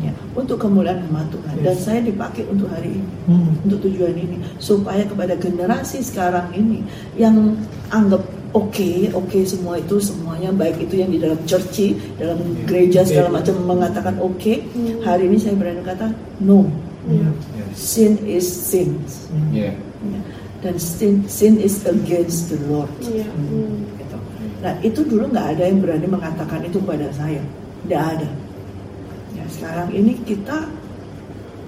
ya, 0.00 0.12
untuk 0.32 0.56
kemuliaan 0.56 1.04
nama 1.04 1.24
Tuhan 1.28 1.54
dan 1.60 1.76
saya 1.76 2.00
dipakai 2.00 2.48
untuk 2.48 2.68
hari 2.68 2.96
ini 2.96 3.08
Hmm. 3.28 3.52
untuk 3.64 3.84
tujuan 3.84 4.12
ini 4.14 4.36
supaya 4.56 5.04
kepada 5.04 5.32
generasi 5.34 6.00
sekarang 6.00 6.52
ini 6.52 6.80
yang 7.16 7.56
anggap 7.88 8.20
oke 8.52 8.90
oke 9.12 9.38
semua 9.44 9.76
itu 9.76 9.96
semuanya 9.98 10.52
baik 10.52 10.80
itu 10.80 11.00
yang 11.00 11.10
di 11.10 11.18
dalam 11.18 11.40
churchy 11.44 11.96
dalam 12.16 12.38
gereja 12.64 13.02
segala 13.02 13.28
Iya. 13.28 13.36
macam 13.36 13.54
mengatakan 13.66 14.14
oke 14.18 14.54
Hmm. 14.72 15.00
hari 15.02 15.26
ini 15.26 15.36
saya 15.36 15.54
berani 15.54 15.82
kata 15.82 16.08
no 16.40 16.64
Iya. 17.04 17.28
Iya. 17.28 17.66
sin 17.76 18.12
is 18.24 18.46
sin 18.48 18.96
Hmm. 19.28 19.52
Iya. 19.52 19.72
Ya. 20.04 20.20
dan 20.64 20.80
sin 20.80 21.28
sin 21.28 21.60
is 21.60 21.84
against 21.84 22.48
the 22.48 22.56
Lord 22.64 22.88
Iya. 23.00 23.28
Hmm. 23.28 23.84
Gitu. 23.96 24.16
nah 24.64 24.72
itu 24.80 25.00
dulu 25.02 25.28
nggak 25.28 25.46
ada 25.56 25.64
yang 25.68 25.80
berani 25.80 26.08
mengatakan 26.08 26.64
itu 26.64 26.80
pada 26.80 27.08
saya 27.12 27.40
nggak 27.84 28.02
ada 28.16 28.28
ya 29.34 29.44
sekarang 29.50 29.88
ini 29.92 30.12
kita 30.24 30.56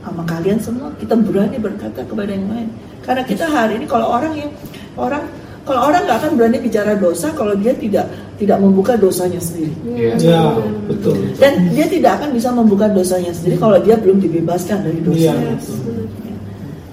sama 0.07 0.22
kalian 0.22 0.59
semua 0.62 0.88
kita 0.96 1.18
berani 1.18 1.59
berkata 1.59 2.00
kepada 2.07 2.31
yang 2.31 2.46
lain 2.46 2.68
karena 3.02 3.22
kita 3.26 3.44
hari 3.46 3.79
ini 3.83 3.87
kalau 3.90 4.07
orang 4.14 4.33
yang 4.38 4.50
orang 4.94 5.22
kalau 5.66 5.90
orang 5.90 6.07
nggak 6.07 6.18
akan 6.22 6.33
berani 6.38 6.59
bicara 6.62 6.94
dosa 6.94 7.35
kalau 7.35 7.52
dia 7.59 7.74
tidak 7.74 8.07
tidak 8.38 8.59
membuka 8.62 8.94
dosanya 8.94 9.40
sendiri 9.42 9.74
Iya. 9.83 10.12
Ya, 10.20 10.40
betul. 10.87 11.16
dan 11.42 11.52
dia 11.74 11.87
tidak 11.90 12.22
akan 12.22 12.31
bisa 12.38 12.48
membuka 12.55 12.87
dosanya 12.87 13.35
sendiri 13.35 13.59
kalau 13.59 13.76
dia 13.83 13.98
belum 13.98 14.22
dibebaskan 14.22 14.87
dari 14.87 15.00
dosa 15.02 15.33
Iya. 15.35 15.35
Benar. 15.35 15.59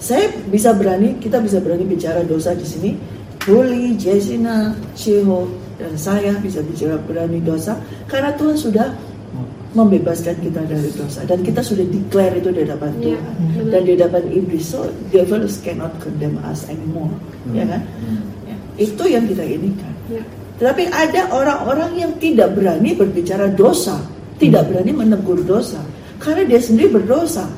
saya 0.03 0.25
bisa 0.51 0.75
berani, 0.75 1.15
kita 1.23 1.39
bisa 1.39 1.63
berani 1.63 1.87
bicara 1.87 2.27
dosa 2.27 2.51
di 2.51 2.67
sini. 2.67 2.91
Ruli, 3.47 3.95
Jessina, 3.95 4.75
Sheho, 4.99 5.47
dan 5.79 5.95
saya 5.95 6.35
bisa 6.43 6.59
bicara 6.59 6.99
berani 7.07 7.39
dosa 7.39 7.79
karena 8.11 8.35
Tuhan 8.35 8.55
sudah 8.59 8.91
membebaskan 9.73 10.37
kita 10.37 10.61
dari 10.69 10.89
dosa 10.93 11.25
dan 11.25 11.41
kita 11.41 11.65
sudah 11.65 11.81
declare 11.89 12.37
itu 12.37 12.53
di 12.53 12.61
hadapan 12.61 12.91
Iya, 13.01 13.17
Tuhan 13.17 13.33
benar. 13.57 13.71
dan 13.73 13.81
di 13.81 13.91
hadapan 13.97 14.23
iblis. 14.29 14.63
So 14.69 14.79
devils 15.09 15.57
cannot 15.65 15.93
condemn 15.97 16.37
us 16.45 16.65
anymore, 16.69 17.09
ya 17.51 17.65
kan? 17.65 17.81
Ya, 18.45 18.55
Itu 18.77 19.03
yang 19.09 19.25
kita 19.25 19.41
inikan. 19.41 19.93
Iya. 20.09 20.23
Tetapi 20.61 20.83
ada 20.93 21.21
orang-orang 21.33 21.91
yang 21.97 22.11
tidak 22.21 22.53
berani 22.53 22.93
berbicara 22.93 23.49
dosa, 23.49 23.97
tidak 24.37 24.69
berani 24.69 24.93
menegur 24.93 25.41
dosa 25.41 25.81
karena 26.21 26.45
dia 26.47 26.61
sendiri 26.61 26.93
berdosa. 26.93 27.49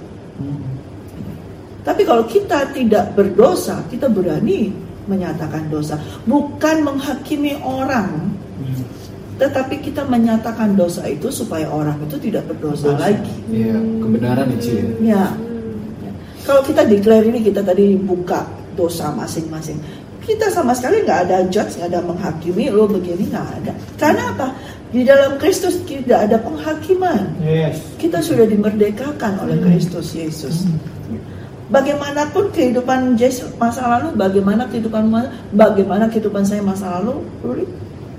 Tapi 1.85 2.01
kalau 2.01 2.25
kita 2.25 2.73
tidak 2.73 3.13
berdosa, 3.13 3.85
kita 3.93 4.09
berani 4.09 4.73
menyatakan 5.05 5.69
dosa, 5.69 6.01
bukan 6.25 6.81
menghakimi 6.81 7.53
orang, 7.61 8.33
tetapi 9.35 9.83
kita 9.83 10.07
menyatakan 10.07 10.79
dosa 10.79 11.03
itu 11.11 11.27
supaya 11.27 11.67
orang 11.67 11.99
itu 12.07 12.15
tidak 12.31 12.47
berdosa 12.47 12.95
Berdosa. 12.95 13.03
lagi. 13.11 13.35
Iya. 13.51 13.75
Kebenaran 13.99 14.47
itu 14.55 14.67
ya. 14.71 14.83
Ya. 15.03 15.25
Ya. 16.07 16.11
Kalau 16.47 16.61
kita 16.63 16.87
declare 16.87 17.27
ini 17.27 17.43
kita 17.43 17.59
tadi 17.59 17.99
buka 17.99 18.47
dosa 18.79 19.11
masing-masing. 19.11 19.75
Kita 20.25 20.49
sama 20.49 20.73
sekali 20.73 21.05
nggak 21.05 21.19
ada 21.29 21.37
judge, 21.53 21.77
nggak 21.77 21.89
ada 21.91 22.01
menghakimi 22.01 22.71
lo 22.71 22.89
begini 22.89 23.29
nggak 23.29 23.49
ada. 23.61 23.71
Karena 23.99 24.23
apa? 24.33 24.47
Di 24.89 25.03
dalam 25.03 25.35
Kristus 25.35 25.83
tidak 25.83 26.31
ada 26.31 26.39
penghakiman. 26.39 27.35
Yes. 27.43 27.83
Kita 27.99 28.23
sudah 28.23 28.47
dimerdekakan 28.47 29.43
oleh 29.43 29.59
Kristus 29.59 30.15
Yesus. 30.15 30.63
Bagaimanapun 31.65 32.53
kehidupan 32.55 33.17
Yesus 33.17 33.51
masa 33.57 33.83
lalu, 33.89 34.15
bagaimana 34.15 34.69
kehidupan 34.69 35.09
bagaimana 35.51 36.05
kehidupan 36.07 36.45
saya 36.45 36.61
masa 36.61 37.01
lalu, 37.01 37.25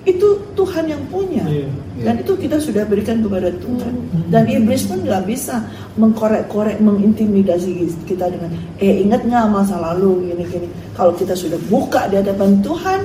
itu 0.06 0.28
Tuhan 0.54 0.86
yang 0.86 1.02
punya. 1.10 1.42
Iya. 1.44 1.66
Dan 1.98 2.14
itu 2.22 2.32
kita 2.38 2.56
sudah 2.56 2.86
berikan 2.86 3.18
kepada 3.18 3.50
Tuhan. 3.58 3.90
Hmm. 3.90 4.30
Dan 4.30 4.46
iblis 4.46 4.86
pun 4.86 5.02
nggak 5.02 5.26
bisa 5.26 5.66
mengkorek-korek, 5.98 6.78
mengintimidasi 6.78 7.90
kita 8.06 8.30
dengan, 8.30 8.54
eh 8.78 9.02
ingat 9.02 9.26
nggak 9.26 9.50
masa 9.50 9.74
lalu 9.82 10.30
gini-gini. 10.30 10.70
Kalau 10.94 11.10
kita 11.12 11.34
sudah 11.34 11.58
buka 11.66 12.06
di 12.06 12.22
hadapan 12.22 12.62
Tuhan, 12.62 13.00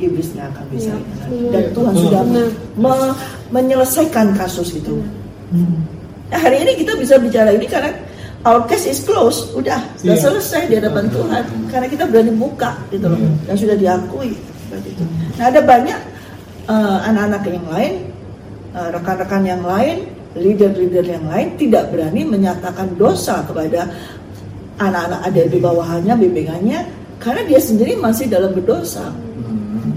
iblis 0.00 0.32
nggak 0.32 0.48
akan 0.56 0.64
bisa. 0.72 0.88
Iya, 0.88 0.96
ingat. 0.96 1.28
benar. 1.28 1.50
Dan 1.52 1.64
Tuhan 1.76 1.92
Betul. 1.92 2.04
sudah 2.08 2.22
Benar. 2.24 2.48
me- 2.80 3.16
menyelesaikan 3.52 4.26
kasus 4.32 4.68
itu. 4.72 5.04
Hmm. 5.52 5.84
Nah, 6.32 6.40
hari 6.40 6.64
ini 6.64 6.72
kita 6.80 6.96
bisa 6.96 7.20
bicara 7.20 7.52
ini 7.52 7.68
karena 7.68 7.92
our 8.42 8.64
case 8.64 8.88
is 8.88 9.04
closed, 9.04 9.52
udah, 9.52 9.84
sudah 10.00 10.16
Iya. 10.16 10.24
selesai 10.24 10.62
di 10.64 10.74
hadapan 10.80 11.12
Tuhan. 11.12 11.44
Karena 11.68 11.86
kita 11.86 12.08
berani 12.08 12.32
buka 12.32 12.72
gitu 12.88 13.04
loh, 13.04 13.20
Iya. 13.20 13.30
dan 13.44 13.54
sudah 13.60 13.76
diakui 13.76 14.32
seperti 14.64 14.88
itu. 14.96 15.04
Nah 15.36 15.44
ada 15.52 15.60
banyak 15.60 15.98
eh, 16.64 16.98
anak-anak 17.06 17.42
yang 17.44 17.66
lain, 17.66 17.94
eh, 18.72 18.88
rekan-rekan 18.90 19.42
yang 19.42 19.62
lain, 19.62 19.96
leader-leader 20.32 21.04
yang 21.04 21.24
lain 21.26 21.54
tidak 21.56 21.88
berani 21.88 22.24
menyatakan 22.24 22.88
dosa 22.96 23.44
kepada 23.44 23.84
anak-anak 24.76 25.20
ada 25.22 25.42
di 25.44 25.58
bawahannya, 25.58 26.14
bimbingannya, 26.16 26.80
karena 27.18 27.42
dia 27.44 27.60
sendiri 27.60 27.94
masih 27.96 28.26
dalam 28.26 28.50
berdosa. 28.50 29.12
Hmm. 29.12 29.92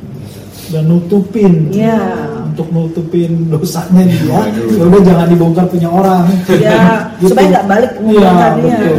dan 0.65 0.89
nutupin 0.89 1.69
Iya. 1.69 2.01
untuk 2.49 2.73
nutupin 2.73 3.47
dosanya 3.47 4.01
dia 4.01 4.33
Waduh. 4.33 4.65
ya 4.73 4.83
udah 4.83 5.01
jangan 5.05 5.27
dibongkar 5.29 5.65
punya 5.69 5.85
orang 5.85 6.25
Ya, 6.57 7.05
Gitu. 7.21 7.29
supaya 7.29 7.45
nggak 7.53 7.65
balik 7.69 7.91
Iya, 7.93 8.01
mengumpulkannya. 8.01 8.77
betul. 8.81 8.97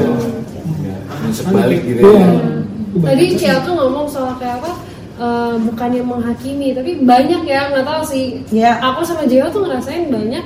Ya, 0.86 0.96
nusuk 1.26 1.46
balik 1.50 1.80
gitu 1.82 2.00
Iya. 2.06 2.22
ya. 2.22 3.02
Tadi 3.02 3.24
Ciel 3.34 3.58
tuh 3.60 3.74
ngomong 3.74 4.06
soal 4.06 4.32
kayak 4.38 4.62
apa? 4.62 4.70
Eh, 5.16 5.54
bukannya 5.60 6.02
menghakimi, 6.02 6.72
tapi 6.72 7.00
banyak 7.00 7.42
ya 7.44 7.72
nggak 7.72 7.86
tahu 7.86 8.02
sih. 8.06 8.26
Ya. 8.52 8.76
Aku 8.80 9.02
sama 9.02 9.24
Jeo 9.24 9.48
tuh 9.48 9.64
ngerasain 9.64 10.08
banyak 10.08 10.44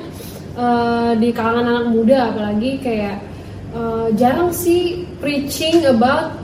eh, 0.56 1.10
di 1.18 1.28
kalangan 1.30 1.66
anak 1.66 1.86
muda, 1.90 2.30
apalagi 2.30 2.78
kayak 2.80 3.16
eh, 3.74 4.06
jarang 4.14 4.50
sih 4.50 5.04
preaching 5.18 5.82
about 5.86 6.34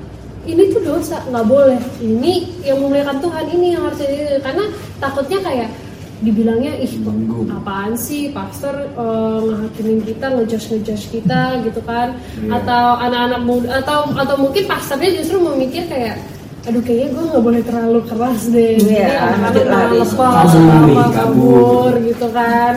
ini 0.47 0.71
tuh 0.71 0.79
dosa 0.83 1.19
nggak 1.27 1.47
boleh. 1.47 1.81
Ini 1.99 2.35
yang 2.62 2.79
memuliakan 2.79 3.19
Tuhan 3.19 3.45
ini 3.51 3.67
yang 3.75 3.83
harus 3.83 3.99
jadi 3.99 4.39
karena 4.39 4.65
takutnya 5.03 5.41
kayak 5.43 5.71
dibilangnya 6.17 6.73
ih 6.81 6.97
Menggung. 7.05 7.45
apaan 7.53 7.93
sih 7.93 8.33
pastor 8.33 8.73
eh, 8.89 9.39
ngehakimin 9.45 10.01
kita 10.01 10.27
ngejudge 10.33 10.67
ngejudge 10.73 11.05
kita 11.12 11.61
gitu 11.61 11.81
kan 11.85 12.17
Iya. 12.41 12.57
atau 12.57 12.87
anak-anak 13.05 13.41
muda 13.45 13.69
atau 13.85 14.09
atau 14.17 14.37
mungkin 14.41 14.65
pastornya 14.65 15.12
justru 15.21 15.37
memikir 15.37 15.85
kayak 15.85 16.17
aduh 16.66 16.83
kayaknya 16.83 17.09
gue 17.14 17.24
nggak 17.31 17.44
boleh 17.46 17.62
terlalu 17.62 18.00
keras 18.11 18.40
deh. 18.50 18.74
Iya, 18.83 19.07
Jadi 19.07 19.07
anak-anak 19.07 19.64
lari. 19.70 19.96
lepas 20.02 20.50
kabur, 20.50 20.83
apa, 20.83 21.05
kabur. 21.14 21.92
gitu 22.02 22.26
kan. 22.35 22.74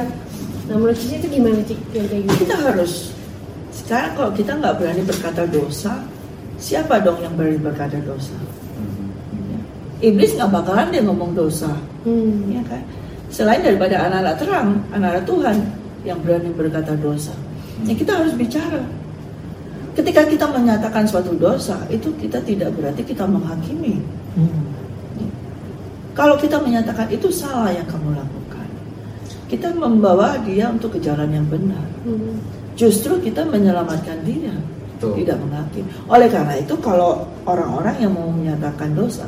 Nah 0.69 0.75
menurut 0.77 0.97
Cici 1.01 1.15
itu 1.17 1.27
gimana 1.33 1.59
Cik? 1.65 1.79
Yang 1.97 2.07
kayak 2.13 2.21
gitu. 2.29 2.37
Kita 2.45 2.55
harus 2.69 2.93
sekarang 3.73 4.11
kalau 4.13 4.31
kita 4.37 4.51
nggak 4.61 4.75
berani 4.77 5.01
berkata 5.01 5.41
dosa 5.49 5.93
siapa 6.61 7.01
dong 7.01 7.17
yang 7.25 7.33
berani 7.33 7.57
berkata 7.57 7.97
dosa? 8.05 8.37
Hmm. 8.77 9.65
Iblis 10.05 10.37
nggak 10.37 10.51
bakalan 10.53 10.87
dia 10.93 11.01
ngomong 11.01 11.33
dosa. 11.33 11.73
Hmm. 12.05 12.45
ya 12.53 12.61
kan? 12.69 12.85
Selain 13.33 13.61
daripada 13.65 14.05
anak-anak 14.05 14.35
terang 14.37 14.69
anak-anak 14.93 15.23
Tuhan 15.25 15.57
yang 16.05 16.19
berani 16.21 16.49
berkata 16.53 16.93
dosa. 16.93 17.33
Ya 17.89 17.97
kita 17.97 18.13
harus 18.13 18.37
bicara 18.37 18.85
ketika 19.99 20.23
kita 20.23 20.45
menyatakan 20.47 21.03
suatu 21.03 21.35
dosa 21.35 21.75
itu 21.91 22.07
kita 22.15 22.39
tidak 22.47 22.71
berarti 22.79 23.03
kita 23.03 23.27
menghakimi 23.27 23.99
Hmm. 24.39 24.71
kalau 26.15 26.39
kita 26.39 26.55
menyatakan 26.61 27.11
itu 27.11 27.27
salah 27.27 27.73
yang 27.73 27.83
kamu 27.89 28.15
lakukan 28.15 28.69
kita 29.51 29.73
membawa 29.75 30.39
dia 30.47 30.71
untuk 30.71 30.95
ke 30.95 30.99
jalan 31.03 31.27
yang 31.27 31.43
benar 31.51 31.83
Hmm. 32.07 32.39
justru 32.79 33.19
kita 33.19 33.43
menyelamatkan 33.43 34.23
dia 34.23 34.55
Betul. 34.99 35.23
tidak 35.23 35.39
menghakimi. 35.39 35.87
Oleh 36.11 36.27
karena 36.27 36.59
itu 36.59 36.75
kalau 36.83 37.23
orang-orang 37.47 37.95
yang 38.03 38.11
mau 38.11 38.27
menyatakan 38.35 38.91
dosa, 38.91 39.23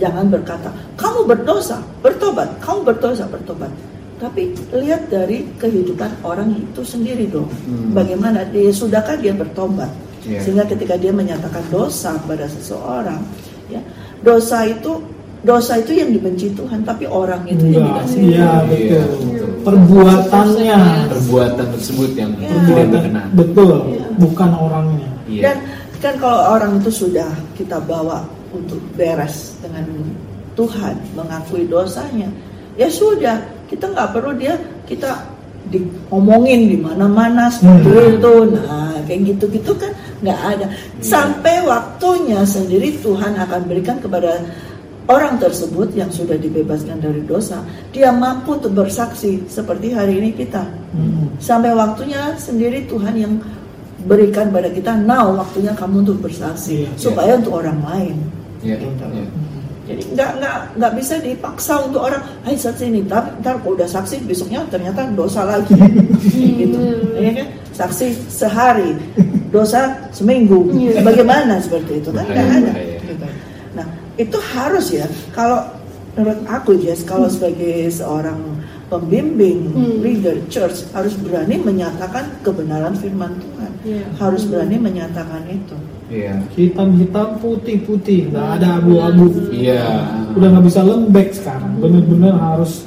jangan 0.00 0.32
berkata 0.32 0.72
kamu 0.96 1.28
berdosa, 1.28 1.76
bertobat, 2.00 2.48
kamu 2.64 2.88
berdosa, 2.88 3.28
bertobat. 3.28 3.68
Tapi 4.16 4.56
lihat 4.72 5.12
dari 5.12 5.44
kehidupan 5.60 6.24
orang 6.24 6.56
itu 6.56 6.80
sendiri 6.80 7.28
dong. 7.28 7.52
Hmm. 7.68 7.92
Bagaimana 7.92 8.48
dia 8.48 8.72
sudahkah 8.72 9.20
dia 9.20 9.36
bertobat? 9.36 9.92
Iya. 10.20 10.40
Sehingga 10.44 10.64
ketika 10.66 10.94
dia 10.94 11.10
menyatakan 11.10 11.64
dosa 11.68 12.12
pada 12.22 12.44
seseorang, 12.44 13.20
ya 13.68 13.80
dosa 14.20 14.68
itu 14.68 15.00
dosa 15.40 15.80
itu 15.80 15.96
yang 15.96 16.12
dibenci 16.12 16.52
Tuhan, 16.52 16.84
tapi 16.84 17.08
orang 17.08 17.40
itu 17.48 17.64
yang 17.66 17.88
Enggak, 17.88 18.04
dikasih. 18.04 18.20
iya 18.20 18.50
Iya, 18.68 19.00
betul. 19.00 19.48
Perbuatannya, 19.60 20.78
Perbuatan 21.08 21.66
tersebut 21.72 22.10
yang 22.12 22.30
Ya. 22.36 22.48
tidak 22.68 22.86
berkenan. 22.92 23.26
betul, 23.32 23.76
Iya. 23.88 24.06
bukan 24.20 24.50
orangnya. 24.52 25.08
Iya. 25.24 25.42
Dan 25.42 25.56
kan 26.00 26.14
kalau 26.20 26.40
orang 26.52 26.72
itu 26.76 26.90
sudah 26.92 27.28
kita 27.56 27.80
bawa 27.80 28.20
untuk 28.52 28.80
beres 28.92 29.56
dengan 29.60 29.88
Tuhan, 30.52 31.00
mengakui 31.16 31.64
dosanya, 31.64 32.28
ya 32.76 32.92
sudah, 32.92 33.40
kita 33.64 33.88
nggak 33.88 34.12
perlu 34.12 34.36
dia 34.36 34.60
kita 34.84 35.24
diomongin 35.70 36.68
di 36.68 36.76
mana-mana 36.76 37.48
seperti 37.48 37.88
Hmm. 37.88 38.12
itu. 38.18 38.34
Nah, 38.58 38.96
kayak 39.06 39.20
gitu-gitu 39.24 39.72
kan 39.76 39.92
nggak 40.20 40.40
ada. 40.56 40.66
Sampai 41.00 41.64
waktunya 41.64 42.44
sendiri 42.44 43.00
Tuhan 43.00 43.36
akan 43.36 43.60
berikan 43.66 43.96
kepada 43.98 44.44
orang 45.10 45.42
tersebut 45.42 45.90
yang 45.98 46.06
sudah 46.08 46.38
dibebaskan 46.38 47.02
dari 47.02 47.24
dosa, 47.26 47.64
dia 47.90 48.14
mampu 48.14 48.54
untuk 48.54 48.70
bersaksi 48.76 49.42
seperti 49.50 49.90
hari 49.90 50.22
ini 50.22 50.30
kita 50.30 50.62
Hmm. 50.90 51.30
sampai 51.38 51.70
waktunya 51.70 52.34
sendiri 52.34 52.82
Tuhan 52.86 53.14
yang 53.14 53.38
berikan 54.02 54.50
pada 54.50 54.66
kita 54.66 54.98
now 54.98 55.30
waktunya 55.38 55.70
kamu 55.70 56.02
untuk 56.02 56.18
bersaksi 56.26 56.82
Iya, 56.82 56.90
supaya 56.98 57.38
untuk 57.38 57.62
orang 57.62 57.78
lain 57.86 58.16
Iya, 58.58 58.74
Gitu. 58.74 59.06
Jadi 59.90 60.02
nggak 60.14 60.30
nggak 60.38 60.56
nggak 60.78 60.92
bisa 60.94 61.14
dipaksa 61.18 61.74
untuk 61.82 62.00
orang 62.00 62.22
hai 62.42 62.54
saksi 62.54 62.84
ini 62.86 63.00
tapi 63.04 63.28
ntar 63.40 63.58
kalau 63.58 63.74
udah 63.74 63.86
saksi 63.86 64.22
besoknya 64.24 64.62
ternyata 64.68 65.10
dosa 65.12 65.42
lagi. 65.42 65.74
Gitu. 66.60 66.78
Ya 67.18 67.32
kan? 67.34 67.46
Saksi 67.72 68.06
sehari 68.28 68.94
dosa 69.48 69.98
seminggu. 70.10 70.70
Iya. 70.70 71.02
bagaimana 71.02 71.58
seperti 71.58 71.98
itu? 71.98 72.08
Kan 72.08 72.22
nggak 72.22 72.46
ada. 72.46 72.72
gitu. 73.02 73.26
nah 73.70 73.86
itu 74.14 74.38
harus 74.54 74.86
ya 74.90 75.06
kalau 75.30 75.62
menurut 76.14 76.38
aku 76.46 76.74
Jess 76.76 77.02
kalau 77.02 77.26
sebagai 77.26 77.86
seorang 77.88 78.38
pembimbing 78.86 79.70
Hmm. 79.70 80.02
leader 80.02 80.34
church 80.46 80.82
harus 80.90 81.14
berani 81.14 81.54
menyatakan 81.56 82.26
kebenaran 82.42 82.94
firman 82.94 83.30
Tuhan. 83.38 83.72
Iya. 83.80 84.04
harus 84.18 84.42
berani 84.44 84.76
menyatakan 84.76 85.46
itu 85.48 85.72
Iya. 86.10 86.34
Hitam-hitam, 86.52 87.38
putih-putih, 87.38 88.28
nggak 88.28 88.48
ada 88.58 88.68
abu-abu. 88.76 89.30
Iya. 89.48 90.10
Udah 90.34 90.48
nggak 90.50 90.66
bisa 90.66 90.82
lembek 90.82 91.28
sekarang. 91.32 91.78
Bener-bener 91.78 92.34
harus 92.34 92.82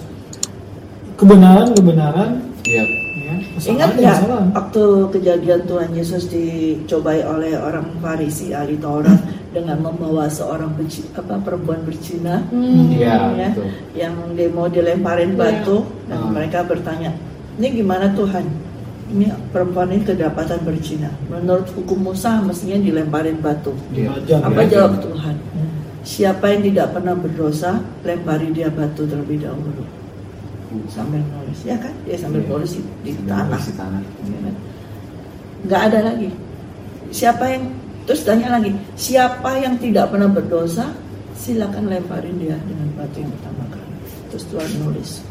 kebenaran-kebenaran. 1.15 2.43
Iya. 2.63 2.83
Ya, 3.23 3.36
Ingat 3.63 3.91
nggak 3.95 4.17
kesalahan. 4.19 4.47
waktu 4.51 4.83
kejadian 5.09 5.62
Tuhan 5.63 5.89
Yesus 5.93 6.27
dicobai 6.27 7.23
oleh 7.23 7.55
orang 7.55 7.88
Farisi 7.97 8.51
ahli 8.51 8.75
Taurat 8.75 9.15
dengan 9.49 9.79
membawa 9.79 10.27
seorang 10.27 10.73
berci- 10.73 11.07
apa 11.13 11.38
perempuan 11.38 11.79
berzina 11.81 12.43
Hmm. 12.45 12.89
Iya, 12.89 13.15
ya, 13.31 13.49
betul. 13.53 13.69
yang 13.93 14.13
dia 14.33 14.49
mau 14.49 14.67
dilemparin 14.67 15.31
Iya. 15.31 15.39
batu 15.39 15.77
dan 16.05 16.19
Ah. 16.19 16.29
mereka 16.29 16.65
bertanya, 16.65 17.13
ini 17.55 17.67
gimana 17.73 18.12
Tuhan? 18.12 18.45
Ini 19.11 19.25
perempuan 19.51 19.91
ini 19.91 20.05
kedapatan 20.05 20.63
berzina. 20.63 21.11
Menurut 21.27 21.67
hukum 21.75 22.11
Musa 22.11 22.39
mestinya 22.39 22.79
dilemparin 22.79 23.37
batu. 23.39 23.75
Iya. 23.91 24.15
Belajar, 24.15 24.39
Apa 24.47 24.61
ya. 24.63 24.67
jawab 24.71 24.93
Tuhan? 25.01 25.35
Siapa 26.03 26.45
yang 26.49 26.61
tidak 26.67 26.87
pernah 26.91 27.15
berdosa, 27.15 27.71
lempari 28.01 28.51
dia 28.51 28.67
batu 28.67 29.03
terlebih 29.03 29.43
dahulu. 29.43 29.83
Sambil 30.89 31.21
nulis, 31.21 31.59
ya 31.63 31.77
kan? 31.77 31.93
Dia 32.03 32.17
sambil 32.17 32.41
Iya. 32.41 32.49
nulis 32.49 32.71
di, 32.73 32.81
di 33.03 33.11
Sambil 33.13 33.29
tanah. 33.29 33.45
nulis 33.49 33.65
di 33.65 33.73
tanah. 33.75 34.01
Ya 34.23 34.39
kan? 34.41 34.55
nggak 35.63 35.81
ada 35.87 35.99
lagi 36.11 36.27
siapa 37.07 37.47
yang 37.47 37.63
terus 38.03 38.27
tanya 38.27 38.51
lagi 38.51 38.75
siapa 38.99 39.63
yang 39.63 39.79
tidak 39.79 40.11
pernah 40.11 40.27
berdosa 40.27 40.91
silakan 41.39 41.87
lemparin 41.87 42.35
dia 42.35 42.59
dengan 42.67 42.91
batu 42.99 43.23
yang 43.23 43.31
pertama 43.39 43.63
kali 43.71 43.87
terus 44.27 44.43
Tuhan 44.51 44.71
nulis 44.83 45.23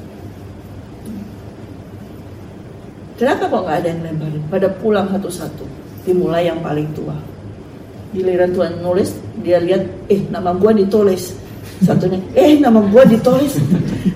kenapa 3.16 3.48
kok 3.48 3.62
nggak 3.64 3.78
ada 3.84 3.88
yang 3.88 4.00
lemparin 4.04 4.42
pada 4.48 4.68
pulang 4.80 5.06
satu-satu 5.10 5.64
dimulai 6.06 6.50
yang 6.50 6.58
paling 6.60 6.88
tua. 6.96 7.14
Giliran 8.12 8.52
Tuhan 8.52 8.72
nulis 8.84 9.16
dia 9.40 9.56
lihat 9.62 9.88
eh 10.12 10.20
nama 10.28 10.52
gua 10.52 10.76
ditulis. 10.76 11.32
Satunya 11.82 12.20
eh 12.36 12.60
nama 12.60 12.82
gua 12.92 13.02
ditulis. 13.08 13.56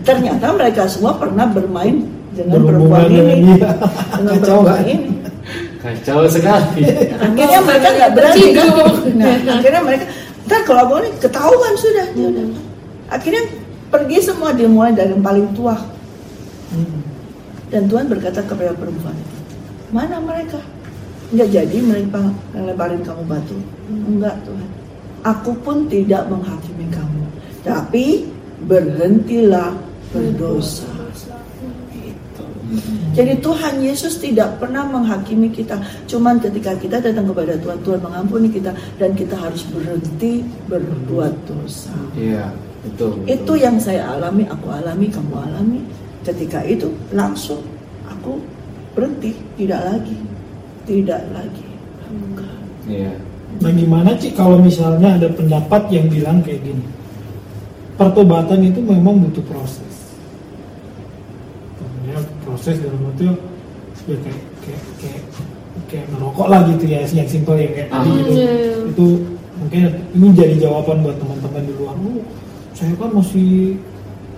Ternyata 0.06 0.52
mereka 0.52 0.84
semua 0.86 1.16
pernah 1.16 1.48
bermain 1.48 2.04
dengan 2.36 2.60
perempuan 2.68 3.08
dengan 3.08 3.26
ini. 3.32 3.52
dia. 3.56 3.70
dengan 4.12 4.34
Kacau. 4.36 4.60
perempuan 4.60 4.76
kan? 4.76 4.84
ini. 4.84 5.10
Kacau 5.80 6.20
sekali. 6.28 6.82
akhirnya 7.16 7.60
mereka 7.64 7.88
nggak 7.94 8.10
berani. 8.12 8.46
Kan? 8.52 8.68
Nah 9.16 9.34
akhirnya 9.56 9.82
mereka 9.82 10.04
ntar 10.46 10.60
kalau 10.62 10.82
gue 10.94 10.98
nih 11.08 11.12
ketahuan 11.18 11.74
sudah. 11.74 12.06
Udah 12.14 12.46
akhirnya 13.10 13.42
pergi 13.90 14.18
semua 14.18 14.50
dimulai 14.50 14.92
dari 14.92 15.14
yang 15.14 15.22
paling 15.22 15.46
tua. 15.54 15.78
Hmm. 16.74 17.05
Dan 17.72 17.90
Tuhan 17.90 18.06
berkata 18.06 18.40
kepada 18.44 18.72
perempuan 18.74 19.14
itu 19.16 19.36
mana 19.94 20.16
mereka 20.22 20.60
nggak 21.34 21.48
jadi 21.50 21.78
mereka 21.82 22.22
lemparin 22.54 23.02
kamu 23.02 23.22
batu 23.26 23.56
enggak 23.90 24.36
Tuhan 24.46 24.68
aku 25.26 25.50
pun 25.62 25.86
tidak 25.90 26.26
menghakimi 26.30 26.86
kamu 26.90 27.24
tapi 27.66 28.30
berhentilah 28.66 29.74
berdosa 30.14 30.96
Gitu. 32.66 32.98
Jadi 33.14 33.32
Tuhan 33.38 33.74
Yesus 33.78 34.18
tidak 34.18 34.58
pernah 34.58 34.82
menghakimi 34.90 35.54
kita. 35.54 35.78
Cuman 36.10 36.42
ketika 36.42 36.74
kita 36.74 36.98
datang 36.98 37.30
kepada 37.30 37.54
Tuhan, 37.62 37.78
Tuhan 37.86 38.00
mengampuni 38.02 38.50
kita 38.50 38.74
dan 38.98 39.14
kita 39.14 39.38
harus 39.38 39.62
berhenti 39.70 40.42
berbuat 40.66 41.34
dosa. 41.46 41.94
Iya, 42.18 42.50
betul. 42.82 43.22
betul. 43.22 43.30
Itu 43.30 43.52
yang 43.54 43.78
saya 43.78 44.18
alami, 44.18 44.50
aku 44.50 44.66
alami, 44.66 45.06
kamu 45.06 45.34
alami. 45.38 45.80
Ketika 46.26 46.58
itu 46.66 46.90
langsung 47.14 47.62
aku 48.10 48.42
berhenti, 48.98 49.30
tidak 49.54 49.78
lagi, 49.86 50.18
tidak 50.82 51.22
lagi. 51.30 51.66
Bukan. 52.10 52.58
Iya. 52.90 53.14
Nah 53.62 53.72
gimana 53.72 54.10
sih 54.20 54.34
kalau 54.34 54.58
misalnya 54.60 55.16
ada 55.16 55.28
pendapat 55.32 55.88
yang 55.88 56.06
bilang 56.12 56.44
kayak 56.44 56.60
gini 56.60 56.84
Pertobatan 57.96 58.60
itu 58.68 58.84
memang 58.84 59.16
butuh 59.22 59.40
proses 59.48 59.94
Tentunya 61.80 62.20
proses 62.44 62.76
dalam 62.84 63.00
arti 63.08 63.24
ya 64.06 64.16
kayak, 64.22 64.42
kayak, 64.62 64.82
kayak, 65.00 65.22
kayak 65.88 66.06
merokok 66.14 66.46
lah 66.52 66.60
gitu 66.68 66.84
ya 66.84 67.00
yang 67.10 67.26
simpel 67.26 67.56
ya 67.56 67.70
kayak 67.72 67.88
tadi 67.88 68.06
Ah. 68.06 68.14
gitu 68.20 68.30
Iya. 68.36 68.52
Itu 68.92 69.06
mungkin 69.56 69.82
ini 70.14 70.26
jadi 70.36 70.54
jawaban 70.68 70.96
buat 71.00 71.16
teman-teman 71.16 71.62
di 71.64 71.72
luar 71.80 71.96
oh, 71.96 72.22
Saya 72.76 72.92
kan 73.00 73.10
masih 73.16 73.80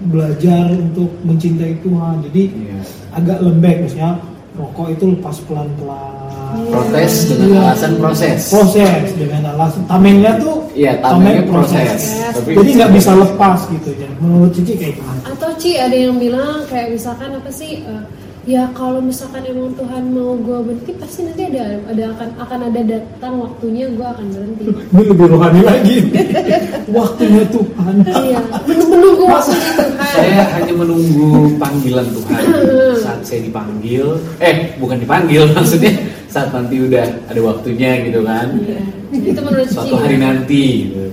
belajar 0.00 0.70
untuk 0.70 1.10
mencintai 1.22 1.74
Tuhan 1.80 2.22
Jadi 2.30 2.42
Iya. 2.48 2.78
agak 3.12 3.38
lembek 3.40 3.76
misalnya 3.82 4.22
rokok 4.54 4.86
itu 4.90 5.04
lepas 5.12 5.36
pelan-pelan 5.44 6.14
Protes 6.48 7.14
dengan 7.28 7.48
Iya. 7.50 7.60
alasan 7.68 7.92
proses. 7.96 8.40
proses 8.48 9.04
dengan 9.12 9.42
alasan 9.52 9.82
tamengnya 9.84 10.32
tuh 10.38 10.64
Iya, 10.72 10.96
tamengnya 10.98 11.42
proses. 11.44 12.00
Tapi 12.32 12.54
jadi 12.54 12.70
nggak 12.78 12.92
bisa 12.94 13.10
lepas 13.12 13.58
gitu 13.68 13.90
ya 13.92 14.08
menurut 14.16 14.50
Cici 14.50 14.72
kayak 14.74 14.94
gimana 14.96 15.20
atau 15.28 15.50
Ci 15.54 15.74
ada 15.74 15.92
yang 15.92 16.16
bilang 16.16 16.62
kayak 16.64 16.94
misalkan 16.94 17.34
apa 17.34 17.50
sih 17.50 17.82
eh, 17.82 18.02
ya 18.48 18.64
kalau 18.72 19.04
misalkan 19.04 19.44
emang 19.44 19.76
Tuhan 19.76 20.08
mau 20.08 20.32
gue 20.40 20.58
berhenti 20.64 20.96
pasti 20.96 21.28
nanti 21.28 21.52
ada 21.52 21.84
ada 21.84 22.04
akan 22.16 22.28
akan 22.40 22.60
ada 22.72 22.80
datang 22.80 23.32
waktunya 23.44 23.84
gue 23.92 24.06
akan 24.08 24.26
berhenti 24.32 24.64
ini 24.72 25.02
lebih 25.04 25.26
rohani 25.36 25.60
lagi 25.68 25.96
waktunya 26.88 27.44
Tuhan 27.52 27.94
iya 28.08 28.40
menunggu 28.64 28.96
menunggu 28.96 29.24
waktunya 29.28 29.70
Tuhan 29.76 29.90
Saya 30.08 30.42
hanya 30.56 30.72
menunggu 30.72 31.28
panggilan 31.60 32.06
Tuhan 32.08 32.42
saat 32.96 33.20
saya 33.20 33.40
dipanggil. 33.44 34.16
Eh, 34.40 34.72
bukan 34.80 34.96
dipanggil 34.96 35.44
maksudnya 35.52 35.92
saat 36.32 36.48
nanti 36.48 36.80
udah 36.80 37.04
ada 37.28 37.40
waktunya 37.44 38.00
gitu 38.08 38.24
kan. 38.24 38.48
Iya. 38.56 38.82
itu 39.12 39.40
menurut 39.40 39.68
Suatu 39.68 39.94
hari 40.00 40.16
nanti. 40.16 40.88
Gitu. 40.88 41.04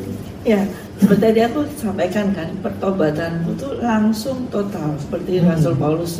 Ya, 0.47 0.61
seperti 0.95 1.21
tadi 1.21 1.39
aku 1.43 1.59
sampaikan 1.75 2.31
kan, 2.31 2.47
pertobatanku 2.63 3.51
itu 3.51 3.67
langsung 3.83 4.47
total 4.47 4.95
seperti 4.95 5.43
Hmm. 5.43 5.51
Rasul 5.51 5.75
Paulus, 5.75 6.11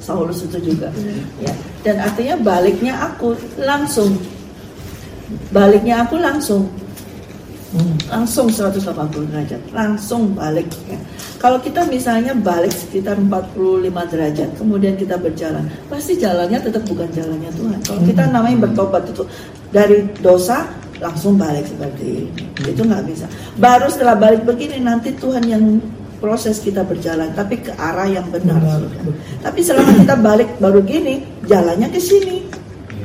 Saulus 0.00 0.38
itu 0.48 0.72
juga. 0.72 0.88
Ya, 1.36 1.52
dan 1.84 2.00
artinya 2.00 2.36
baliknya 2.40 2.94
aku 2.96 3.36
langsung, 3.60 4.16
baliknya 5.52 6.00
aku 6.08 6.16
langsung, 6.16 6.64
Hmm. 7.72 7.96
langsung 8.08 8.52
180 8.52 9.24
derajat, 9.32 9.60
langsung 9.72 10.36
balik. 10.36 10.68
Ya. 10.88 11.00
Kalau 11.40 11.56
kita 11.56 11.88
misalnya 11.88 12.36
balik 12.36 12.72
sekitar 12.72 13.16
45 13.16 14.04
derajat, 14.08 14.48
kemudian 14.60 14.92
kita 14.96 15.16
berjalan, 15.16 15.64
pasti 15.88 16.20
jalannya 16.20 16.60
tetap 16.60 16.84
bukan 16.84 17.08
jalannya 17.12 17.48
Tuhan. 17.56 17.80
Kalau 17.84 18.00
kita 18.04 18.22
namanya 18.28 18.68
bertobat 18.68 19.08
itu 19.08 19.24
dari 19.72 20.04
dosa 20.20 20.68
langsung 21.02 21.34
balik 21.34 21.66
seperti 21.66 22.30
ini, 22.30 22.70
itu 22.70 22.82
nggak 22.86 23.04
bisa. 23.10 23.26
Baru 23.58 23.90
setelah 23.90 24.14
balik 24.14 24.46
begini 24.46 24.78
nanti 24.78 25.10
Tuhan 25.18 25.42
yang 25.50 25.82
proses 26.22 26.62
kita 26.62 26.86
berjalan, 26.86 27.34
tapi 27.34 27.58
ke 27.58 27.74
arah 27.74 28.06
yang 28.06 28.22
benar. 28.30 28.62
Benar, 28.62 28.86
sudah. 28.86 29.14
Tapi 29.42 29.60
selama 29.66 29.90
kita 29.98 30.14
balik 30.22 30.48
baru 30.62 30.78
gini, 30.86 31.26
jalannya 31.50 31.90
ke 31.90 31.98
sini. 31.98 32.46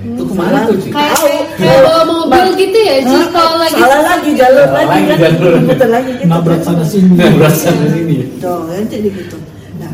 Iya. 0.08 0.24
Ke 0.24 0.34
mana 0.38 0.60
tuh, 0.70 0.78
Ci? 0.78 0.90
kayak 0.94 1.18
bawa 1.58 2.06
mobil 2.06 2.46
gitu 2.56 2.78
ya 2.80 2.96
Ci 3.02 3.18
kalau 3.34 3.56
lagi 3.60 3.76
salah 3.76 4.02
lagi 4.06 4.30
jalur 4.38 4.70
lagi 4.70 5.00
kan, 5.10 5.20
muter 5.68 5.90
lagi 5.90 6.12
gitu. 6.16 6.30
nabrak 6.30 6.62
sana 6.64 6.86
sini 6.86 7.12
Nah, 7.18 7.28
berasa 7.34 7.70
di 7.74 7.88
sini. 7.92 8.16
Tuh, 8.40 8.62
kan 8.70 8.86
jadi 8.88 9.10
gitu. 9.10 9.38
Nah, 9.82 9.92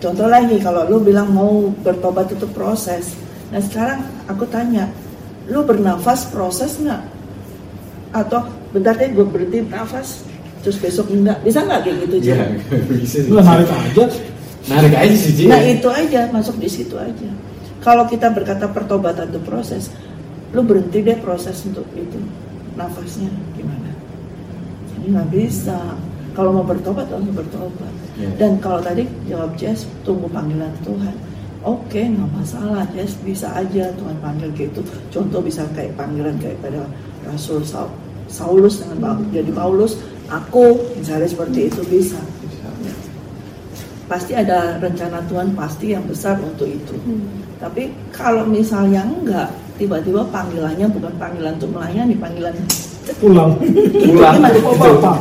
contoh 0.00 0.26
lagi 0.26 0.56
kalau 0.58 0.82
lu 0.88 0.96
bilang 1.04 1.28
mau 1.30 1.70
bertobat 1.84 2.32
itu 2.34 2.48
proses. 2.50 3.14
Nah 3.52 3.60
sekarang 3.62 4.02
aku 4.26 4.48
tanya, 4.50 4.90
lu 5.46 5.62
bernafas 5.62 6.26
proses 6.32 6.80
nggak? 6.80 7.13
Atau 8.14 8.46
bentar 8.70 8.94
deh 8.94 9.10
gue 9.10 9.26
berhenti 9.26 9.66
nafas, 9.66 10.22
terus 10.62 10.78
besok 10.78 11.10
enggak? 11.10 11.42
Bisa 11.42 11.66
nggak 11.66 11.80
kayak 11.82 11.96
gitu? 12.06 12.14
Ci? 12.22 12.30
Iya, 12.30 12.46
bisa 12.94 13.18
sih. 13.26 13.30
lu 13.30 13.42
narik 13.42 13.68
aja 13.68 14.04
Narik 14.64 14.94
aja 14.96 15.14
sih. 15.18 15.44
Nah 15.44 15.60
itu 15.60 15.88
aja, 15.92 16.30
masuk 16.32 16.56
di 16.56 16.68
situ 16.70 16.96
aja. 16.96 17.30
Kalau 17.84 18.08
kita 18.08 18.32
berkata 18.32 18.64
pertobatan 18.72 19.28
itu 19.28 19.40
proses, 19.44 19.92
lu 20.56 20.64
berhenti 20.64 21.04
deh 21.04 21.20
proses 21.20 21.58
untuk 21.68 21.84
itu. 21.92 22.16
Nafasnya 22.80 23.28
gimana? 23.52 23.92
Jadi 24.88 25.06
nggak 25.12 25.28
bisa. 25.28 25.78
Kalau 26.32 26.50
mau 26.50 26.66
bertobat 26.66 27.06
langsung 27.12 27.36
bertobat. 27.36 27.92
Ya. 28.16 28.30
Dan 28.40 28.58
kalau 28.58 28.80
tadi 28.80 29.04
jawab 29.28 29.54
Jess, 29.60 29.84
tunggu 30.02 30.26
panggilan 30.32 30.72
Tuhan. 30.82 31.14
Oke, 31.64 32.08
nggak 32.08 32.30
masalah, 32.34 32.88
Jess 32.96 33.14
bisa 33.20 33.52
aja 33.52 33.92
Tuhan 33.94 34.16
panggil 34.18 34.50
gitu. 34.56 34.80
Contoh 35.12 35.44
bisa 35.44 35.62
kayak 35.76 35.94
panggilan 35.94 36.34
kayak 36.40 36.58
pada 36.64 36.88
Rasul 37.24 37.64
Saul, 37.64 37.88
Saulus 38.34 38.82
dengan 38.82 38.98
Paulus. 38.98 39.26
Jadi 39.30 39.50
Paulus, 39.54 39.92
aku 40.26 40.64
misalnya 40.98 41.30
seperti 41.30 41.70
itu 41.70 41.80
bisa. 41.86 42.18
Ya. 42.82 42.94
Pasti 44.10 44.34
ada 44.34 44.82
rencana 44.82 45.22
Tuhan 45.30 45.54
pasti 45.54 45.94
yang 45.94 46.02
besar 46.10 46.42
untuk 46.42 46.66
itu. 46.66 46.98
Hmm. 47.06 47.46
Tapi 47.62 47.94
kalau 48.10 48.42
misalnya 48.42 49.06
enggak, 49.06 49.54
tiba-tiba 49.78 50.26
panggilannya 50.34 50.90
bukan 50.90 51.14
panggilan 51.16 51.54
untuk 51.56 51.70
melayani, 51.70 52.14
panggilan 52.18 52.54
pulang 53.20 53.52
Pulang 53.60 54.40
gimana? 54.40 54.48
itu 54.48 54.60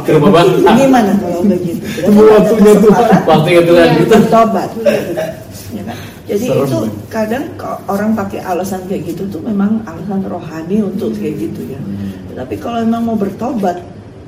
ke 0.07 0.11
rumah 0.15 0.31
bapak. 0.31 0.75
gimana 0.79 1.11
kalau 1.19 1.43
begitu? 1.43 1.83
Tunggu 1.99 2.23
waktunya 2.31 2.73
Tuhan. 2.79 3.05
Waktunya 3.27 3.61
Tuhan 3.67 3.87
Iya. 3.87 3.99
gitu. 3.99 4.15
Jadi 6.33 6.45
Serem, 6.45 6.65
itu 6.65 6.77
kadang 7.07 7.43
orang 7.85 8.11
pakai 8.13 8.39
alasan 8.41 8.81
kayak 8.85 9.03
gitu 9.07 9.23
tuh 9.29 9.41
memang 9.41 9.81
alasan 9.83 10.25
rohani 10.25 10.81
untuk 10.81 11.13
kayak 11.13 11.37
gitu 11.39 11.61
ya. 11.67 11.79
Tapi 12.33 12.57
kalau 12.57 12.81
memang 12.81 13.01
mau 13.05 13.13
bertobat, 13.13 13.77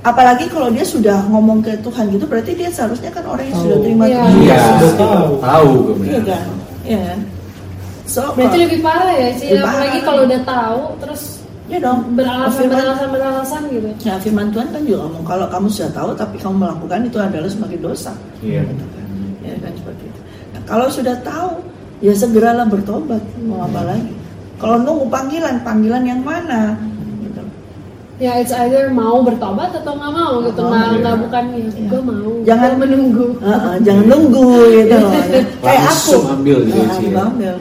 apalagi 0.01 0.45
kalau 0.47 0.69
dia 0.69 0.85
sudah 0.85 1.25
ngomong 1.25 1.59
ke 1.59 1.73
Tuhan 1.81 2.05
gitu, 2.09 2.23
berarti 2.23 2.53
dia 2.53 2.69
seharusnya 2.69 3.09
kan 3.09 3.25
orang 3.25 3.49
yang 3.49 3.57
sudah 3.57 3.73
Tahu. 3.73 3.83
terima 3.83 4.03
Iya. 4.05 4.13
Tuhan. 4.15 4.33
Iya, 4.37 4.57
Sudah 4.61 4.93
tahu. 4.95 5.33
tahu 5.39 5.71
Iya 5.99 6.19
kan? 6.23 6.45
Iya? 6.85 7.13
So, 8.05 8.21
berarti 8.31 8.57
lebih 8.61 8.79
parah 8.79 9.09
ya 9.11 9.29
Lebih 9.33 9.59
apalagi 9.59 9.99
kalau 9.99 10.21
udah 10.23 10.41
tahu 10.45 10.81
terus 10.99 11.21
ya 11.65 11.81
dong. 11.81 11.99
beralasan 12.13 12.53
Firman- 12.61 12.77
beralasan 12.77 13.07
beralasan 13.09 13.61
gitu 13.67 13.89
Ya 14.03 14.15
firman 14.21 14.53
Tuhan 14.53 14.67
kan 14.69 14.81
juga 14.81 14.99
ngomong 15.03 15.25
kalau 15.25 15.45
kamu 15.49 15.67
sudah 15.67 15.89
tahu 15.91 16.09
tapi 16.13 16.37
kamu 16.37 16.55
melakukan 16.61 16.99
itu 17.03 17.17
adalah 17.17 17.49
sebagai 17.49 17.79
dosa. 17.81 18.13
Iya. 18.39 18.61
Gitu 18.61 18.85
kan. 18.85 19.05
Ya 19.41 19.55
kan 19.57 19.73
seperti 19.73 20.03
itu. 20.05 20.19
Nah, 20.53 20.61
kalau 20.63 20.87
sudah 20.87 21.17
tahu 21.19 21.49
ya 21.99 22.13
segeralah 22.13 22.65
bertobat. 22.65 23.21
Mau 23.39 23.61
apa 23.61 23.81
lagi? 23.85 24.11
Kalau 24.55 24.77
nunggu 24.77 25.05
panggilan, 25.07 25.59
panggilan 25.61 26.03
yang 26.03 26.21
mana? 26.21 26.79
Gitu. 27.21 27.41
ya 28.17 28.39
it's 28.39 28.55
either 28.55 28.87
mau 28.89 29.19
bertobat 29.19 29.75
atau 29.75 29.91
nggak 29.91 30.07
mau 30.09 30.39
gitu 30.39 30.61
Mau, 30.61 30.71
nggak 30.71 30.87
iya. 30.87 30.99
nggak 31.01 31.17
bukan 31.19 31.43
ya 31.45 31.57
Iya. 31.59 31.83
gue 31.85 32.01
mau 32.01 32.31
Jangan- 32.41 32.71
Gua 32.71 32.79
menunggu 32.79 33.25
Heeh, 33.37 33.75
jangan 33.81 34.05
nunggu 34.05 34.47
gitu. 34.71 34.97
Kayak 35.65 35.83
aku. 35.83 35.91
Langsung 35.91 36.23
ambil 36.29 36.57
gitu, 36.63 36.79
Nah, 36.79 36.95
ya. 36.95 37.21
ambil. 37.21 37.55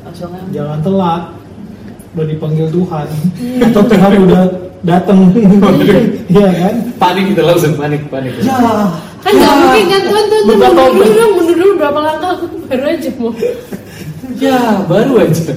Langsung 0.00 0.30
ambil. 0.30 0.50
jangan 0.50 0.78
telat 0.80 1.22
udah 2.10 2.26
dipanggil 2.26 2.66
Tuhan 2.68 3.06
atau 3.64 3.82
Tuhan 3.84 4.12
udah 4.20 4.42
datang 4.82 5.18
iya 6.32 6.48
kan 6.52 6.74
Panik 6.96 7.24
kita 7.28 7.42
langsung 7.44 7.72
panik, 7.74 8.02
panik. 8.06 8.32
Ya, 8.40 8.54
kan 9.20 9.32
nggak 9.32 9.54
mungkin 9.54 9.84
kan 9.86 10.00
tuan 10.02 10.24
tuan 10.26 10.42
tuan 10.42 10.72
mundur 10.72 10.96
dulu 10.98 11.12
dong 11.14 11.30
mundur 11.34 11.56
dulu 11.56 11.72
berapa 11.76 11.98
langkah 12.00 12.30
aku 12.34 12.46
baru 12.64 12.84
aja 12.88 13.10
mau 13.14 13.32
Ya, 14.38 14.56
baru 14.82 15.20
aja. 15.20 15.52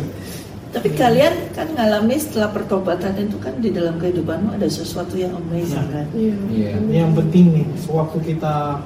tapi 0.70 0.90
kalian 0.92 1.32
kan 1.52 1.70
ngalami 1.70 2.18
setelah 2.18 2.50
pertobatan 2.52 3.14
itu 3.16 3.38
kan 3.38 3.54
di 3.58 3.70
dalam 3.70 3.96
kehidupanmu 3.96 4.52
ada 4.52 4.66
sesuatu 4.66 5.14
yang 5.14 5.32
amazing 5.38 5.86
kan. 5.88 6.04
iya 6.12 6.36
Iya. 6.50 6.70
ini 6.82 6.94
yang 6.98 7.14
penting 7.14 7.46
nih 7.54 7.68
sewaktu 7.80 8.18
kita 8.26 8.82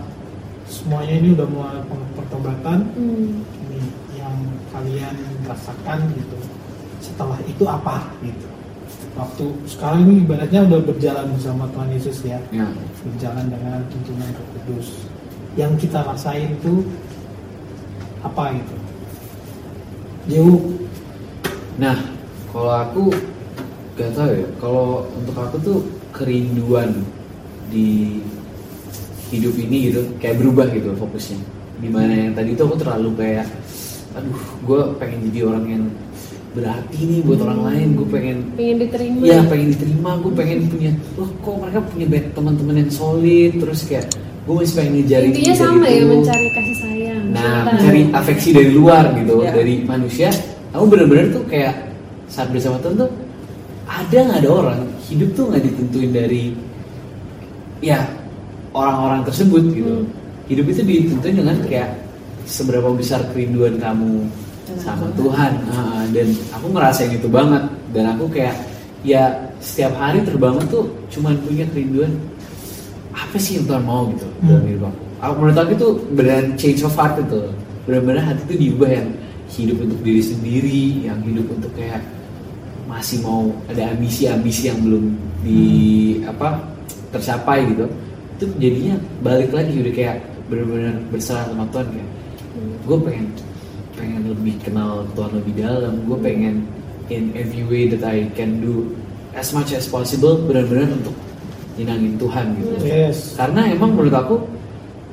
semuanya 0.65 1.15
ini 1.15 1.33
udah 1.33 1.47
mulai 1.47 1.79
pertobatan 2.13 2.91
Hmm. 2.91 3.39
ini 3.63 3.79
yang 4.13 4.35
kalian 4.69 5.15
rasakan 5.43 6.11
gitu 6.13 6.37
setelah 6.99 7.39
itu 7.41 7.63
apa 7.63 8.03
gitu 8.19 8.45
waktu 9.17 9.45
sekarang 9.65 10.05
ini 10.05 10.23
ibaratnya 10.23 10.61
udah 10.69 10.79
berjalan 10.85 11.25
bersama 11.33 11.65
Tuhan 11.73 11.89
Yesus 11.91 12.17
ya 12.23 12.39
Ya. 12.53 12.69
berjalan 13.03 13.49
dengan 13.49 13.81
tuntunan 13.89 14.29
Roh 14.31 14.47
Kudus 14.53 14.87
yang 15.57 15.73
kita 15.75 16.05
rasain 16.05 16.53
itu 16.53 16.85
apa 18.21 18.53
gitu 18.53 18.75
jauh 20.27 20.61
Nah, 21.77 21.93
kalau 22.49 22.73
aku 22.73 23.03
gak 23.93 24.17
tahu 24.17 24.33
ya. 24.33 24.47
Kalau 24.57 25.05
untuk 25.13 25.37
aku 25.37 25.57
tuh 25.61 25.77
kerinduan 26.09 27.05
di 27.69 28.17
hidup 29.29 29.53
ini 29.61 29.93
gitu, 29.93 30.01
kayak 30.17 30.41
berubah 30.41 30.65
gitu 30.73 30.97
fokusnya. 30.97 31.37
Di 31.77 31.89
mana 31.93 32.13
yang 32.17 32.33
tadi 32.33 32.57
tuh 32.57 32.65
aku 32.73 32.81
terlalu 32.81 33.13
kayak 33.13 33.45
aduh 34.17 34.41
gue 34.65 34.81
pengen 34.97 35.29
jadi 35.29 35.39
orang 35.45 35.65
yang 35.69 35.83
berarti 36.57 36.97
nih 36.99 37.19
buat 37.21 37.39
orang 37.45 37.61
lain 37.69 37.87
gue 37.93 38.07
pengen 38.09 38.37
pengen 38.57 38.75
diterima 38.81 39.21
Iya 39.21 39.39
pengen 39.45 39.67
diterima, 39.71 40.09
gue 40.17 40.31
pengen 40.33 40.59
punya, 40.67 40.91
wah 41.15 41.29
kok 41.29 41.55
mereka 41.61 41.79
punya 41.85 42.05
teman-teman 42.33 42.75
yang 42.81 42.91
solid, 42.91 43.51
terus 43.55 43.79
kayak 43.85 44.05
gue 44.17 44.53
masih 44.55 44.73
pengen 44.73 44.91
ngejarin 44.97 45.29
intinya 45.29 45.55
sama 45.55 45.85
ya 45.85 45.97
itu. 45.97 46.07
mencari 46.09 46.47
kasih 46.49 46.75
sayang 46.81 47.23
Nah, 47.27 47.41
cinta. 47.43 47.71
mencari 47.75 48.01
afeksi 48.09 48.49
dari 48.51 48.71
luar 48.71 49.03
gitu, 49.13 49.33
Iya. 49.43 49.51
dari 49.53 49.75
manusia. 49.83 50.29
Aku 50.73 50.85
bener-bener 50.87 51.25
tuh 51.29 51.43
kayak 51.45 51.73
saat 52.27 52.49
bersama 52.49 52.79
Tuhan 52.81 52.95
tuh 52.97 53.11
ada 53.87 54.17
nggak 54.19 54.39
ada 54.43 54.49
orang 54.51 54.79
hidup 55.07 55.29
tuh 55.31 55.43
nggak 55.47 55.63
ditentuin 55.63 56.11
dari 56.11 56.43
ya 57.79 57.99
orang-orang 58.73 59.21
tersebut 59.23 59.63
gitu. 59.71 59.95
Hmm. 60.03 60.07
Hidup 60.47 60.65
itu 60.67 60.81
ditentuin 60.81 61.35
dengan 61.37 61.57
kayak 61.63 61.89
seberapa 62.47 62.87
besar 62.95 63.27
kerinduan 63.31 63.75
kamu 63.77 64.27
sama 64.75 65.07
Tuhan. 65.15 65.51
Ah, 65.71 66.03
dan 66.11 66.27
aku 66.51 66.65
ngerasain 66.75 67.15
itu 67.15 67.27
banget. 67.31 67.63
Dan 67.95 68.03
aku 68.11 68.27
kayak 68.27 68.55
ya 69.07 69.31
setiap 69.63 69.95
hari 69.95 70.19
terbangun 70.27 70.65
tuh 70.67 70.91
cuman 71.07 71.39
punya 71.47 71.63
kerinduan 71.71 72.11
apa 73.15 73.37
sih 73.39 73.57
yang 73.57 73.65
Tuhan 73.65 73.83
mau 73.87 74.11
gitu 74.11 74.27
dalam 74.43 74.61
Hmm. 74.61 74.67
hidup 74.67 74.83
aku. 74.91 75.01
Aku 75.17 75.33
menurut 75.41 75.57
aku 75.57 75.71
itu 75.73 75.87
beneran 76.13 76.47
change 76.59 76.81
of 76.85 76.93
heart 76.93 77.17
itu. 77.17 77.41
Benar-benar 77.89 78.21
hati 78.21 78.41
itu 78.45 78.55
diubah 78.67 78.89
yang 78.91 79.07
hidup 79.47 79.77
untuk 79.81 79.99
diri 80.03 80.21
sendiri, 80.21 80.85
yang 81.07 81.19
hidup 81.23 81.47
untuk 81.49 81.71
kayak 81.73 82.03
masih 82.85 83.23
mau 83.23 83.49
ada 83.71 83.95
ambisi-ambisi 83.95 84.69
yang 84.69 84.79
belum 84.83 85.05
di 85.41 85.61
apa 86.27 86.61
tercapai 87.09 87.65
gitu. 87.71 87.85
Itu 88.37 88.45
jadinya 88.61 88.95
balik 89.25 89.49
lagi 89.55 89.73
udah 89.81 89.93
kayak 89.95 90.17
benar-benar 90.47 90.95
berserah 91.09 91.49
sama 91.49 91.65
Tuhan 91.73 91.87
kayak 91.89 92.09
gue 92.87 92.97
pengen 93.03 93.25
pengen 93.97 94.21
lebih 94.29 94.55
kenal 94.61 95.03
Tuhan 95.11 95.31
lebih 95.35 95.53
dalam 95.57 95.93
gue 96.05 96.17
pengen 96.21 96.55
in 97.09 97.33
every 97.33 97.63
way 97.65 97.89
that 97.89 98.05
I 98.05 98.29
can 98.31 98.61
do 98.61 98.93
as 99.33 99.51
much 99.51 99.73
as 99.73 99.89
possible 99.89 100.37
benar-benar 100.45 100.93
untuk 100.93 101.15
nyenangin 101.75 102.15
Tuhan 102.15 102.45
gitu 102.57 102.73
Yes. 102.81 103.33
karena 103.33 103.69
emang 103.69 103.93
menurut 103.93 104.13
aku 104.13 104.35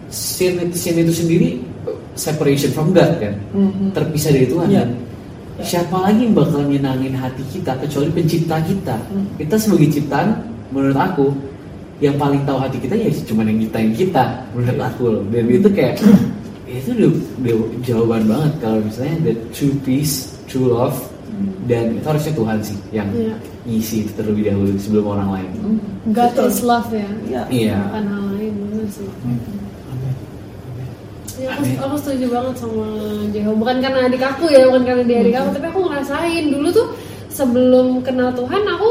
sin 0.09 0.61
itu, 0.61 0.77
sin 0.77 0.97
itu 0.97 1.13
sendiri 1.13 1.49
separation 2.15 2.71
from 2.71 2.93
God 2.93 3.19
kan 3.19 3.35
Mhm. 3.53 3.91
terpisah 3.93 4.31
dari 4.31 4.47
Tuhan 4.47 4.69
Iya. 4.69 4.81
kan 4.85 4.91
siapa 5.63 5.97
lagi 6.03 6.27
yang 6.27 6.35
bakal 6.35 6.63
nyenangin 6.63 7.15
hati 7.15 7.43
kita 7.49 7.73
kecuali 7.79 8.11
pencipta 8.11 8.59
kita 8.61 8.97
Hmm. 9.09 9.27
kita 9.39 9.55
sebagai 9.55 9.89
ciptaan 9.93 10.35
menurut 10.71 10.99
aku 10.99 11.31
yang 12.03 12.19
paling 12.19 12.43
tahu 12.43 12.59
hati 12.59 12.77
kita 12.83 12.95
ya 12.99 13.07
cuma 13.23 13.47
yang 13.47 13.55
nyiptain 13.57 13.95
kita 13.95 14.43
menurut 14.51 14.81
aku 14.83 15.03
loh 15.09 15.23
dan 15.31 15.47
itu 15.47 15.69
kayak 15.71 15.95
ya 16.03 16.11
itu 16.67 16.91
udah, 16.93 17.11
udah 17.41 17.55
jawaban 17.83 18.23
banget 18.25 18.53
kalau 18.59 18.79
misalnya 18.81 19.17
the 19.23 19.35
true 19.51 19.75
peace 19.83 20.33
true 20.47 20.69
love 20.69 20.97
dan 21.67 21.97
itu 21.97 22.07
harusnya 22.07 22.33
Tuhan 22.33 22.59
sih 22.61 22.79
yang 22.91 23.09
Iya. 23.11 23.35
ngisi 23.65 23.97
itu 24.05 24.13
terlebih 24.15 24.43
dahulu 24.47 24.71
sebelum 24.79 25.05
orang 25.09 25.29
lain 25.33 25.51
Mhm. 25.57 25.79
God 26.13 26.31
Betul. 26.33 26.47
is 26.47 26.59
love 26.63 26.89
ya 26.89 27.11
Iya. 27.25 27.43
iya 27.51 27.77
bukan 27.83 28.05
hal 28.07 28.25
lain 28.37 28.53
bener 28.61 28.87
sih. 28.89 29.09
Amin. 29.25 29.41
Ya, 31.35 31.51
aku, 31.51 31.67
aku 31.83 31.95
setuju 31.99 32.27
banget 32.31 32.55
sama 32.63 32.87
Jeho. 33.35 33.53
Bukan 33.59 33.83
karena 33.83 34.07
adik 34.07 34.23
aku 34.23 34.47
ya, 34.47 34.71
bukan 34.71 34.87
karena 34.87 35.03
dia 35.03 35.19
adik 35.19 35.35
aku, 35.35 35.49
tapi 35.51 35.67
aku 35.67 35.81
ngerasain 35.91 36.45
dulu 36.47 36.69
tuh 36.71 36.87
sebelum 37.27 37.87
kenal 38.07 38.31
Tuhan 38.31 38.63
aku 38.71 38.91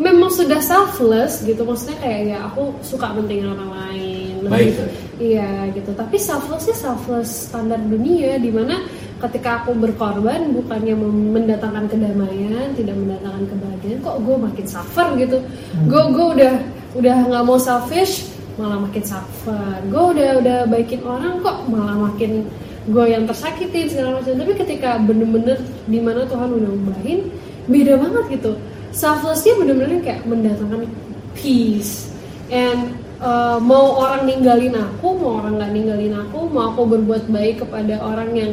memang 0.00 0.32
sudah 0.32 0.56
selfless 0.56 1.44
gitu. 1.44 1.60
Maksudnya 1.60 2.00
kayak 2.00 2.20
ya 2.32 2.38
aku 2.48 2.72
suka 2.80 3.12
pentingin 3.12 3.52
orang 3.52 3.70
lain. 3.76 4.34
Baik, 4.48 4.72
baik. 4.72 4.96
Iya 5.20 5.68
gitu. 5.76 5.92
Tapi 5.92 6.16
selflessnya 6.16 6.72
selfless 6.72 7.52
standar 7.52 7.76
dunia, 7.76 8.40
di 8.40 8.48
mana 8.48 8.88
ketika 9.20 9.60
aku 9.60 9.76
berkorban 9.76 10.56
bukannya 10.56 10.96
mendatangkan 11.36 11.92
kedamaian, 11.92 12.72
tidak 12.72 12.96
mendatangkan 12.96 13.44
kebahagiaan, 13.52 14.00
kok 14.00 14.16
gue 14.24 14.36
makin 14.40 14.64
suffer 14.64 15.06
gitu. 15.20 15.44
Gue 15.84 16.02
gue 16.16 16.26
udah 16.40 16.54
udah 16.96 17.16
nggak 17.28 17.44
mau 17.44 17.60
selfish, 17.60 18.32
malah 18.56 18.80
makin 18.80 19.04
suffer. 19.04 19.76
Gue 19.92 20.04
udah 20.16 20.40
udah 20.40 20.58
baikin 20.72 21.04
orang 21.04 21.44
kok 21.44 21.68
malah 21.68 21.96
makin 22.00 22.48
gue 22.88 23.04
yang 23.04 23.28
tersakitin 23.28 23.92
segala 23.92 24.24
macam. 24.24 24.32
Tapi 24.40 24.52
ketika 24.56 24.96
bener-bener 25.04 25.60
di 25.84 26.00
mana 26.00 26.24
Tuhan 26.24 26.48
udah 26.48 26.70
ubahin, 26.80 27.28
beda 27.68 28.00
banget 28.00 28.40
gitu. 28.40 28.56
Selflessnya 28.96 29.52
bener-bener 29.60 30.00
kayak 30.00 30.24
mendatangkan 30.24 30.88
peace 31.36 32.08
and 32.48 32.96
uh, 33.20 33.58
mau 33.60 34.00
orang 34.00 34.26
ninggalin 34.26 34.74
aku, 34.74 35.14
mau 35.20 35.44
orang 35.44 35.60
nggak 35.60 35.72
ninggalin 35.76 36.14
aku, 36.16 36.48
mau 36.48 36.72
aku 36.72 36.82
berbuat 36.88 37.28
baik 37.28 37.62
kepada 37.62 38.00
orang 38.00 38.30
yang 38.34 38.52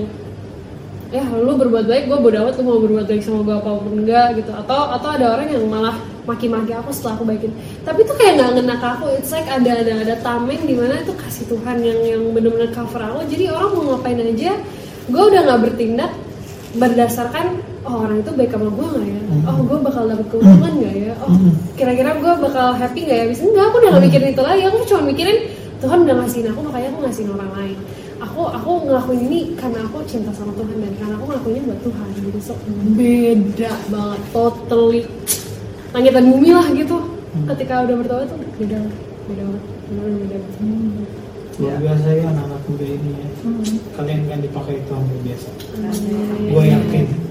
ya 1.08 1.24
lu 1.24 1.56
berbuat 1.56 1.88
baik 1.88 2.12
gue 2.12 2.20
bodo 2.20 2.36
amat 2.44 2.60
mau 2.68 2.84
berbuat 2.84 3.08
baik 3.08 3.24
sama 3.24 3.40
gue 3.48 3.56
apa 3.56 3.70
pun 3.80 3.96
enggak 3.96 4.28
gitu. 4.44 4.52
Atau 4.52 4.80
atau 4.92 5.10
ada 5.16 5.26
orang 5.40 5.48
yang 5.48 5.64
malah 5.72 5.96
maki-maki 6.28 6.76
aku 6.76 6.92
setelah 6.92 7.16
aku 7.16 7.24
baikin. 7.24 7.52
Tapi 7.88 8.04
itu 8.04 8.14
kayak 8.20 8.34
nggak 8.36 8.50
ngena 8.60 8.76
ke 8.76 8.88
aku. 9.00 9.06
It's 9.16 9.32
like 9.32 9.48
ada 9.48 9.72
ada 9.72 9.94
ada 10.04 10.16
tameng 10.20 10.68
di 10.68 10.76
mana 10.76 11.00
itu 11.00 11.16
kasih 11.16 11.48
Tuhan 11.48 11.80
yang 11.80 12.00
yang 12.04 12.24
benar-benar 12.36 12.76
cover 12.76 13.00
aku. 13.00 13.24
Jadi 13.32 13.48
orang 13.48 13.72
mau 13.72 13.84
ngapain 13.96 14.20
aja 14.20 14.52
gue 15.08 15.24
udah 15.24 15.42
nggak 15.48 15.62
bertindak 15.64 16.12
berdasarkan 16.76 17.64
oh 17.88 18.04
orang 18.04 18.20
itu 18.20 18.32
baik 18.36 18.52
sama 18.52 18.70
gue 18.70 18.88
nggak 18.92 19.08
ya? 19.08 19.22
Oh 19.48 19.58
gue 19.64 19.78
bakal 19.80 20.04
dapet 20.12 20.28
keuntungan 20.28 20.74
nggak 20.76 20.96
ya? 21.00 21.14
Oh 21.24 21.32
kira-kira 21.80 22.10
gue 22.20 22.34
bakal 22.44 22.68
happy 22.76 23.00
nggak 23.08 23.18
ya? 23.18 23.26
Bisa 23.32 23.42
enggak 23.48 23.66
aku 23.72 23.76
udah 23.80 23.90
nggak 23.96 24.04
mikirin 24.12 24.30
itu 24.36 24.44
lagi. 24.44 24.62
Aku 24.68 24.78
cuma 24.84 25.02
mikirin 25.08 25.38
Tuhan 25.78 25.98
udah 26.04 26.16
ngasihin 26.20 26.48
aku 26.52 26.60
makanya 26.68 26.88
aku 26.92 27.00
ngasihin 27.08 27.30
orang 27.32 27.52
lain. 27.56 27.78
Aku 28.18 28.42
aku 28.50 28.72
ngelakuin 28.90 29.22
ini 29.30 29.40
karena 29.56 29.80
aku 29.86 29.98
cinta 30.10 30.34
sama 30.34 30.52
Tuhan 30.58 30.76
dan 30.82 30.94
karena 31.00 31.14
aku 31.16 31.26
ngelakuinnya 31.32 31.64
buat 31.70 31.80
Tuhan. 31.88 32.08
Gitu 32.20 32.40
so 32.44 32.54
beda 33.00 33.72
banget 33.88 34.22
totally. 34.36 35.02
Langit 35.96 36.12
dan 36.12 36.26
bumi 36.28 36.50
lah 36.52 36.68
gitu. 36.76 36.98
Ketika 37.56 37.86
udah 37.88 37.96
bertobat 38.04 38.28
tuh 38.28 38.38
beda 38.58 38.80
beda 39.28 39.44
banget 39.48 39.64
benar 39.88 40.06
beda 40.12 40.38
banget. 40.44 41.10
Luar 41.58 41.78
biasa 41.82 42.08
ya 42.14 42.26
anak-anak 42.30 42.62
muda 42.70 42.86
ini 42.86 43.10
ya. 43.18 43.30
Kalian 43.98 44.22
kan 44.30 44.40
dipakai 44.46 44.78
Tuhan 44.86 45.04
luar 45.06 45.22
biasa. 45.26 45.50
Gue 46.54 46.64
yakin. 46.70 47.06
Amin. 47.06 47.27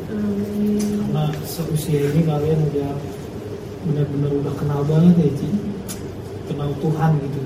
Karena 1.27 1.43
seusia 1.45 2.01
ini 2.07 2.22
kalian 2.22 2.59
udah 2.70 2.91
benar-benar 3.83 4.31
udah 4.43 4.55
kenal 4.55 4.81
banget 4.87 5.14
ya 5.18 5.31
Ci. 5.35 5.49
Kenal 6.47 6.70
Tuhan 6.79 7.11
gitu. 7.18 7.41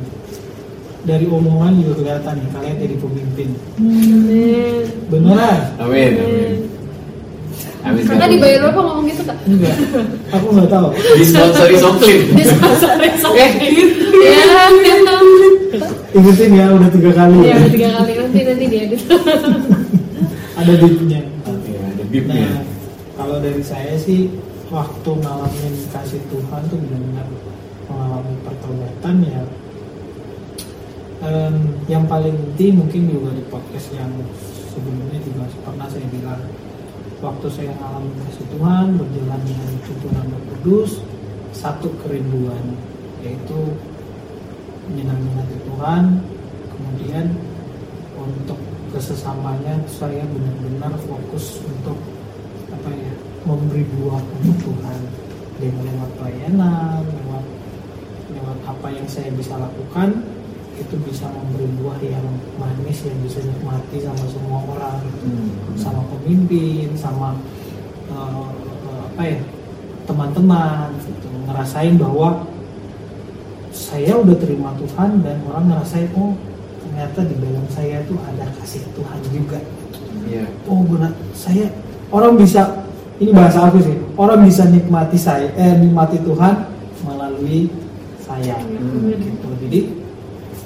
Dari 1.01 1.25
omongan 1.25 1.81
juga 1.81 1.93
kelihatan 1.97 2.35
nih 2.37 2.49
kalian 2.53 2.77
jadi 2.77 2.97
pemimpin. 3.01 3.49
Amin. 3.81 4.85
Beneran? 5.09 5.61
amin 5.81 6.13
amin 6.13 6.57
amin 7.81 8.03
Kakak 8.05 8.29
dibayar 8.29 8.59
berapa 8.69 8.81
ngomong 8.85 9.07
gitu 9.09 9.23
kak? 9.25 9.37
Enggak. 9.49 9.77
Aku 10.37 10.47
nggak 10.53 10.69
tahu. 10.69 10.89
disponsori 11.17 11.77
Soklin 11.81 12.21
Di 12.37 12.45
sponsor 12.45 12.93
eh 13.01 13.13
Ya, 14.21 14.41
Ingetin 16.13 16.51
ya 16.53 16.67
udah 16.75 16.91
tiga 16.93 17.11
kali. 17.15 17.37
ya 17.41 17.49
Ya. 17.49 17.57
udah 17.57 17.71
tiga 17.73 17.89
kali 17.97 18.13
nanti 18.19 18.39
nanti 18.45 18.65
dia 18.69 18.81
edit. 18.85 19.01
Ada 20.61 20.73
bibnya. 20.77 21.21
ya 21.65 21.81
ada 21.89 22.05
bibnya 22.05 22.35
Nah, 22.37 22.61
kalau 23.31 23.47
dari 23.47 23.63
saya 23.63 23.95
sih 23.95 24.27
waktu 24.75 25.07
ngalamin 25.07 25.75
kasih 25.95 26.19
Tuhan 26.35 26.67
tuh 26.67 26.75
benar-benar 26.83 27.31
mengalami 27.87 28.35
pertobatan 28.43 29.17
ya. 29.23 29.43
Em, 31.23 31.55
yang 31.87 32.11
paling 32.11 32.35
inti 32.35 32.75
mungkin 32.75 33.07
juga 33.07 33.31
di 33.31 33.47
podcast 33.47 33.95
yang 33.95 34.11
sebelumnya 34.75 35.23
juga 35.23 35.47
pernah 35.63 35.87
saya 35.87 36.11
bilang 36.11 36.43
waktu 37.23 37.47
saya 37.55 37.71
ngalamin 37.79 38.19
kasih 38.27 38.47
Tuhan 38.51 38.87
berjalan 38.99 39.41
dengan 39.47 39.71
tuntunan 39.87 40.27
Roh 40.27 40.43
Kudus 40.51 40.91
satu 41.55 41.87
kerinduan 42.03 42.75
yaitu 43.23 43.79
menyenangkan 44.91 45.39
hati 45.39 45.57
Tuhan 45.71 46.05
kemudian 46.75 47.27
untuk 48.19 48.59
kesesamanya 48.91 49.79
saya 49.87 50.27
benar-benar 50.27 50.99
fokus 51.07 51.63
untuk 51.63 52.10
memberi 53.45 53.85
buah 53.97 54.21
untuk 54.41 54.57
Tuhan 54.69 55.01
dengan 55.61 55.83
lewat 55.85 56.11
pelayanan 56.17 57.01
lewat 57.05 57.45
lewat 58.31 58.59
apa 58.65 58.87
yang 58.93 59.07
saya 59.11 59.29
bisa 59.35 59.59
lakukan 59.61 60.25
itu 60.81 60.97
bisa 61.05 61.29
memberi 61.29 61.69
buah 61.77 62.01
yang 62.01 62.25
manis 62.57 63.05
yang 63.05 63.21
bisa 63.21 63.45
nikmati 63.45 64.01
sama 64.01 64.25
semua 64.25 64.59
orang. 64.65 65.01
Sama 65.77 66.03
pemimpin 66.09 66.97
sama 66.97 67.37
eh, 68.09 68.49
eh, 68.89 69.01
apa 69.13 69.23
ya 69.29 69.41
teman-teman 70.09 70.89
gitu. 71.05 71.29
Ngerasain 71.45 72.01
bahwa 72.01 72.49
saya 73.71 74.17
udah 74.17 74.37
terima 74.41 74.73
Tuhan 74.81 75.21
dan 75.21 75.37
orang 75.47 75.69
ngerasain 75.69 76.09
oh 76.17 76.35
ternyata 76.81 77.23
di 77.23 77.37
dalam 77.39 77.67
saya 77.71 78.03
tuh 78.09 78.19
ada 78.25 78.49
kasih 78.59 78.83
Tuhan 78.97 79.21
juga. 79.31 79.61
Iya. 80.25 80.49
oh 80.65 80.81
benar. 80.89 81.13
Saya 81.37 81.69
orang 82.09 82.41
bisa 82.41 82.80
ini 83.21 83.31
bahasa 83.37 83.69
aku 83.69 83.79
sih. 83.85 83.97
Orang 84.17 84.49
bisa 84.49 84.65
nikmati 84.65 85.21
saya 85.21 85.53
eh 85.55 85.77
nikmati 85.77 86.17
Tuhan 86.25 86.67
melalui 87.05 87.69
saya. 88.25 88.57
Hmm. 88.57 89.13
gitu. 89.13 89.49
Jadi 89.69 89.81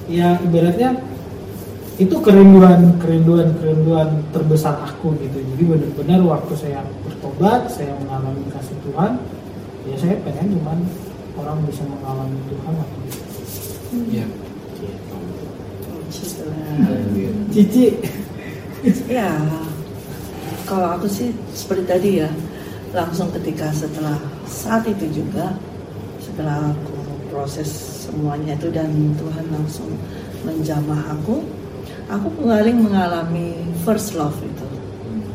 ya 0.06 0.38
ibaratnya 0.38 1.02
itu 1.98 2.14
kerinduan 2.22 2.98
kerinduan 3.02 3.54
kerinduan 3.58 4.22
terbesar 4.30 4.78
aku 4.86 5.18
gitu. 5.18 5.42
Jadi 5.42 5.62
benar-benar 5.66 6.20
waktu 6.22 6.54
saya 6.54 6.86
bertobat 7.02 7.66
saya 7.70 7.98
mengalami 7.98 8.46
kasih 8.54 8.78
Tuhan 8.86 9.18
ya 9.84 9.96
saya 9.98 10.16
pengen 10.22 10.56
cuman 10.58 10.78
orang 11.34 11.58
bisa 11.66 11.82
mengalami 11.90 12.38
Tuhan 12.46 12.72
waktu 12.78 12.98
itu. 13.10 13.20
Iya. 14.14 14.26
Puji 16.14 16.22
Tuhan. 16.38 16.82
Haleluya. 16.86 17.30
Cici. 17.50 17.86
Ya, 19.08 19.32
kalau 20.64 20.96
aku 20.96 21.06
sih 21.08 21.28
seperti 21.52 21.84
tadi 21.84 22.10
ya, 22.24 22.30
langsung 22.96 23.28
ketika 23.32 23.68
setelah 23.72 24.16
saat 24.48 24.84
itu 24.88 25.22
juga, 25.22 25.52
setelah 26.20 26.72
aku 26.72 26.96
proses 27.28 27.68
semuanya 28.08 28.56
itu 28.56 28.68
dan 28.72 28.90
Tuhan 29.20 29.46
langsung 29.52 29.90
menjamah 30.44 31.00
aku, 31.12 31.44
aku 32.08 32.26
kembali 32.40 32.72
mengalami 32.76 33.56
first 33.84 34.16
love 34.16 34.36
itu, 34.40 34.68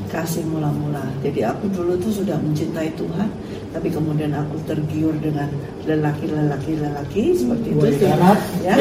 kasih 0.10 0.42
mula-mula. 0.50 1.06
Jadi 1.22 1.46
aku 1.46 1.70
dulu 1.70 1.94
tuh 2.02 2.26
sudah 2.26 2.38
mencintai 2.42 2.90
Tuhan, 2.98 3.30
tapi 3.70 3.94
kemudian 3.94 4.34
aku 4.34 4.58
tergiur 4.66 5.14
dengan 5.22 5.50
lelaki-lelaki 5.86 6.74
lelaki 6.74 7.38
seperti 7.38 7.68
itu. 7.70 7.86
Darat. 8.02 8.40
Ya, 8.66 8.76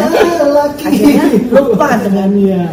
laki 0.56 0.84
Akhirnya 0.84 1.26
lupa 1.48 1.96
dengan 1.96 2.30
ya 2.36 2.66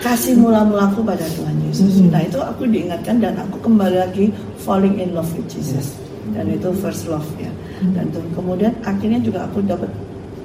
kasih 0.00 0.34
mula-mulaku 0.36 1.04
pada 1.04 1.24
Tuhan 1.36 1.56
Yesus. 1.68 2.00
Hmm. 2.00 2.10
Nah 2.12 2.20
itu 2.24 2.40
aku 2.40 2.64
diingatkan 2.66 3.20
dan 3.20 3.36
aku 3.36 3.60
kembali 3.60 3.96
lagi 4.00 4.32
falling 4.64 4.96
in 4.98 5.12
love 5.12 5.28
with 5.36 5.46
Jesus. 5.46 5.96
Dan 6.32 6.52
itu 6.52 6.72
first 6.80 7.08
love 7.08 7.26
ya. 7.36 7.50
Dan 7.96 8.12
tuh, 8.12 8.24
kemudian 8.36 8.76
akhirnya 8.84 9.20
juga 9.20 9.48
aku 9.48 9.64
dapat 9.64 9.88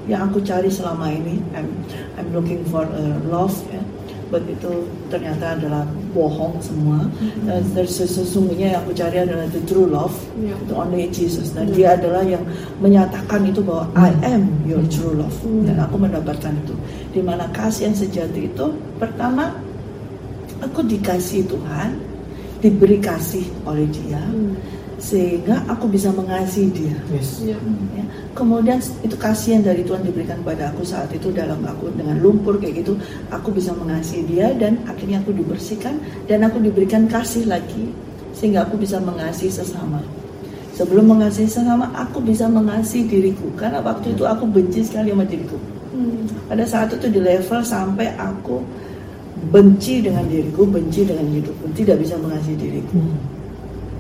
yang 0.08 0.28
aku 0.30 0.40
cari 0.44 0.72
selama 0.72 1.12
ini. 1.12 1.42
I'm, 1.52 1.68
I'm 2.16 2.30
looking 2.32 2.64
for 2.68 2.86
a 2.86 3.04
love 3.28 3.56
ya. 3.72 3.82
But 4.34 4.42
itu 4.50 4.90
ternyata 5.14 5.54
adalah 5.54 5.86
bohong 6.12 6.58
semua. 6.58 7.06
Dan 7.46 7.62
terus 7.78 8.02
sesungguhnya 8.02 8.74
yang 8.74 8.80
aku 8.82 8.92
cari 8.98 9.22
adalah 9.22 9.46
the 9.54 9.62
true 9.70 9.86
love. 9.86 10.18
Ya. 10.42 10.58
Itu 10.66 10.74
only 10.74 11.08
Jesus. 11.14 11.54
Dan 11.54 11.70
dia 11.70 11.94
adalah 11.94 12.26
yang 12.26 12.42
menyatakan 12.82 13.46
itu 13.46 13.62
bahwa 13.62 13.86
I 13.94 14.10
am 14.26 14.50
your 14.66 14.82
true 14.90 15.14
love. 15.14 15.38
Dan 15.46 15.78
aku 15.78 16.02
mendapatkan 16.02 16.58
itu. 16.66 16.74
Di 17.16 17.24
mana 17.24 17.48
kasih 17.56 17.88
yang 17.88 17.96
sejati 17.96 18.52
itu 18.52 18.66
pertama 19.00 19.56
aku 20.60 20.84
dikasih 20.84 21.48
Tuhan, 21.48 21.96
diberi 22.60 23.00
kasih 23.00 23.48
oleh 23.64 23.88
Dia, 23.88 24.20
Hmm. 24.20 24.60
sehingga 25.00 25.64
aku 25.72 25.88
bisa 25.88 26.12
mengasihi 26.12 26.72
Dia. 26.76 26.96
yes 27.16 27.40
Ya. 27.40 27.56
Ya. 27.96 28.04
Kemudian 28.36 28.84
itu 29.00 29.16
kasih 29.16 29.60
yang 29.60 29.64
dari 29.64 29.88
Tuhan 29.88 30.04
diberikan 30.04 30.44
pada 30.44 30.76
aku 30.76 30.84
saat 30.84 31.08
itu 31.16 31.32
dalam 31.32 31.64
aku 31.64 31.88
dengan 31.96 32.20
lumpur 32.20 32.60
kayak 32.60 32.84
gitu, 32.84 33.00
aku 33.32 33.56
bisa 33.56 33.72
mengasihi 33.72 34.28
Dia 34.28 34.52
dan 34.52 34.84
akhirnya 34.84 35.24
aku 35.24 35.32
dibersihkan 35.32 35.96
dan 36.28 36.44
aku 36.44 36.60
diberikan 36.60 37.08
kasih 37.08 37.48
lagi 37.48 37.96
sehingga 38.36 38.68
aku 38.68 38.76
bisa 38.76 39.00
mengasihi 39.00 39.52
sesama. 39.52 40.04
Sebelum 40.76 41.08
mengasihi 41.16 41.48
sesama, 41.48 41.88
aku 41.96 42.20
bisa 42.20 42.52
mengasihi 42.52 43.08
diriku 43.08 43.48
karena 43.56 43.80
waktu 43.80 44.12
itu 44.12 44.28
aku 44.28 44.44
benci 44.44 44.84
sekali 44.84 45.16
sama 45.16 45.24
diriku. 45.24 45.56
Hmm. 45.96 46.28
Pada 46.52 46.68
saat 46.68 46.92
itu 46.92 47.08
di 47.08 47.24
level 47.24 47.64
sampai 47.64 48.12
aku 48.20 48.60
benci 49.56 50.04
dengan 50.04 50.28
diriku, 50.28 50.68
benci 50.68 51.08
dengan 51.08 51.24
hidupku, 51.32 51.72
tidak 51.72 52.04
bisa 52.04 52.20
mengasihi 52.20 52.58
diriku 52.60 53.00
Hmm. 53.00 53.16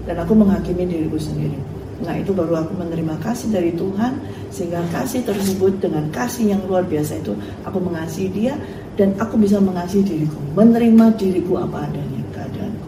dan 0.04 0.20
aku 0.20 0.36
menghakimi 0.36 0.84
diriku 0.84 1.16
sendiri. 1.16 1.56
Nah 2.04 2.20
itu 2.20 2.36
baru 2.36 2.60
aku 2.60 2.76
menerima 2.76 3.16
kasih 3.24 3.56
dari 3.56 3.72
Tuhan 3.72 4.20
sehingga 4.52 4.84
kasih 4.92 5.24
tersebut 5.24 5.80
dengan 5.80 6.12
kasih 6.12 6.52
yang 6.52 6.62
luar 6.68 6.84
biasa 6.84 7.24
itu 7.24 7.32
aku 7.64 7.80
mengasihi 7.80 8.28
dia 8.36 8.60
dan 9.00 9.16
aku 9.16 9.40
bisa 9.40 9.64
mengasihi 9.64 10.04
diriku, 10.04 10.40
menerima 10.56 11.16
diriku 11.16 11.64
apa 11.64 11.88
adanya 11.88 12.22
keadaanku. 12.36 12.88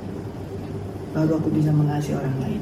Baru 1.15 1.31
aku 1.39 1.49
bisa 1.55 1.71
mengasihi 1.71 2.15
orang 2.19 2.35
lain. 2.43 2.61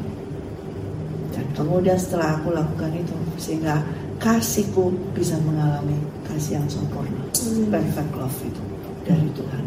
Dan 1.33 1.45
kemudian 1.57 1.97
setelah 1.97 2.37
aku 2.37 2.53
lakukan 2.53 2.93
itu 2.93 3.15
sehingga 3.41 3.81
kasihku 4.25 4.89
bisa 5.13 5.37
mengalami 5.45 5.93
kasih 6.25 6.57
yang 6.57 6.65
sempurna, 6.65 7.21
Hmm. 7.29 7.69
perfect 7.69 8.11
love 8.17 8.39
itu 8.41 8.63
dari 9.05 9.29
Tuhan. 9.37 9.63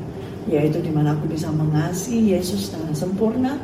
Yaitu 0.51 0.83
di 0.83 0.91
mana 0.91 1.15
aku 1.15 1.31
bisa 1.31 1.47
mengasihi 1.55 2.35
Yesus 2.35 2.75
dengan 2.75 2.91
sempurna, 2.91 3.55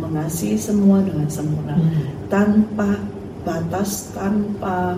mengasihi 0.00 0.56
semua 0.56 1.04
dengan 1.04 1.28
sempurna, 1.28 1.76
Hmm. 1.76 2.08
tanpa 2.32 2.96
batas, 3.44 4.08
tanpa 4.16 4.96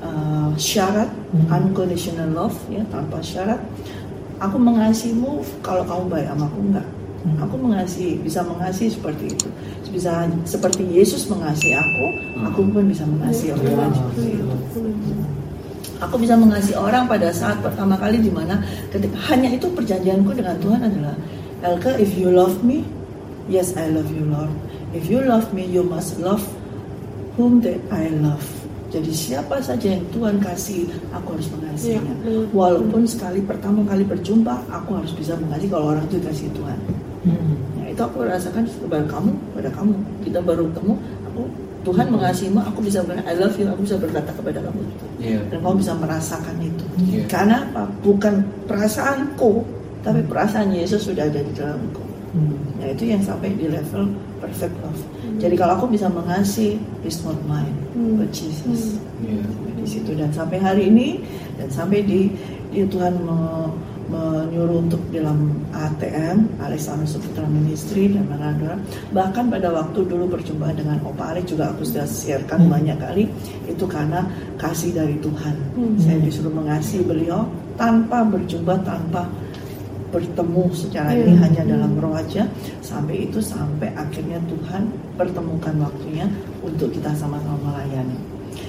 uh, 0.00 0.50
syarat, 0.56 1.12
Hmm. 1.36 1.44
unconditional 1.52 2.32
love, 2.32 2.56
ya 2.72 2.80
tanpa 2.88 3.20
syarat. 3.20 3.60
Aku 4.40 4.56
mengasihimu 4.56 5.44
kalau 5.60 5.84
kamu 5.84 6.04
baik 6.08 6.26
sama 6.32 6.44
aku 6.48 6.58
enggak. 6.72 6.86
Hmm. 7.26 7.42
Aku 7.42 7.58
mengasihi, 7.58 8.22
bisa 8.22 8.46
mengasihi 8.46 8.94
seperti 8.94 9.34
itu. 9.34 9.48
Bisa 9.90 10.30
seperti 10.46 10.86
Yesus 10.86 11.26
mengasihi 11.26 11.74
aku, 11.74 12.06
Hmm. 12.38 12.46
aku 12.46 12.60
pun 12.70 12.86
bisa 12.86 13.02
mengasihi 13.02 13.50
orang 13.50 13.90
lain 13.90 13.92
seperti 13.98 14.28
itu. 14.38 14.46
Hmm. 14.46 15.34
Aku 16.06 16.14
bisa 16.22 16.38
mengasihi 16.38 16.76
orang 16.78 17.10
pada 17.10 17.34
saat 17.34 17.58
pertama 17.64 17.98
kali 17.98 18.22
di 18.22 18.30
mana 18.30 18.62
ketika 18.94 19.16
hanya 19.32 19.50
itu 19.50 19.66
perjanjianku 19.74 20.30
dengan 20.36 20.54
Tuhan 20.62 20.80
adalah 20.86 21.16
Elka, 21.64 21.96
if 21.98 22.14
you 22.14 22.30
love 22.30 22.62
me, 22.62 22.84
yes 23.50 23.74
I 23.74 23.88
love 23.90 24.06
you 24.12 24.28
Lord. 24.28 24.52
If 24.92 25.08
you 25.10 25.24
love 25.24 25.50
me, 25.56 25.66
you 25.66 25.82
must 25.82 26.20
love 26.22 26.44
whom 27.34 27.64
that 27.64 27.80
I 27.90 28.12
love. 28.12 28.44
Jadi 28.86 29.10
siapa 29.10 29.58
saja 29.58 29.98
yang 29.98 30.04
Tuhan 30.14 30.38
kasih, 30.38 30.86
aku 31.10 31.34
harus 31.34 31.48
mengasihinya. 31.50 32.14
Benar. 32.22 32.54
Walaupun 32.54 33.02
sekali 33.08 33.42
pertama 33.42 33.82
kali 33.82 34.06
berjumpa, 34.06 34.68
aku 34.70 35.00
harus 35.00 35.10
bisa 35.16 35.34
mengasihi 35.34 35.68
kalau 35.72 35.96
orang 35.96 36.06
itu 36.06 36.22
kasih 36.22 36.48
Tuhan. 36.54 36.78
Hmm. 37.26 37.82
Ya, 37.82 37.84
itu 37.90 38.02
aku 38.06 38.22
rasakan 38.22 38.62
kepada 38.70 39.02
kamu, 39.10 39.30
pada 39.50 39.70
kamu. 39.74 39.92
Kita 40.22 40.38
baru 40.38 40.70
ketemu, 40.70 40.94
aku 41.26 41.42
Tuhan 41.82 42.06
mengasihimu, 42.10 42.60
aku 42.62 42.78
bisa 42.82 43.02
bilang 43.02 43.22
I 43.26 43.34
love 43.34 43.58
you, 43.58 43.66
aku 43.66 43.82
bisa 43.82 43.98
berkata 43.98 44.30
kepada 44.30 44.62
kamu. 44.62 44.80
Iya. 45.18 45.38
Dan 45.50 45.58
kamu 45.62 45.74
bisa 45.82 45.92
merasakan 45.98 46.54
itu. 46.62 46.84
Iya. 47.02 47.22
Karena 47.26 47.66
apa? 47.66 47.90
Bukan 48.06 48.46
perasaanku, 48.70 49.66
tapi 50.06 50.22
perasaan 50.22 50.70
Yesus 50.70 51.06
sudah 51.06 51.26
ada 51.26 51.42
di 51.42 51.50
dalamku. 51.54 52.02
Hmm. 52.34 52.58
Nah 52.78 52.86
itu 52.94 53.10
yang 53.10 53.22
sampai 53.22 53.54
di 53.58 53.66
level 53.70 54.12
perfect 54.38 54.74
love. 54.82 55.02
Jadi 55.42 55.54
kalau 55.58 55.78
aku 55.78 55.86
bisa 55.90 56.06
mengasihi, 56.06 56.78
it's 57.02 57.22
not 57.26 57.38
mine, 57.50 57.74
Hmm. 57.94 58.22
but 58.22 58.30
Jesus. 58.30 59.02
Iya. 59.22 59.42
Di 59.78 59.86
situ 59.86 60.10
dan 60.14 60.30
sampai 60.30 60.58
hari 60.62 60.90
ini 60.90 61.22
dan 61.58 61.70
sampai 61.70 62.02
di, 62.02 62.30
di 62.70 62.82
Tuhan 62.86 63.14
me- 63.22 63.70
menyuruh 64.06 64.86
untuk 64.86 65.02
dalam 65.10 65.50
ATM 65.74 66.46
Alexander 66.62 67.06
Suputra 67.06 67.42
Ministry 67.46 68.10
dan 68.14 68.26
mana 68.30 68.78
bahkan 69.10 69.50
pada 69.50 69.74
waktu 69.74 70.06
dulu 70.06 70.30
perjumpaan 70.30 70.78
dengan 70.78 70.98
Opa 71.02 71.34
Alex 71.34 71.50
juga 71.50 71.74
aku 71.74 71.82
sudah 71.82 72.06
sharekan 72.06 72.66
Hmm. 72.66 72.72
banyak 72.72 72.98
kali 72.98 73.24
itu 73.66 73.84
karena 73.86 74.22
kasih 74.56 74.94
dari 74.94 75.18
Tuhan 75.18 75.54
Hmm. 75.74 75.98
saya 75.98 76.18
disuruh 76.22 76.54
mengasihi 76.54 77.02
beliau 77.02 77.44
tanpa 77.74 78.22
berjumpa 78.22 78.78
tanpa 78.86 79.26
bertemu 80.14 80.64
secara 80.72 81.10
ini 81.12 81.34
Hmm. 81.34 81.42
hanya 81.42 81.62
dalam 81.66 81.92
roh 81.98 82.14
aja 82.14 82.46
sampai 82.80 83.26
itu 83.26 83.42
sampai 83.42 83.90
akhirnya 83.98 84.38
Tuhan 84.46 84.86
pertemukan 85.18 85.74
waktunya 85.82 86.30
untuk 86.62 86.94
kita 86.94 87.10
sama-sama 87.18 87.58
melayani 87.74 88.14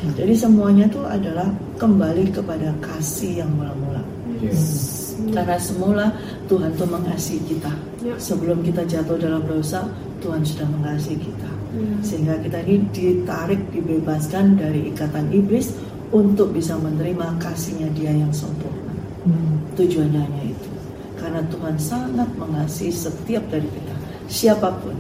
Hmm. 0.02 0.18
jadi 0.18 0.34
semuanya 0.34 0.90
itu 0.90 1.02
adalah 1.06 1.48
kembali 1.78 2.34
kepada 2.34 2.74
kasih 2.82 3.46
yang 3.46 3.52
mula-mula 3.54 4.02
Iya. 4.38 4.54
Karena 5.34 5.58
semula 5.58 6.06
Tuhan 6.46 6.72
tuh 6.78 6.88
mengasihi 6.88 7.42
kita 7.46 7.74
Ya. 7.98 8.14
sebelum 8.22 8.62
kita 8.62 8.86
jatuh 8.86 9.18
dalam 9.18 9.42
dosa 9.50 9.90
Tuhan 10.22 10.46
sudah 10.46 10.70
mengasihi 10.70 11.18
kita 11.18 11.50
Ya. 11.74 11.94
sehingga 12.06 12.38
kita 12.40 12.62
ini 12.64 12.86
ditarik 12.94 13.60
dibebaskan 13.74 14.56
dari 14.56 14.94
ikatan 14.94 15.34
iblis 15.34 15.74
untuk 16.14 16.54
bisa 16.54 16.78
menerima 16.78 17.36
kasihnya 17.42 17.90
dia 17.98 18.14
yang 18.14 18.32
sempurna 18.32 18.94
Hmm. 19.28 19.60
tujuannya 19.76 20.22
hanya 20.24 20.44
itu 20.56 20.70
karena 21.20 21.42
Tuhan 21.52 21.76
sangat 21.76 22.30
mengasihi 22.38 22.94
setiap 22.94 23.44
dari 23.52 23.68
kita 23.68 23.96
siapa 24.30 24.72
pun 24.80 24.96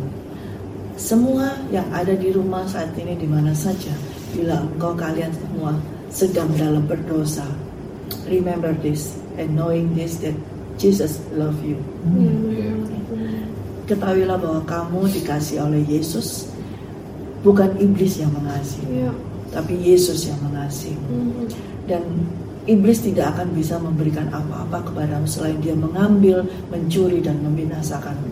semua 0.97 1.53
yang 1.70 1.86
ada 1.93 2.11
di 2.11 2.34
rumah 2.34 2.65
saat 2.65 2.91
ini 2.97 3.13
di 3.15 3.30
mana 3.30 3.53
saja 3.53 3.93
bila 4.34 4.59
engkau 4.65 4.97
kalian 4.97 5.30
semua 5.32 5.78
sedang 6.09 6.49
dalam 6.57 6.84
berdosa 6.84 7.45
remember 8.26 8.74
this 8.82 9.15
and 9.38 9.54
knowing 9.54 9.94
this 9.94 10.20
that 10.20 10.36
Jesus 10.78 11.22
love 11.34 11.58
you. 11.62 11.78
Iya. 12.06 12.74
ketahuilah 13.88 14.36
bahwa 14.36 14.62
kamu 14.68 15.08
dikasih 15.16 15.64
oleh 15.64 15.80
Yesus 15.82 16.52
bukan 17.40 17.72
iblis 17.80 18.20
yang 18.20 18.36
mengasihi 18.36 19.08
Ya. 19.08 19.12
tapi 19.48 19.80
Yesus 19.80 20.28
yang 20.28 20.36
mengasihi 20.44 21.00
Hmm. 21.08 21.48
dan 21.88 22.04
iblis 22.68 23.00
tidak 23.00 23.32
akan 23.32 23.56
bisa 23.56 23.80
memberikan 23.80 24.28
apa-apa 24.28 24.92
kepadamu 24.92 25.24
selain 25.24 25.56
dia 25.64 25.72
mengambil, 25.72 26.44
mencuri 26.68 27.24
dan 27.24 27.40
membinasakanmu. 27.40 28.28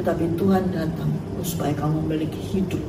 Tetapi 0.00 0.32
Tuhan 0.40 0.72
datang 0.72 1.12
supaya 1.44 1.76
kamu 1.76 2.08
memiliki 2.08 2.40
hidup. 2.56 2.80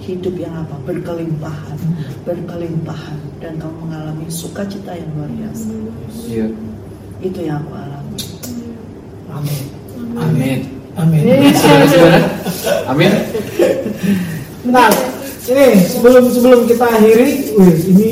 Hidup 0.00 0.36
yang 0.36 0.52
apa? 0.52 0.76
Berkelimpahan, 0.84 1.80
berkelimpahan 2.28 3.16
dan 3.40 3.56
kamu 3.56 3.76
mengalami 3.80 4.28
sukacita 4.28 4.92
yang 4.92 5.08
luar 5.16 5.32
biasa. 5.32 5.68
Iya. 6.28 6.46
Itu 7.20 7.40
yang 7.44 7.60
aku 7.60 7.72
alami. 7.76 8.16
Amin. 9.30 9.62
Amin. 10.16 10.58
Amin. 10.96 11.20
Saudara-saudara, 11.54 12.20
Amin. 12.88 13.12
Nah, 14.66 14.88
ini 15.46 15.66
sebelum 15.86 16.24
sebelum 16.28 16.60
kita 16.64 16.84
akhiri, 16.84 17.28
wih, 17.56 17.76
ini 17.92 18.08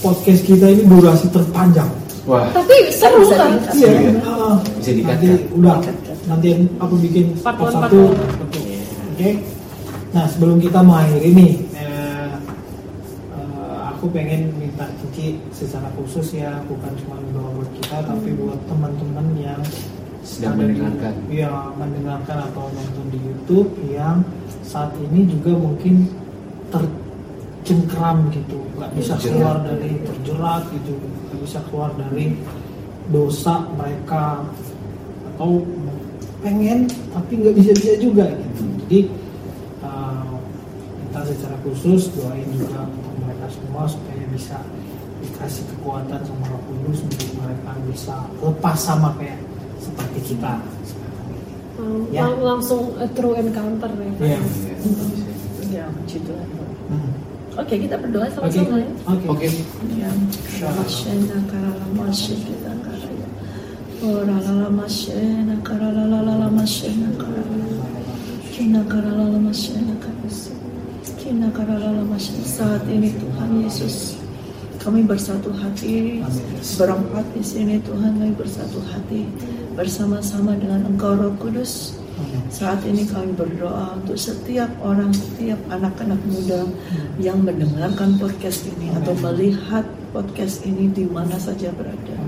podcast 0.00 0.42
kita 0.44 0.66
ini 0.68 0.82
durasi 0.84 1.28
terpanjang. 1.28 1.88
Wah, 2.22 2.46
Tapi 2.54 2.76
seru 2.94 3.26
Bisa 3.26 3.34
kan? 3.34 3.52
Iya, 3.74 3.90
Iya. 3.90 4.10
ah, 4.22 4.54
Bisa 4.78 4.90
nanti 4.94 5.26
diikat-kat. 5.26 5.58
udah 5.58 5.76
nanti 6.30 6.48
aku 6.78 6.94
bikin 7.02 7.34
Part 7.42 7.58
satu. 7.66 8.14
Oke. 9.10 9.30
Nah, 10.12 10.24
sebelum 10.30 10.62
kita 10.62 10.78
mengakhiri 10.80 11.30
nih, 11.34 11.52
eh, 11.74 12.30
eh, 13.34 13.78
aku 13.90 14.06
pengen 14.14 14.54
minta 14.54 14.86
Secara 15.50 15.88
khusus 15.94 16.34
ya, 16.34 16.62
bukan 16.66 16.92
cuma 16.98 17.16
doa 17.30 17.48
buat 17.54 17.70
kita, 17.78 18.02
tapi 18.02 18.28
buat 18.34 18.58
teman-teman 18.66 19.26
yang 19.38 19.62
Sedang 20.22 20.54
ada 20.54 20.64
di- 20.64 20.78
mendengarkan. 20.78 21.14
Iya, 21.26 21.52
mendengarkan 21.74 22.38
atau 22.46 22.64
nonton 22.70 23.06
di 23.10 23.18
YouTube 23.18 23.70
yang 23.90 24.22
saat 24.62 24.94
ini 25.00 25.26
juga 25.26 25.52
mungkin 25.54 26.06
tercengkram 26.70 28.30
gitu, 28.30 28.58
nggak 28.74 28.90
bisa 28.94 29.14
Terjerat. 29.16 29.30
keluar 29.34 29.56
dari 29.62 29.90
terjerat 30.00 30.62
gitu, 30.72 30.92
nggak 30.98 31.38
bisa 31.42 31.58
keluar 31.68 31.90
dari 31.94 32.26
dosa 33.10 33.54
mereka 33.74 34.46
atau 35.34 35.62
pengen 36.40 36.86
tapi 37.10 37.32
nggak 37.38 37.54
bisa-bisa 37.54 37.94
juga 37.98 38.26
gitu. 38.30 38.62
Jadi 38.82 38.98
uh, 39.82 40.34
kita 41.06 41.20
secara 41.28 41.56
khusus 41.62 42.10
doain 42.14 42.46
juga 42.50 42.86
untuk 42.86 43.14
mereka 43.20 43.46
semua 43.50 43.86
supaya 43.86 44.24
bisa 44.30 44.58
dikasih 45.42 45.66
kekuatan 45.74 46.20
sama 46.22 46.44
Roh 46.46 46.62
Kudus 46.62 47.02
untuk 47.02 47.30
mereka 47.34 47.70
bisa 47.90 48.14
lepas 48.38 48.78
sama 48.78 49.10
kayak 49.18 49.42
seperti 49.82 50.18
kita 50.30 50.62
sekarang 50.86 51.26
ini. 51.26 51.42
Lang- 51.74 52.06
Ya. 52.14 52.22
lang- 52.22 52.42
langsung 52.46 52.94
a 53.02 53.06
true 53.10 53.34
encounter 53.34 53.90
ya. 53.90 54.06
Iya. 54.22 54.38
Iya, 54.38 54.38
bisa 54.38 54.62
gitu. 54.78 55.02
Ya, 55.74 55.84
puji 55.90 56.18
Tuhan. 56.22 56.48
Hmm. 56.86 57.10
Oke, 57.58 57.74
kita 57.74 57.96
berdoa 57.98 58.22
Oke. 58.22 58.34
sama-sama 58.38 58.76
ya. 58.78 58.90
Oke. 59.10 59.26
Oke. 59.26 59.46
Ya, 59.98 60.10
karala. 61.50 63.06
Oh, 63.98 64.22
karala. 67.18 67.66
Kina 68.54 68.80
karala 68.86 69.24
karaya. 69.98 70.54
Kina 71.18 71.48
karala 71.50 71.90
mashena. 72.06 72.46
Saat 72.46 72.86
ini 72.86 73.10
Tuhan 73.10 73.50
Yesus, 73.58 74.21
kami 74.82 75.06
bersatu 75.06 75.54
hati, 75.54 76.18
berempat 76.74 77.22
di 77.38 77.42
sini 77.46 77.78
Tuhan 77.86 78.18
kami 78.18 78.34
bersatu 78.34 78.82
hati 78.90 79.30
bersama-sama 79.78 80.58
dengan 80.58 80.82
Engkau 80.90 81.14
Roh 81.14 81.30
Kudus. 81.38 81.94
Saat 82.50 82.82
ini 82.84 83.06
kami 83.06 83.30
berdoa 83.32 83.94
untuk 83.94 84.18
setiap 84.18 84.68
orang, 84.82 85.14
setiap 85.14 85.56
anak-anak 85.70 86.18
muda 86.26 86.66
yang 87.22 87.40
mendengarkan 87.46 88.18
podcast 88.18 88.66
ini 88.74 88.90
atau 88.98 89.14
melihat 89.22 89.86
podcast 90.10 90.66
ini 90.66 90.90
di 90.90 91.06
mana 91.06 91.38
saja 91.38 91.70
berada. 91.72 92.18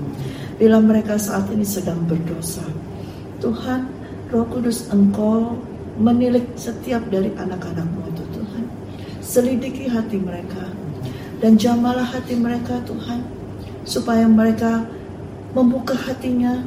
Bila 0.55 0.79
mereka 0.79 1.19
saat 1.19 1.51
ini 1.51 1.67
sedang 1.67 2.07
berdosa, 2.07 2.63
Tuhan, 3.43 3.91
Roh 4.31 4.47
Kudus 4.47 4.87
Engkau 4.95 5.59
menilik 5.99 6.47
setiap 6.55 7.03
dari 7.11 7.35
anak-anakmu 7.35 8.15
itu 8.15 8.23
Tuhan. 8.31 8.65
Selidiki 9.19 9.91
hati 9.91 10.17
mereka 10.19 10.74
dan 11.43 11.59
jamalah 11.59 12.05
hati 12.05 12.35
mereka 12.35 12.79
Tuhan, 12.87 13.23
supaya 13.83 14.25
mereka 14.25 14.87
membuka 15.55 15.95
hatinya 15.95 16.63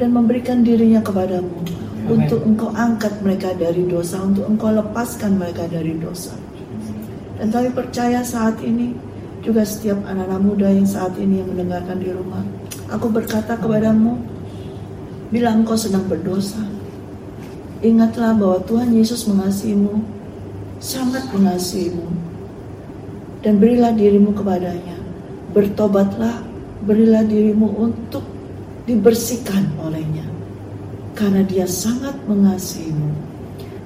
dan 0.00 0.16
memberikan 0.16 0.64
dirinya 0.64 1.04
kepadamu 1.04 1.52
untuk 2.08 2.40
engkau 2.42 2.72
angkat 2.72 3.12
mereka 3.20 3.52
dari 3.52 3.84
dosa, 3.84 4.20
untuk 4.24 4.48
engkau 4.48 4.72
lepaskan 4.72 5.36
mereka 5.36 5.68
dari 5.68 5.94
dosa. 6.00 6.32
Dan 7.36 7.52
kami 7.52 7.72
percaya 7.72 8.24
saat 8.24 8.60
ini 8.64 8.96
juga 9.40 9.64
setiap 9.64 10.04
anak-anak 10.04 10.40
muda 10.44 10.68
yang 10.68 10.84
saat 10.84 11.16
ini 11.16 11.40
yang 11.40 11.48
mendengarkan 11.52 11.96
di 12.00 12.12
rumah, 12.12 12.44
aku 12.92 13.08
berkata 13.08 13.56
kepadamu, 13.56 14.20
bila 15.32 15.54
engkau 15.54 15.76
sedang 15.76 16.04
berdosa, 16.04 16.60
ingatlah 17.80 18.36
bahwa 18.36 18.58
Tuhan 18.68 18.92
Yesus 18.92 19.24
mengasihimu, 19.28 20.04
sangat 20.80 21.28
mengasihimu, 21.32 22.29
dan 23.40 23.56
berilah 23.56 23.92
dirimu 23.96 24.36
kepadanya. 24.36 24.96
Bertobatlah, 25.50 26.44
berilah 26.84 27.24
dirimu 27.26 27.66
untuk 27.80 28.22
dibersihkan 28.84 29.66
olehnya. 29.80 30.24
Karena 31.16 31.44
dia 31.44 31.66
sangat 31.66 32.16
mengasihimu. 32.28 33.10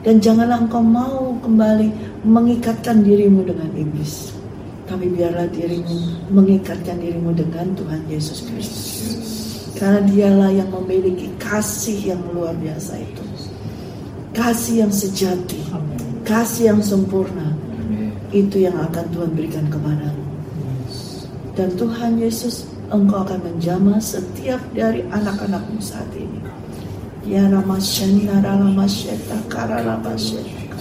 Dan 0.04 0.20
janganlah 0.20 0.60
engkau 0.60 0.84
mau 0.84 1.32
kembali 1.40 1.88
mengikatkan 2.28 3.00
dirimu 3.00 3.48
dengan 3.48 3.72
iblis. 3.72 4.36
Tapi 4.84 5.08
biarlah 5.08 5.48
dirimu 5.48 6.28
mengikatkan 6.28 7.00
dirimu 7.00 7.32
dengan 7.32 7.72
Tuhan 7.72 8.04
Yesus 8.12 8.44
Kristus. 8.44 8.92
Karena 9.80 10.04
dialah 10.04 10.50
yang 10.52 10.68
memiliki 10.70 11.32
kasih 11.40 12.14
yang 12.14 12.20
luar 12.36 12.52
biasa 12.60 13.00
itu. 13.00 13.24
Kasih 14.36 14.84
yang 14.84 14.92
sejati, 14.92 15.62
kasih 16.26 16.74
yang 16.74 16.82
sempurna. 16.84 17.53
Itu 18.34 18.58
yang 18.58 18.74
akan 18.82 19.06
Tuhan 19.14 19.30
berikan 19.38 19.70
kepadamu. 19.70 20.26
Dan 21.54 21.70
Tuhan 21.78 22.18
Yesus, 22.18 22.66
engkau 22.90 23.22
akan 23.22 23.38
menjamah 23.46 24.02
setiap 24.02 24.58
dari 24.74 25.06
anak-anakmu 25.06 25.78
saat 25.78 26.10
ini. 26.18 26.42
Ya 27.22 27.46
Ramasya, 27.46 28.42
Ramasyeta, 28.42 29.38
Kararamasyeta. 29.46 30.74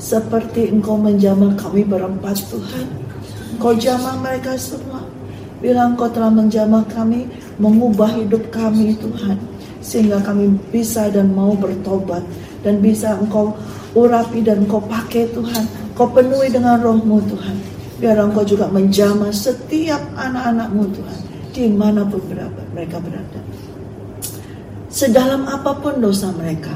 Seperti 0.00 0.72
engkau 0.72 0.96
menjamah 0.96 1.52
kami 1.60 1.84
berempat 1.84 2.48
Tuhan. 2.48 2.88
Engkau 3.60 3.76
jamah 3.76 4.16
mereka 4.16 4.56
semua. 4.56 5.04
Bila 5.60 5.84
engkau 5.84 6.08
telah 6.08 6.32
menjamah 6.32 6.88
kami, 6.88 7.28
mengubah 7.60 8.08
hidup 8.16 8.48
kami 8.48 8.96
Tuhan. 8.96 9.36
Sehingga 9.84 10.24
kami 10.24 10.56
bisa 10.72 11.12
dan 11.12 11.36
mau 11.36 11.52
bertobat. 11.52 12.24
Dan 12.64 12.80
bisa 12.80 13.20
engkau 13.20 13.52
urapi 13.92 14.40
dan 14.40 14.64
engkau 14.64 14.80
pakai 14.80 15.28
Tuhan. 15.36 15.79
Kau 15.94 16.08
penuhi 16.10 16.48
dengan 16.50 16.80
rohmu 16.80 17.20
Tuhan. 17.28 17.56
Biar 18.00 18.16
engkau 18.16 18.44
juga 18.46 18.66
menjamah 18.72 19.28
setiap 19.28 20.00
anak-anakmu 20.16 20.84
Tuhan. 20.96 21.20
Di 21.50 21.68
mana 21.68 22.06
pun 22.06 22.22
berada, 22.24 22.62
mereka 22.72 22.96
berada. 23.02 23.40
Sedalam 24.88 25.44
apa 25.46 25.76
pun 25.76 26.00
dosa 26.00 26.32
mereka. 26.32 26.72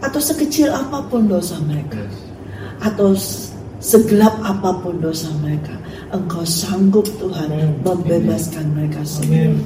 Atau 0.00 0.20
sekecil 0.20 0.72
apa 0.72 1.04
pun 1.08 1.28
dosa 1.28 1.60
mereka 1.64 2.00
atau 2.84 3.16
segelap 3.80 4.36
apa 4.44 4.76
pun 4.84 5.00
dosa 5.00 5.32
mereka, 5.40 5.72
Engkau 6.12 6.44
sanggup 6.46 7.08
Tuhan 7.18 7.80
membebaskan 7.82 8.70
mereka 8.76 9.02
semua. 9.02 9.56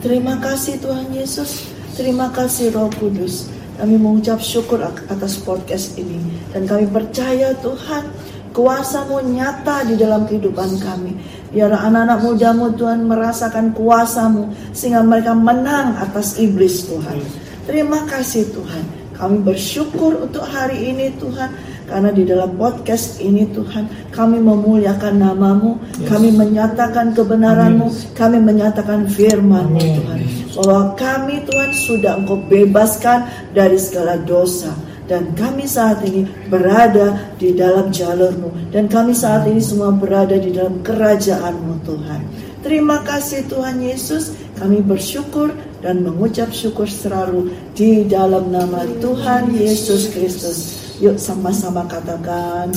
Terima 0.00 0.38
kasih 0.40 0.80
Tuhan 0.80 1.12
Yesus, 1.12 1.68
terima 1.98 2.32
kasih 2.32 2.72
Roh 2.72 2.88
Kudus. 2.96 3.50
Kami 3.76 3.96
mengucap 3.96 4.44
syukur 4.44 4.80
atas 4.84 5.40
podcast 5.40 5.96
ini 5.96 6.20
dan 6.52 6.68
kami 6.68 6.84
percaya 6.88 7.56
Tuhan 7.64 8.12
kuasamu 8.52 9.22
nyata 9.34 9.86
di 9.86 9.94
dalam 9.98 10.26
kehidupan 10.26 10.78
kami. 10.82 11.12
Biar 11.50 11.74
anak-anak 11.74 12.18
mudamu 12.22 12.70
Tuhan 12.78 13.06
merasakan 13.10 13.74
kuasamu 13.74 14.54
sehingga 14.70 15.02
mereka 15.02 15.34
menang 15.34 15.98
atas 15.98 16.38
iblis 16.38 16.86
Tuhan. 16.86 17.18
Terima 17.66 18.06
kasih 18.06 18.50
Tuhan. 18.54 18.84
Kami 19.18 19.44
bersyukur 19.44 20.16
untuk 20.16 20.46
hari 20.48 20.94
ini 20.94 21.12
Tuhan 21.20 21.52
karena 21.84 22.08
di 22.14 22.22
dalam 22.24 22.54
podcast 22.54 23.18
ini 23.18 23.44
Tuhan 23.50 24.14
kami 24.14 24.38
memuliakan 24.40 25.20
namamu, 25.20 25.76
Yes. 25.98 26.08
kami 26.08 26.30
menyatakan 26.32 27.12
kebenaranmu, 27.12 28.14
kami 28.14 28.38
menyatakan 28.40 29.10
firmanmu 29.10 29.76
Amin. 29.76 29.96
Tuhan 30.00 30.20
bahwa 30.56 30.82
kami 30.96 31.42
Tuhan 31.46 31.70
sudah 31.74 32.12
engkau 32.18 32.38
bebaskan 32.48 33.26
dari 33.52 33.76
segala 33.78 34.18
dosa 34.22 34.70
dan 35.10 35.34
kami 35.34 35.66
saat 35.66 36.06
ini 36.06 36.22
berada 36.46 37.34
di 37.34 37.50
dalam 37.50 37.90
jalurmu 37.90 38.70
dan 38.70 38.86
kami 38.86 39.10
saat 39.10 39.42
ini 39.50 39.58
semua 39.58 39.90
berada 39.90 40.38
di 40.38 40.54
dalam 40.54 40.78
kerajaanmu 40.86 41.82
Tuhan 41.82 42.20
terima 42.62 43.02
kasih 43.02 43.42
Tuhan 43.50 43.82
Yesus 43.82 44.38
kami 44.54 44.78
bersyukur 44.86 45.50
dan 45.82 46.06
mengucap 46.06 46.54
syukur 46.54 46.86
selalu 46.86 47.50
di 47.74 48.06
dalam 48.06 48.54
nama 48.54 48.86
Tuhan 49.02 49.50
Yesus 49.50 50.14
Kristus 50.14 50.78
yuk 51.02 51.18
sama-sama 51.18 51.82
katakan 51.90 52.70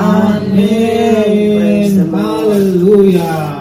Amin. 0.00 2.10
Haleluya. 2.10 3.60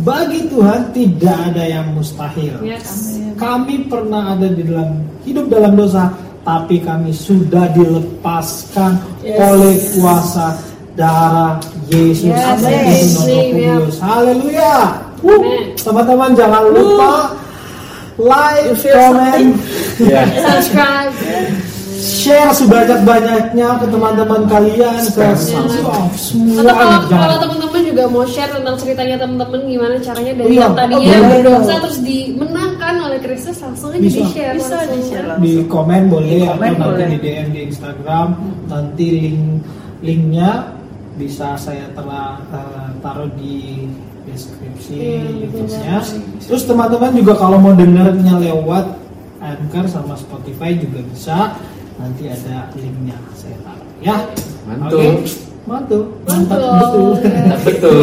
Bagi 0.00 0.48
Tuhan 0.48 0.96
tidak 0.96 1.36
ada 1.52 1.64
yang 1.68 1.92
mustahil. 1.92 2.56
Yes. 2.64 3.20
Kami 3.36 3.90
pernah 3.90 4.32
ada 4.32 4.48
di 4.48 4.64
dalam 4.64 5.04
hidup 5.26 5.52
dalam 5.52 5.76
dosa, 5.76 6.08
tapi 6.40 6.80
kami 6.80 7.10
sudah 7.10 7.68
dilepaskan 7.70 8.96
Yes. 9.20 9.36
oleh 9.38 9.74
kuasa 9.94 10.46
darah 10.94 11.60
Yesus 11.86 12.32
Yes. 12.32 12.60
Kristus. 12.60 13.26
Kudus. 13.26 13.96
Haleluya. 14.00 14.76
Teman-teman 15.76 16.32
jangan 16.32 16.64
lupa 16.72 17.36
like, 18.16 18.72
comment, 18.84 19.52
Ya. 20.00 20.24
subscribe 20.40 21.12
share 22.00 22.48
sebanyak-banyaknya 22.50 23.68
ke 23.76 23.86
teman-teman 23.86 24.42
kalian, 24.48 24.96
ke 25.04 25.26
semua, 25.36 26.08
atau 26.56 27.04
kalau, 27.06 27.36
teman-teman 27.38 27.80
juga 27.84 28.02
mau 28.08 28.24
share 28.24 28.48
tentang 28.50 28.74
ceritanya 28.74 29.16
teman-teman 29.20 29.60
gimana 29.68 29.94
caranya 30.00 30.32
dari 30.34 30.48
Iya, 30.50 30.62
yang 30.64 30.74
tadinya 30.74 31.12
oh, 31.12 31.28
berdosa 31.28 31.74
terus 31.78 31.98
dimenangkan 32.00 32.94
oleh 33.04 33.18
Kristus 33.20 33.56
langsung 33.60 33.92
aja 33.92 34.00
Bisa. 34.00 34.16
di 34.16 34.24
share 34.32 34.54
Bisa 34.56 34.76
di-share 34.88 35.26
langsung. 35.28 35.44
di 35.44 35.52
komen 35.68 36.02
boleh 36.08 36.40
Di 36.40 36.48
atau 36.48 36.72
nanti 36.90 37.04
di 37.06 37.18
DM 37.20 37.48
di 37.52 37.60
Instagram 37.68 38.28
nanti 38.66 39.06
link 39.12 39.40
linknya 40.00 40.50
bisa 41.14 41.52
saya 41.54 41.84
telah 41.92 42.40
eh, 42.48 42.88
taruh 42.98 43.28
di 43.36 43.84
deskripsi 44.24 44.94
Iya, 44.96 45.20
YouTube-nya. 45.44 45.96
betul. 46.00 46.48
Terus 46.48 46.62
teman-teman 46.64 47.12
juga 47.12 47.32
kalau 47.36 47.60
mau 47.60 47.76
dengarnya 47.76 48.34
lewat 48.40 48.86
Anchor 49.40 49.84
sama 49.84 50.14
Spotify 50.14 50.76
juga 50.76 51.00
bisa. 51.02 51.38
Nanti 52.00 52.22
ada 52.26 52.56
linknya 52.74 53.16
saya 53.36 53.56
taruh 53.60 53.86
ya. 54.00 54.16
Mantul. 54.64 54.96
Oke. 54.96 55.08
Mantul. 55.60 56.02
Mantap 56.24 56.58
Betul. 57.62 58.00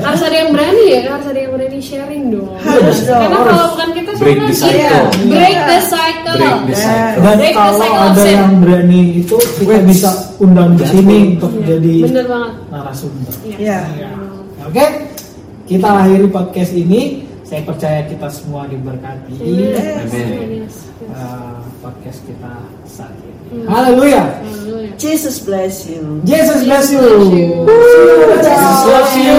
harus 0.00 0.22
ada 0.22 0.36
yang 0.36 0.50
berani 0.54 0.84
ya 0.88 1.00
harus 1.10 1.26
ada 1.26 1.36
yang 1.36 1.52
berani 1.52 1.78
sharing 1.82 2.30
dong 2.30 2.48
karena 2.56 2.80
Harus. 2.80 2.98
kalau 3.04 3.66
bukan 3.74 3.88
kita 3.92 4.10
Break 4.14 4.38
siapa 4.38 4.46
the 4.46 4.54
cycle. 4.54 5.06
break 5.26 5.52
Iya. 5.52 5.64
the 5.66 5.78
cycle 5.82 6.36
Break 6.38 6.60
the 6.62 6.76
cycle. 6.78 7.20
Dan 7.20 7.36
Break 7.36 7.50
the 7.50 7.58
kalau 7.58 7.74
cycle 7.76 8.00
ada 8.06 8.22
sin. 8.22 8.32
yang 8.32 8.52
berani 8.62 9.02
itu 9.18 9.36
kita 9.58 9.74
bisa 9.82 10.10
undang 10.38 10.70
di 10.72 10.84
sini 10.86 11.16
untuk 11.34 11.50
Iya, 11.52 11.66
jadi 11.66 11.94
bener 12.06 12.24
banget 12.24 12.52
narasumber. 12.70 13.32
Iya. 13.44 13.78
Ya. 13.90 14.10
Oke, 14.62 14.84
kita 15.66 15.88
akhiri 15.98 16.26
podcast 16.28 16.72
ini. 16.72 17.00
Saya 17.50 17.66
percaya 17.66 18.06
kita 18.06 18.30
semua 18.30 18.62
diberkati 18.70 19.34
Yes, 19.42 20.06
Amin. 20.06 20.62
yes, 20.70 20.86
yes. 21.02 21.10
uh, 21.10 21.58
podcast 21.82 22.22
kita 22.22 22.62
saat 22.86 23.10
ini. 23.26 23.34
Hmm. 23.50 23.66
Haleluya. 23.66 24.22
Haleluya. 24.38 24.90
Jesus 24.94 25.42
bless 25.42 25.82
you. 25.82 26.22
Jesus 26.22 26.62
bless 26.62 26.94
you. 26.94 27.02
Bless. 27.02 28.46
Jesus 28.46 28.80
loves 28.86 29.14
you. 29.18 29.26